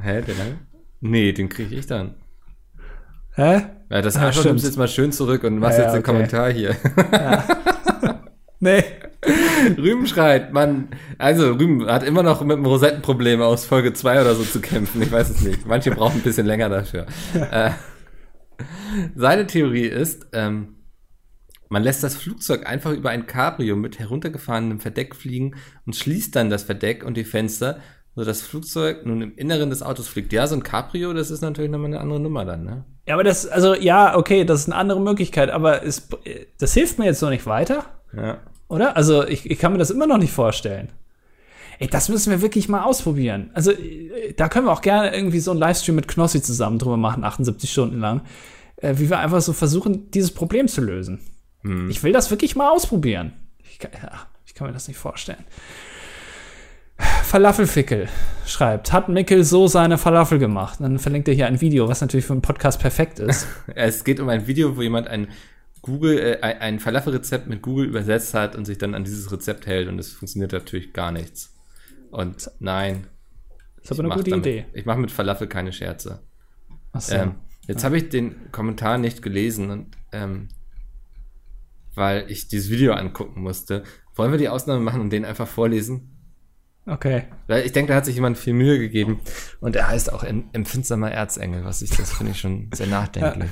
[0.00, 0.58] Hä, den langen?
[1.00, 2.14] Nee, den kriege ich dann.
[3.34, 3.62] Hä?
[3.90, 6.12] Ja, das Arschloch nimmst jetzt mal schön zurück und machst ja, jetzt den okay.
[6.12, 6.76] Kommentar hier.
[7.12, 7.44] Ja.
[8.66, 8.84] Nee.
[9.78, 10.88] Rüben schreit, Mann.
[11.18, 15.02] Also, Rüben hat immer noch mit einem Rosettenproblem aus Folge 2 oder so zu kämpfen.
[15.02, 15.66] Ich weiß es nicht.
[15.66, 17.06] Manche brauchen ein bisschen länger dafür.
[17.50, 17.70] äh,
[19.14, 20.76] seine Theorie ist, ähm,
[21.68, 26.50] man lässt das Flugzeug einfach über ein Cabrio mit heruntergefahrenem Verdeck fliegen und schließt dann
[26.50, 27.80] das Verdeck und die Fenster,
[28.14, 30.32] sodass das Flugzeug nun im Inneren des Autos fliegt.
[30.32, 32.84] Ja, so ein Cabrio, das ist natürlich nochmal eine andere Nummer dann, ne?
[33.06, 36.08] Ja, aber das, also ja, okay, das ist eine andere Möglichkeit, aber es,
[36.58, 37.84] das hilft mir jetzt noch nicht weiter.
[38.16, 38.38] Ja.
[38.68, 38.96] Oder?
[38.96, 40.90] Also ich, ich kann mir das immer noch nicht vorstellen.
[41.78, 43.50] Ey, das müssen wir wirklich mal ausprobieren.
[43.52, 43.72] Also
[44.36, 47.70] da können wir auch gerne irgendwie so einen Livestream mit Knossi zusammen drüber machen, 78
[47.70, 48.22] Stunden lang,
[48.76, 51.20] äh, wie wir einfach so versuchen, dieses Problem zu lösen.
[51.62, 51.90] Hm.
[51.90, 53.32] Ich will das wirklich mal ausprobieren.
[53.70, 55.44] Ich kann, ja, ich kann mir das nicht vorstellen.
[57.24, 58.08] Falafelfickel
[58.46, 60.78] schreibt, hat Mickel so seine Falafel gemacht?
[60.80, 63.46] Dann verlinkt er hier ein Video, was natürlich für einen Podcast perfekt ist.
[63.74, 65.28] es geht um ein Video, wo jemand ein
[65.86, 69.88] Google, äh, ein Falafel-Rezept mit Google übersetzt hat und sich dann an dieses Rezept hält
[69.88, 71.54] und es funktioniert natürlich gar nichts.
[72.10, 73.06] Und nein.
[73.76, 74.66] Das ist aber eine gute damit, Idee.
[74.72, 76.20] Ich mache mit Falafel keine Scherze.
[76.92, 77.14] Ach so.
[77.14, 77.36] Ähm,
[77.68, 77.86] jetzt ja.
[77.86, 80.48] habe ich den Kommentar nicht gelesen und ähm,
[81.94, 83.84] weil ich dieses Video angucken musste.
[84.16, 86.16] Wollen wir die Ausnahme machen und den einfach vorlesen?
[86.84, 87.24] Okay.
[87.46, 89.20] Weil ich denke, da hat sich jemand viel Mühe gegeben.
[89.60, 93.50] Und er heißt auch empfindsamer Erzengel, was ich, das finde ich schon sehr nachdenklich.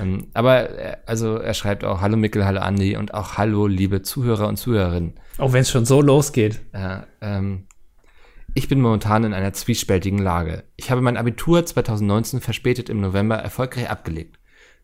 [0.00, 4.02] Ähm, aber, er, also, er schreibt auch Hallo Mikkel, Hallo Andi und auch Hallo, liebe
[4.02, 5.14] Zuhörer und Zuhörerinnen.
[5.38, 6.60] Auch wenn es schon so losgeht.
[6.72, 7.66] Äh, ähm,
[8.54, 10.64] ich bin momentan in einer zwiespältigen Lage.
[10.76, 14.38] Ich habe mein Abitur 2019 verspätet im November erfolgreich abgelegt.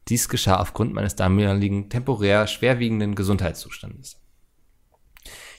[0.08, 4.21] Dies geschah aufgrund meines damaligen temporär schwerwiegenden Gesundheitszustandes.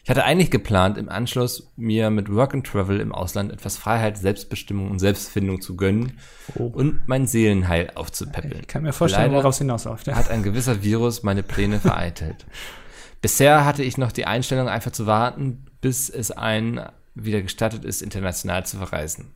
[0.03, 4.17] Ich hatte eigentlich geplant, im Anschluss mir mit Work and Travel im Ausland etwas Freiheit,
[4.17, 6.19] Selbstbestimmung und Selbstfindung zu gönnen
[6.55, 6.65] oh.
[6.65, 8.59] und mein Seelenheil aufzupäppeln.
[8.59, 10.07] Ich kann mir vorstellen, Leider woraus hinausläuft.
[10.07, 10.15] Ja.
[10.15, 12.45] Hat ein gewisser Virus meine Pläne vereitelt.
[13.21, 16.85] Bisher hatte ich noch die Einstellung, einfach zu warten, bis es ein
[17.15, 19.33] wieder gestattet ist, international zu verreisen.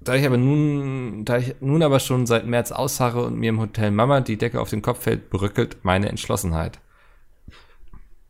[0.00, 3.60] Da ich aber nun, da ich nun aber schon seit März ausharre und mir im
[3.60, 6.78] Hotel Mama die Decke auf den Kopf fällt, bröckelt meine Entschlossenheit.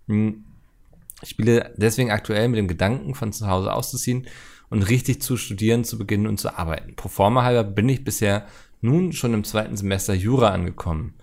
[0.08, 0.44] Hm,
[1.22, 4.26] ich spiele deswegen aktuell mit dem Gedanken, von zu Hause auszuziehen
[4.70, 6.94] und richtig zu studieren, zu beginnen und zu arbeiten.
[6.96, 8.46] Pro forma halber bin ich bisher
[8.80, 11.14] nun schon im zweiten Semester Jura angekommen.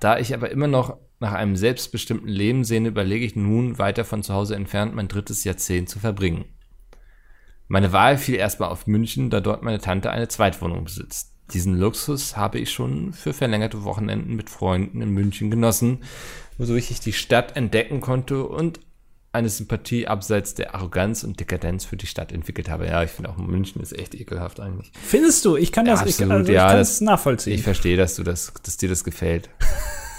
[0.00, 4.24] Da ich aber immer noch nach einem selbstbestimmten Leben sehne, überlege ich nun, weiter von
[4.24, 6.46] zu Hause entfernt mein drittes Jahrzehnt zu verbringen.
[7.68, 11.32] Meine Wahl fiel erstmal auf München, da dort meine Tante eine Zweitwohnung besitzt.
[11.54, 16.02] Diesen Luxus habe ich schon für verlängerte Wochenenden mit Freunden in München genossen,
[16.62, 18.78] wodurch ich die Stadt entdecken konnte und
[19.32, 22.86] eine Sympathie abseits der Arroganz und Dekadenz für die Stadt entwickelt habe.
[22.86, 24.92] Ja, ich finde auch München ist echt ekelhaft eigentlich.
[25.02, 25.56] Findest du?
[25.56, 27.54] Ich kann das, ja, absolut, ich, also, ja, ich kann das, nachvollziehen.
[27.54, 29.50] Ich verstehe, dass du das, dass dir das gefällt.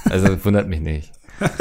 [0.10, 1.12] Also wundert mich nicht.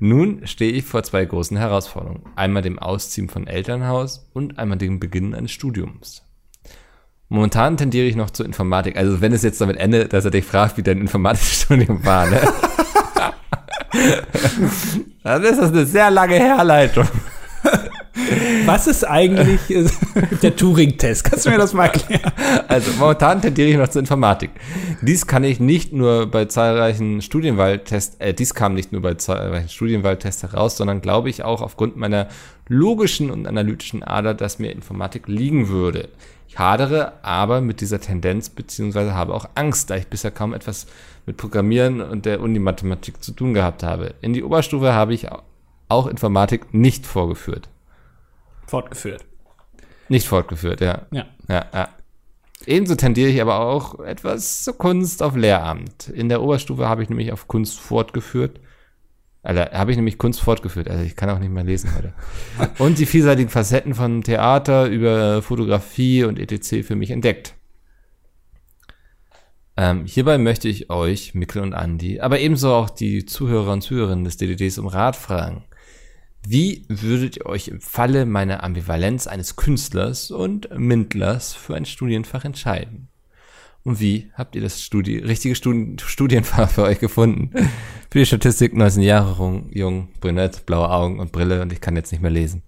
[0.00, 2.24] Nun stehe ich vor zwei großen Herausforderungen.
[2.34, 6.23] Einmal dem Ausziehen von Elternhaus und einmal dem Beginn eines Studiums.
[7.28, 8.96] Momentan tendiere ich noch zur Informatik.
[8.96, 12.40] Also wenn es jetzt damit endet, dass er dich fragt, wie dein Informatikstudium war, ne?
[15.22, 17.08] Dann ist das eine sehr lange Herleitung.
[18.66, 19.60] Was ist eigentlich
[20.42, 21.24] der Turing-Test?
[21.24, 22.32] Kannst du mir das mal erklären?
[22.68, 24.50] Also momentan tendiere ich noch zur Informatik.
[25.02, 29.68] Dies kann ich nicht nur bei zahlreichen Studienwahltests, äh, dies kam nicht nur bei zahlreichen
[29.68, 32.28] Studienwahltests heraus, sondern glaube ich auch aufgrund meiner
[32.68, 36.08] logischen und analytischen Ader, dass mir Informatik liegen würde.
[36.54, 40.86] Ich hadere aber mit dieser Tendenz, beziehungsweise habe auch Angst, da ich bisher kaum etwas
[41.26, 44.14] mit Programmieren und der Uni-Mathematik zu tun gehabt habe.
[44.20, 45.26] In die Oberstufe habe ich
[45.88, 47.68] auch Informatik nicht vorgeführt.
[48.68, 49.24] Fortgeführt.
[50.08, 51.06] Nicht fortgeführt, ja.
[51.10, 51.26] Ja.
[51.48, 51.88] Ja, ja.
[52.66, 56.06] Ebenso tendiere ich aber auch etwas zur Kunst auf Lehramt.
[56.06, 58.60] In der Oberstufe habe ich nämlich auf Kunst fortgeführt.
[59.44, 60.88] Alter, habe ich nämlich Kunst fortgeführt.
[60.88, 62.14] Also ich kann auch nicht mehr lesen heute.
[62.78, 66.86] und die vielseitigen Facetten von Theater über Fotografie und etc.
[66.86, 67.54] für mich entdeckt.
[69.76, 74.24] Ähm, hierbei möchte ich euch, Mikkel und Andi, aber ebenso auch die Zuhörer und Zuhörerinnen
[74.24, 75.64] des DDDs um Rat fragen.
[76.46, 82.44] Wie würdet ihr euch im Falle meiner Ambivalenz eines Künstlers und Mindlers für ein Studienfach
[82.44, 83.08] entscheiden?
[83.84, 87.50] Und wie habt ihr das Studi richtige Studi Studienfach für euch gefunden?
[88.10, 92.12] für die Statistik 19 Jahre jung, brünett, blaue Augen und Brille und ich kann jetzt
[92.12, 92.62] nicht mehr lesen.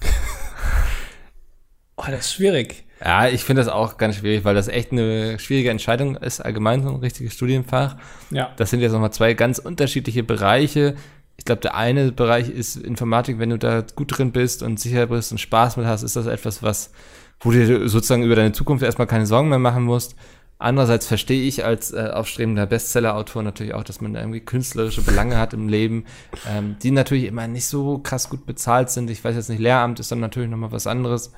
[1.96, 2.84] oh, das ist schwierig.
[3.00, 6.82] Ja, ich finde das auch ganz schwierig, weil das echt eine schwierige Entscheidung ist, allgemein
[6.82, 7.96] so ein richtiges Studienfach.
[8.30, 8.52] Ja.
[8.56, 10.94] Das sind jetzt nochmal zwei ganz unterschiedliche Bereiche
[11.36, 15.06] ich glaube, der eine Bereich ist Informatik, wenn du da gut drin bist und sicher
[15.08, 16.92] bist und Spaß mit hast, ist das etwas, was,
[17.40, 20.14] wo du dir sozusagen über deine Zukunft erstmal keine Sorgen mehr machen musst.
[20.62, 25.54] Andererseits verstehe ich als äh, aufstrebender Bestseller-Autor natürlich auch, dass man irgendwie künstlerische Belange hat
[25.54, 26.04] im Leben,
[26.48, 29.10] ähm, die natürlich immer nicht so krass gut bezahlt sind.
[29.10, 31.32] Ich weiß jetzt nicht, Lehramt ist dann natürlich nochmal was anderes.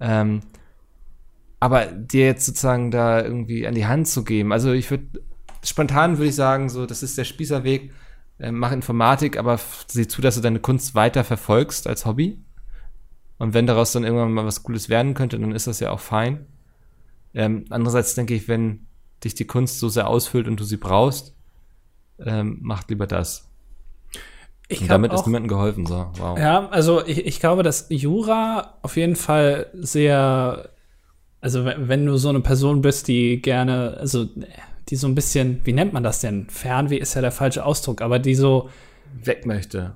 [0.00, 0.40] Ähm,
[1.58, 5.06] aber dir jetzt sozusagen da irgendwie an die Hand zu geben, also ich würde,
[5.64, 7.92] spontan würde ich sagen, so, das ist der Spießerweg
[8.38, 12.44] äh, mach Informatik, aber sieh zu, dass du deine Kunst weiter verfolgst als Hobby.
[13.38, 16.00] Und wenn daraus dann irgendwann mal was Cooles werden könnte, dann ist das ja auch
[16.00, 16.46] fein.
[17.34, 18.86] Ähm, andererseits denke ich, wenn
[19.24, 21.34] dich die Kunst so sehr ausfüllt und du sie brauchst,
[22.18, 23.48] ähm, macht lieber das.
[24.68, 25.86] Ich und damit auch, ist niemandem geholfen.
[25.86, 26.38] So, wow.
[26.38, 30.70] Ja, also ich, ich glaube, dass Jura auf jeden Fall sehr,
[31.40, 34.26] also wenn, wenn du so eine Person bist, die gerne, also
[34.88, 36.48] die so ein bisschen, wie nennt man das denn?
[36.48, 38.70] Fernweh ist ja der falsche Ausdruck, aber die so
[39.12, 39.94] weg möchte.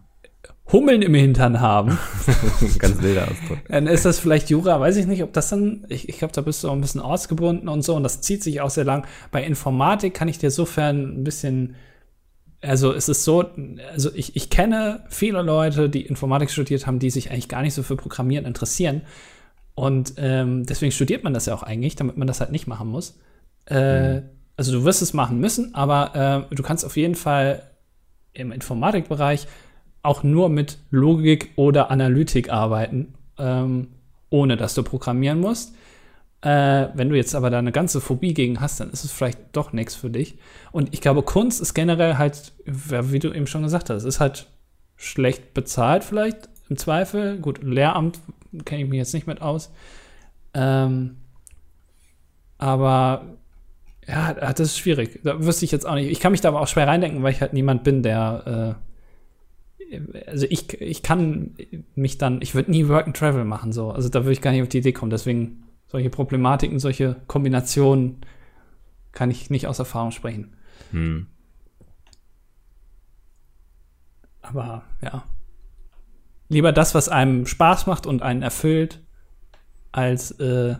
[0.73, 1.99] Hummeln im Hintern haben.
[2.79, 3.59] Ganz wilder Ausdruck.
[3.69, 6.41] Dann ist das vielleicht Jura, weiß ich nicht, ob das dann, ich, ich glaube, da
[6.41, 9.07] bist du auch ein bisschen ortsgebunden und so und das zieht sich auch sehr lang.
[9.31, 11.77] Bei Informatik kann ich dir sofern ein bisschen,
[12.61, 13.45] also es ist so,
[13.93, 17.75] also ich, ich kenne viele Leute, die Informatik studiert haben, die sich eigentlich gar nicht
[17.75, 19.03] so für Programmieren interessieren.
[19.75, 22.89] Und ähm, deswegen studiert man das ja auch eigentlich, damit man das halt nicht machen
[22.89, 23.19] muss.
[23.67, 24.23] Äh, mhm
[24.57, 27.63] also du wirst es machen müssen, aber äh, du kannst auf jeden Fall
[28.33, 29.47] im Informatikbereich
[30.07, 33.89] auch nur mit Logik oder Analytik arbeiten, ähm,
[34.31, 35.75] ohne dass du programmieren musst.
[36.43, 39.39] Äh, wenn du jetzt aber da eine ganze Phobie gegen hast, dann ist es vielleicht
[39.53, 40.39] doch nichts für dich.
[40.71, 44.47] Und ich glaube, Kunst ist generell halt, wie du eben schon gesagt hast, ist halt
[44.97, 47.39] schlecht bezahlt vielleicht im Zweifel.
[47.39, 48.21] Gut, Lehramt
[48.65, 49.73] kenne ich mich jetzt nicht mit aus.
[50.55, 51.17] Ähm,
[52.59, 53.37] aber
[54.07, 55.21] ja, das ist schwierig.
[55.25, 56.11] Da wüsste ich jetzt auch nicht.
[56.11, 58.96] Ich kann mich da aber auch schwer reindenken, weil ich halt niemand bin, der äh,
[60.27, 61.55] also ich, ich kann
[61.95, 63.91] mich dann, ich würde nie Work and Travel machen, so.
[63.91, 65.11] Also da würde ich gar nicht auf die Idee kommen.
[65.11, 68.23] Deswegen solche Problematiken, solche Kombinationen
[69.13, 70.55] kann ich nicht aus Erfahrung sprechen.
[70.91, 71.27] Hm.
[74.43, 75.25] Aber ja.
[76.49, 79.03] Lieber das, was einem Spaß macht und einen erfüllt,
[79.91, 80.77] als äh,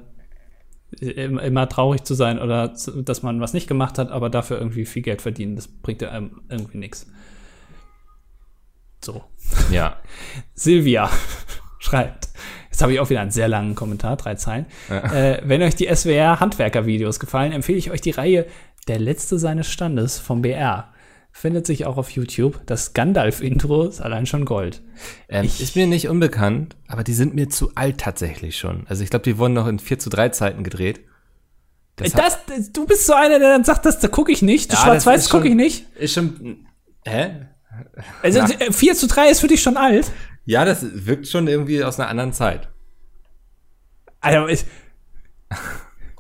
[1.01, 5.03] immer traurig zu sein oder dass man was nicht gemacht hat, aber dafür irgendwie viel
[5.03, 5.57] Geld verdienen.
[5.57, 7.11] Das bringt ja einem irgendwie nichts.
[9.05, 9.25] So.
[9.71, 9.97] Ja.
[10.55, 11.11] Silvia
[11.79, 12.29] schreibt.
[12.71, 14.67] Jetzt habe ich auch wieder einen sehr langen Kommentar, drei Zeilen.
[14.91, 15.13] Ja.
[15.13, 18.47] Äh, wenn euch die SWR-Handwerker-Videos gefallen, empfehle ich euch die Reihe
[18.89, 20.93] Der Letzte seines Standes vom BR
[21.37, 22.61] findet sich auch auf YouTube.
[22.65, 24.81] Das Gandalf-Intro ist allein schon Gold.
[25.29, 28.87] Ähm, ich, ist mir nicht unbekannt, aber die sind mir zu alt tatsächlich schon.
[28.89, 31.01] Also ich glaube, die wurden noch in 4 zu 3 Zeiten gedreht.
[31.97, 34.73] Das, das du bist so einer, der dann sagt, das da gucke ich nicht.
[34.73, 35.87] Ja, Schwarz-Weiß gucke ich nicht.
[35.97, 36.67] Ist schon.
[37.05, 37.49] Hä?
[38.23, 38.73] Also Na.
[38.73, 40.11] 4 zu 3 ist für dich schon alt.
[40.45, 42.69] Ja, das wirkt schon irgendwie aus einer anderen Zeit.
[44.21, 44.65] Also, ich.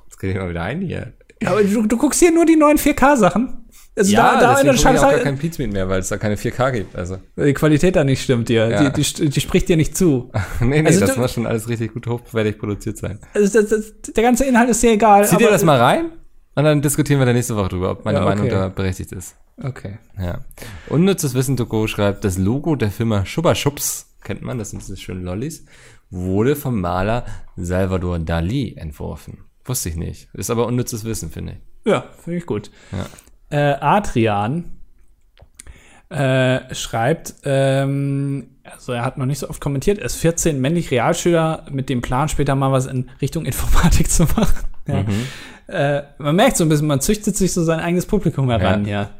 [0.04, 1.12] Jetzt kriege ich mal wieder ein hier.
[1.44, 3.66] Aber du, du guckst hier nur die neuen 4K-Sachen.
[3.98, 4.96] Also ja, da, da in der Scheiße.
[4.96, 6.96] Ich auch gar kein Pizmeet mehr, weil es da keine 4K gibt.
[6.96, 7.18] Also.
[7.36, 8.68] Die Qualität da nicht stimmt dir.
[8.68, 8.90] Ja.
[8.90, 10.30] Die, die, die, spricht dir nicht zu.
[10.60, 13.18] nee, nee, also das du, muss schon alles richtig gut hochwertig produziert sein.
[13.32, 15.26] Also das, das, der ganze Inhalt ist dir egal.
[15.26, 16.12] Zieh dir das mal rein
[16.56, 18.34] und dann diskutieren wir da nächste Woche drüber, ob meine ja, okay.
[18.34, 19.36] Meinung da berechtigt ist.
[19.62, 19.98] Okay.
[20.18, 20.40] Ja.
[20.88, 24.96] Unnützes Wissen Toko schreibt, das Logo der Firma Schubba Schubs, kennt man, das sind diese
[24.96, 25.64] schönen Lollis,
[26.10, 27.24] wurde vom Maler
[27.56, 29.44] Salvador Dali entworfen.
[29.64, 30.28] Wusste ich nicht.
[30.34, 31.90] Ist aber unnützes Wissen, finde ich.
[31.90, 32.70] Ja, finde ich gut.
[32.90, 33.06] Ja
[33.50, 34.64] äh, Adrian
[36.08, 40.90] äh, schreibt, ähm, also er hat noch nicht so oft kommentiert, er ist 14, männlich
[40.90, 44.66] Realschüler mit dem Plan, später mal was in Richtung Informatik zu machen.
[44.86, 45.02] Ja.
[45.02, 45.26] Mhm.
[45.66, 49.02] Äh, man merkt so ein bisschen, man züchtet sich so sein eigenes Publikum heran, ja.
[49.02, 49.10] ja.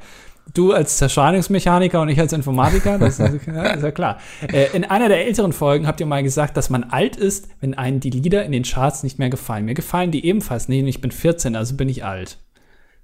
[0.55, 4.19] Du als Zerscheinungsmechaniker und ich als Informatiker, das ist ja, ist ja klar.
[4.47, 7.75] Äh, in einer der älteren Folgen habt ihr mal gesagt, dass man alt ist, wenn
[7.75, 9.65] einen die Lieder in den Charts nicht mehr gefallen.
[9.65, 12.39] Mir gefallen die ebenfalls nicht und ich bin 14, also bin ich alt.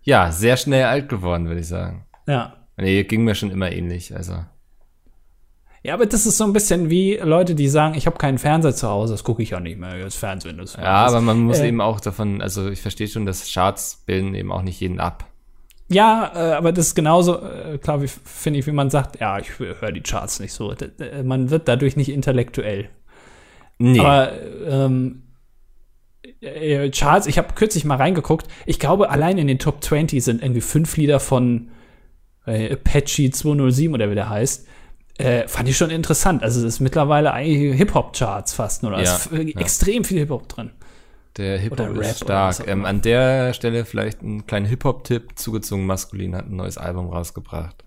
[0.03, 2.07] Ja, sehr schnell alt geworden, würde ich sagen.
[2.29, 2.55] Ja.
[2.77, 4.35] Nee, ging mir schon immer ähnlich, also.
[5.85, 8.75] Ja, aber das ist so ein bisschen wie Leute, die sagen, ich habe keinen Fernseher
[8.75, 10.77] zu Hause, das gucke ich ja nicht mehr, das Fernsehen ist.
[10.77, 14.35] Ja, aber man muss äh, eben auch davon, also ich verstehe schon, dass Charts bilden
[14.35, 15.27] eben auch nicht jeden ab.
[15.89, 19.39] Ja, äh, aber das ist genauso, äh, klar, wie finde ich, wie man sagt, ja,
[19.39, 20.73] ich höre die Charts nicht so.
[21.25, 22.89] Man wird dadurch nicht intellektuell.
[23.79, 23.99] Nee.
[23.99, 24.33] Aber
[24.65, 25.25] ähm,
[26.41, 28.47] äh, Charts, ich habe kürzlich mal reingeguckt.
[28.67, 31.71] Ich glaube, allein in den Top 20 sind irgendwie fünf Lieder von
[32.47, 34.67] äh, Apache 207 oder wie der heißt.
[35.19, 36.43] Äh, fand ich schon interessant.
[36.43, 38.93] Also es ist mittlerweile eigentlich Hip-Hop-Charts fast nur.
[38.93, 39.41] Da ja, ist ja.
[39.61, 40.71] extrem viel Hip-Hop drin.
[41.37, 42.67] Der Hip-Hop ist stark.
[42.67, 45.39] Ähm, an der Stelle vielleicht ein kleiner Hip-Hop-Tipp.
[45.39, 47.85] Zugezogen Maskulin hat ein neues Album rausgebracht.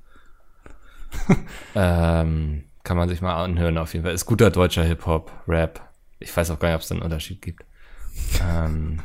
[1.75, 4.13] ähm, kann man sich mal anhören auf jeden Fall.
[4.13, 5.81] Ist guter deutscher Hip-Hop, Rap.
[6.19, 7.65] Ich weiß auch gar nicht, ob es da einen Unterschied gibt.
[8.41, 8.99] Ähm,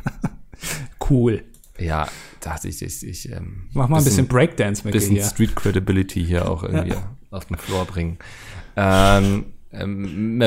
[1.11, 1.45] cool.
[1.79, 2.07] Ja,
[2.41, 5.23] dachte ich, ich, ich ähm, Mach mal ein bisschen, bisschen Breakdance mit bisschen dir.
[5.23, 7.17] Bisschen Street Credibility hier auch irgendwie ja.
[7.31, 8.19] Auf den Floor bringen.
[8.77, 10.39] Ähm, ähm,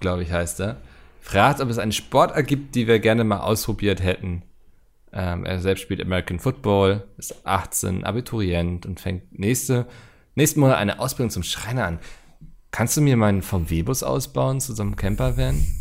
[0.00, 0.76] glaube ich, heißt er,
[1.20, 4.42] fragt, ob es einen Sportart gibt, die wir gerne mal ausprobiert hätten.
[5.12, 9.86] Ähm, er selbst spielt American Football, ist 18, Abiturient und fängt nächste,
[10.34, 11.98] nächsten Monat eine Ausbildung zum Schreiner an.
[12.72, 15.64] Kannst du mir meinen VW-Bus ausbauen zu so einem Campervan?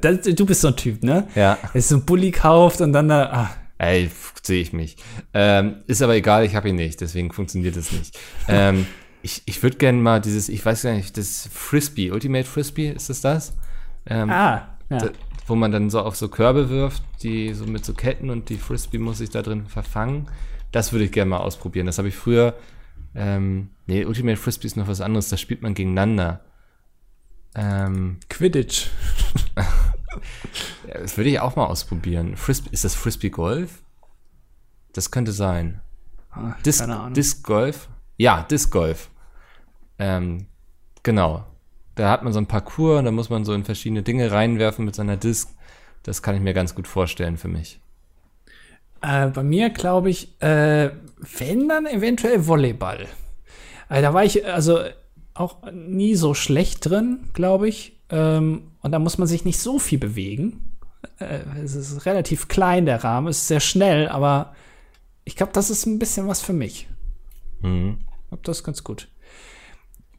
[0.00, 1.28] Das, du bist so ein Typ, ne?
[1.34, 1.58] Ja.
[1.72, 3.30] Er so ein Bulli kauft und dann da.
[3.30, 3.50] Ah.
[3.76, 4.10] Ey,
[4.42, 4.96] sehe ich mich.
[5.34, 8.18] Ähm, ist aber egal, ich habe ihn nicht, deswegen funktioniert es nicht.
[8.48, 8.86] ähm,
[9.24, 13.08] ich ich würde gerne mal dieses, ich weiß gar nicht, das Frisbee, Ultimate Frisbee, ist
[13.08, 13.54] das das?
[14.04, 14.98] Ähm, ah, ja.
[14.98, 15.10] Da,
[15.46, 18.58] wo man dann so auf so Körbe wirft, die so mit so Ketten und die
[18.58, 20.26] Frisbee muss sich da drin verfangen.
[20.72, 21.86] Das würde ich gerne mal ausprobieren.
[21.86, 22.54] Das habe ich früher.
[23.14, 25.30] Ähm, nee, Ultimate Frisbee ist noch was anderes.
[25.30, 26.40] Da spielt man gegeneinander.
[27.54, 28.88] Ähm, Quidditch.
[30.92, 32.36] das würde ich auch mal ausprobieren.
[32.36, 33.82] Frisbee, ist das Frisbee Golf?
[34.92, 35.80] Das könnte sein.
[36.30, 37.14] Ach, Disc, keine Ahnung.
[37.14, 37.88] Disc Golf?
[38.18, 39.10] Ja, Disc Golf.
[39.98, 40.46] Ähm,
[41.02, 41.44] genau.
[41.94, 44.84] Da hat man so ein Parcours und da muss man so in verschiedene Dinge reinwerfen
[44.84, 45.48] mit seiner Disc.
[46.02, 47.80] Das kann ich mir ganz gut vorstellen für mich.
[49.00, 50.90] Äh, bei mir glaube ich, äh,
[51.38, 53.06] wenn dann eventuell Volleyball.
[53.88, 54.80] Also, da war ich, also
[55.34, 58.00] auch nie so schlecht drin, glaube ich.
[58.10, 60.76] Ähm, und da muss man sich nicht so viel bewegen.
[61.18, 64.54] Äh, es ist relativ klein, der Rahmen, es ist sehr schnell, aber
[65.24, 66.88] ich glaube, das ist ein bisschen was für mich.
[67.60, 67.98] Mhm.
[68.22, 69.08] Ich glaube, das ist ganz gut.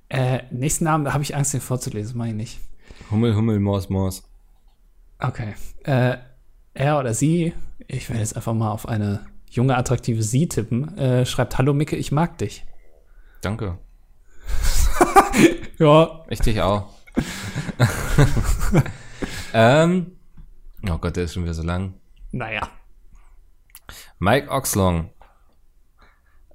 [0.09, 2.59] Äh, nächsten Namen, da habe ich Angst, den vorzulesen, meine ich nicht.
[3.11, 4.23] Hummel, Hummel, Mors, Mors.
[5.19, 5.55] Okay.
[5.83, 6.17] Äh,
[6.73, 7.53] er oder sie,
[7.87, 11.95] ich werde jetzt einfach mal auf eine junge, attraktive Sie tippen, äh, schreibt: Hallo Micke,
[11.95, 12.65] ich mag dich.
[13.41, 13.79] Danke.
[15.77, 16.23] Ja.
[16.29, 16.93] Ich dich auch.
[19.53, 20.15] ähm,
[20.89, 21.95] oh Gott, der ist schon wieder so lang.
[22.31, 22.69] Naja.
[24.19, 25.09] Mike Oxlong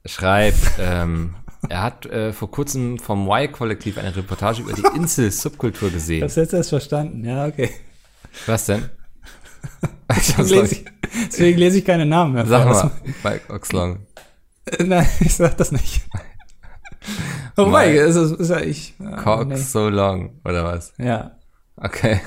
[0.06, 1.36] schreibt, ähm,
[1.68, 6.22] er hat äh, vor kurzem vom Y-Kollektiv eine Reportage über die Insel-Subkultur gesehen.
[6.22, 7.24] Das jetzt erst verstanden.
[7.24, 7.70] Ja, okay.
[8.46, 8.88] Was denn?
[10.10, 10.84] Deswegen lese, ich,
[11.28, 12.46] deswegen lese ich keine Namen mehr.
[12.46, 12.90] Sag mal,
[13.22, 14.06] Mike Oxlong.
[14.64, 16.02] Äh, Nein, ich sag das nicht.
[17.56, 17.96] Oh Mike.
[17.98, 18.94] Ist, ist ja ich.
[19.04, 19.56] Ah, Cock nee.
[19.56, 20.92] so long, oder was?
[20.98, 21.32] Ja.
[21.76, 22.20] Okay.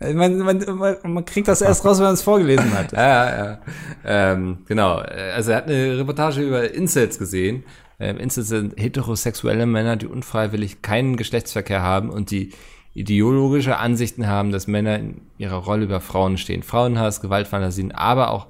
[0.00, 2.92] Man, man, man, man kriegt das erst raus, wenn man es vorgelesen hat.
[2.96, 3.58] Ja, ja.
[4.04, 5.00] Ähm, genau.
[5.00, 7.64] Äh, Also er hat eine Reportage über Incels gesehen.
[8.00, 12.50] Ähm, Incels sind heterosexuelle Männer, die unfreiwillig keinen Geschlechtsverkehr haben und die
[12.94, 16.62] ideologische Ansichten haben, dass Männer in ihrer Rolle über Frauen stehen.
[16.64, 18.46] Frauenhass, Gewaltfantasien, aber auch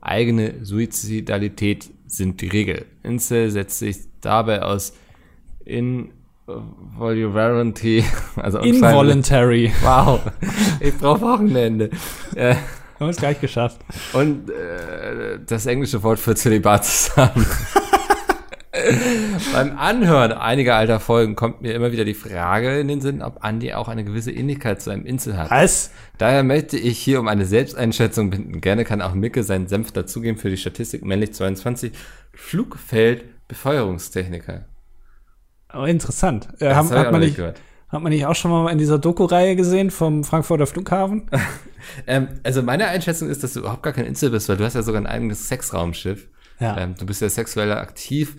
[0.00, 2.86] eigene Suizidalität sind die Regel.
[3.02, 4.94] Incel setzt sich dabei aus
[5.64, 8.04] Involuntary,
[8.36, 9.72] also unfreiwillig- Involuntary.
[9.82, 10.20] Wow,
[10.80, 11.90] ich brauche Wochenende.
[12.34, 12.58] Äh, Haben
[12.98, 13.80] wir es gleich geschafft.
[14.12, 17.46] und äh, das englische Wort für Zölibat zusammen.
[19.52, 23.42] Beim Anhören einiger alter Folgen kommt mir immer wieder die Frage in den Sinn, ob
[23.44, 25.50] Andy auch eine gewisse Ähnlichkeit zu einem Insel hat.
[25.50, 25.90] Was?
[26.18, 28.60] Daher möchte ich hier um eine Selbsteinschätzung bitten.
[28.60, 31.92] Gerne kann auch Micke seinen Senf dazugeben für die Statistik männlich 22
[32.32, 34.64] Flugfeldbefeuerungstechniker.
[35.72, 36.48] Oh, interessant.
[36.60, 37.60] Äh, haben, hat, man nicht, gehört.
[37.88, 41.30] hat man nicht auch schon mal in dieser Doku-Reihe gesehen vom Frankfurter Flughafen?
[42.06, 44.72] Ähm, also meine Einschätzung ist, dass du überhaupt gar kein Insel bist, weil du hast
[44.72, 46.28] ja sogar ein eigenes Sexraumschiff.
[46.58, 46.78] Ja.
[46.78, 48.36] Ähm, du bist ja sexuell aktiv.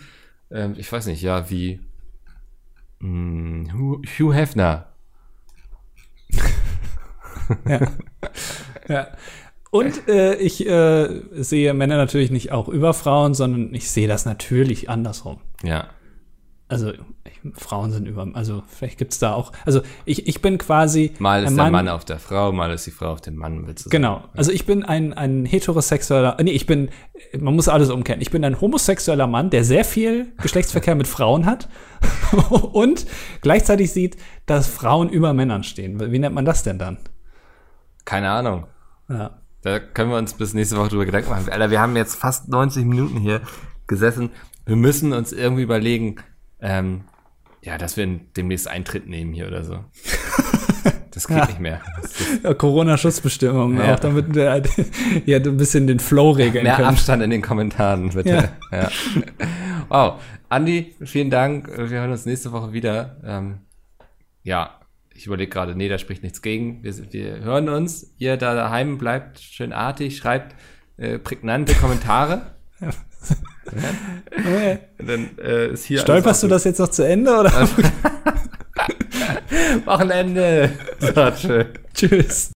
[0.51, 1.79] Ähm, ich weiß nicht, ja, wie
[2.99, 4.87] mh, Hugh, Hugh Hefner.
[8.87, 9.07] Ja.
[9.71, 14.25] Und äh, ich äh, sehe Männer natürlich nicht auch über Frauen, sondern ich sehe das
[14.25, 15.41] natürlich andersrum.
[15.63, 15.89] Ja.
[16.67, 21.13] Also ich, Frauen sind über, also vielleicht gibt's da auch, also ich, ich bin quasi
[21.19, 23.67] Mal ist ein der Mann auf der Frau, mal ist die Frau auf dem Mann,
[23.67, 24.01] willst du sagen.
[24.01, 24.23] Genau.
[24.33, 26.89] Also ich bin ein, ein heterosexueller, nee, ich bin,
[27.37, 28.19] man muss alles umkehren.
[28.19, 31.69] Ich bin ein homosexueller Mann, der sehr viel Geschlechtsverkehr mit Frauen hat
[32.49, 33.05] und
[33.41, 34.17] gleichzeitig sieht,
[34.47, 35.99] dass Frauen über Männern stehen.
[36.11, 36.97] Wie nennt man das denn dann?
[38.05, 38.65] Keine Ahnung.
[39.07, 39.37] Ja.
[39.61, 41.47] Da können wir uns bis nächste Woche drüber Gedanken machen.
[41.49, 43.41] Alter, wir haben jetzt fast 90 Minuten hier
[43.85, 44.31] gesessen.
[44.65, 46.17] Wir müssen uns irgendwie überlegen,
[46.61, 47.01] ähm,
[47.61, 48.05] ja, dass wir
[48.37, 49.79] demnächst Eintritt nehmen hier oder so.
[51.11, 51.45] Das geht Ja.
[51.45, 51.81] nicht mehr.
[52.43, 53.95] Ja, Corona-Schutzbestimmungen Ja.
[53.95, 54.61] auch, damit wir
[55.25, 56.89] ja, ein bisschen den Flow regeln Mehr können.
[56.89, 58.49] Abstand in den Kommentaren, bitte.
[58.69, 58.89] Ja.
[59.87, 60.21] Wow.
[60.49, 61.69] Andi, vielen Dank.
[61.69, 63.15] Wir hören uns nächste Woche wieder.
[63.23, 63.59] Ähm,
[64.43, 64.77] ja,
[65.13, 66.83] ich überlege gerade, nee, da spricht nichts gegen.
[66.83, 68.13] Wir, wir hören uns.
[68.17, 70.53] Ihr da daheim bleibt schön artig, schreibt
[70.97, 72.41] äh, prägnante Kommentare.
[74.97, 77.51] Dann äh, ist hier Stolperst du das jetzt noch zu Ende oder?
[79.85, 80.71] Wochenende?
[80.99, 81.65] So, tschö.
[81.93, 82.51] Tschüss.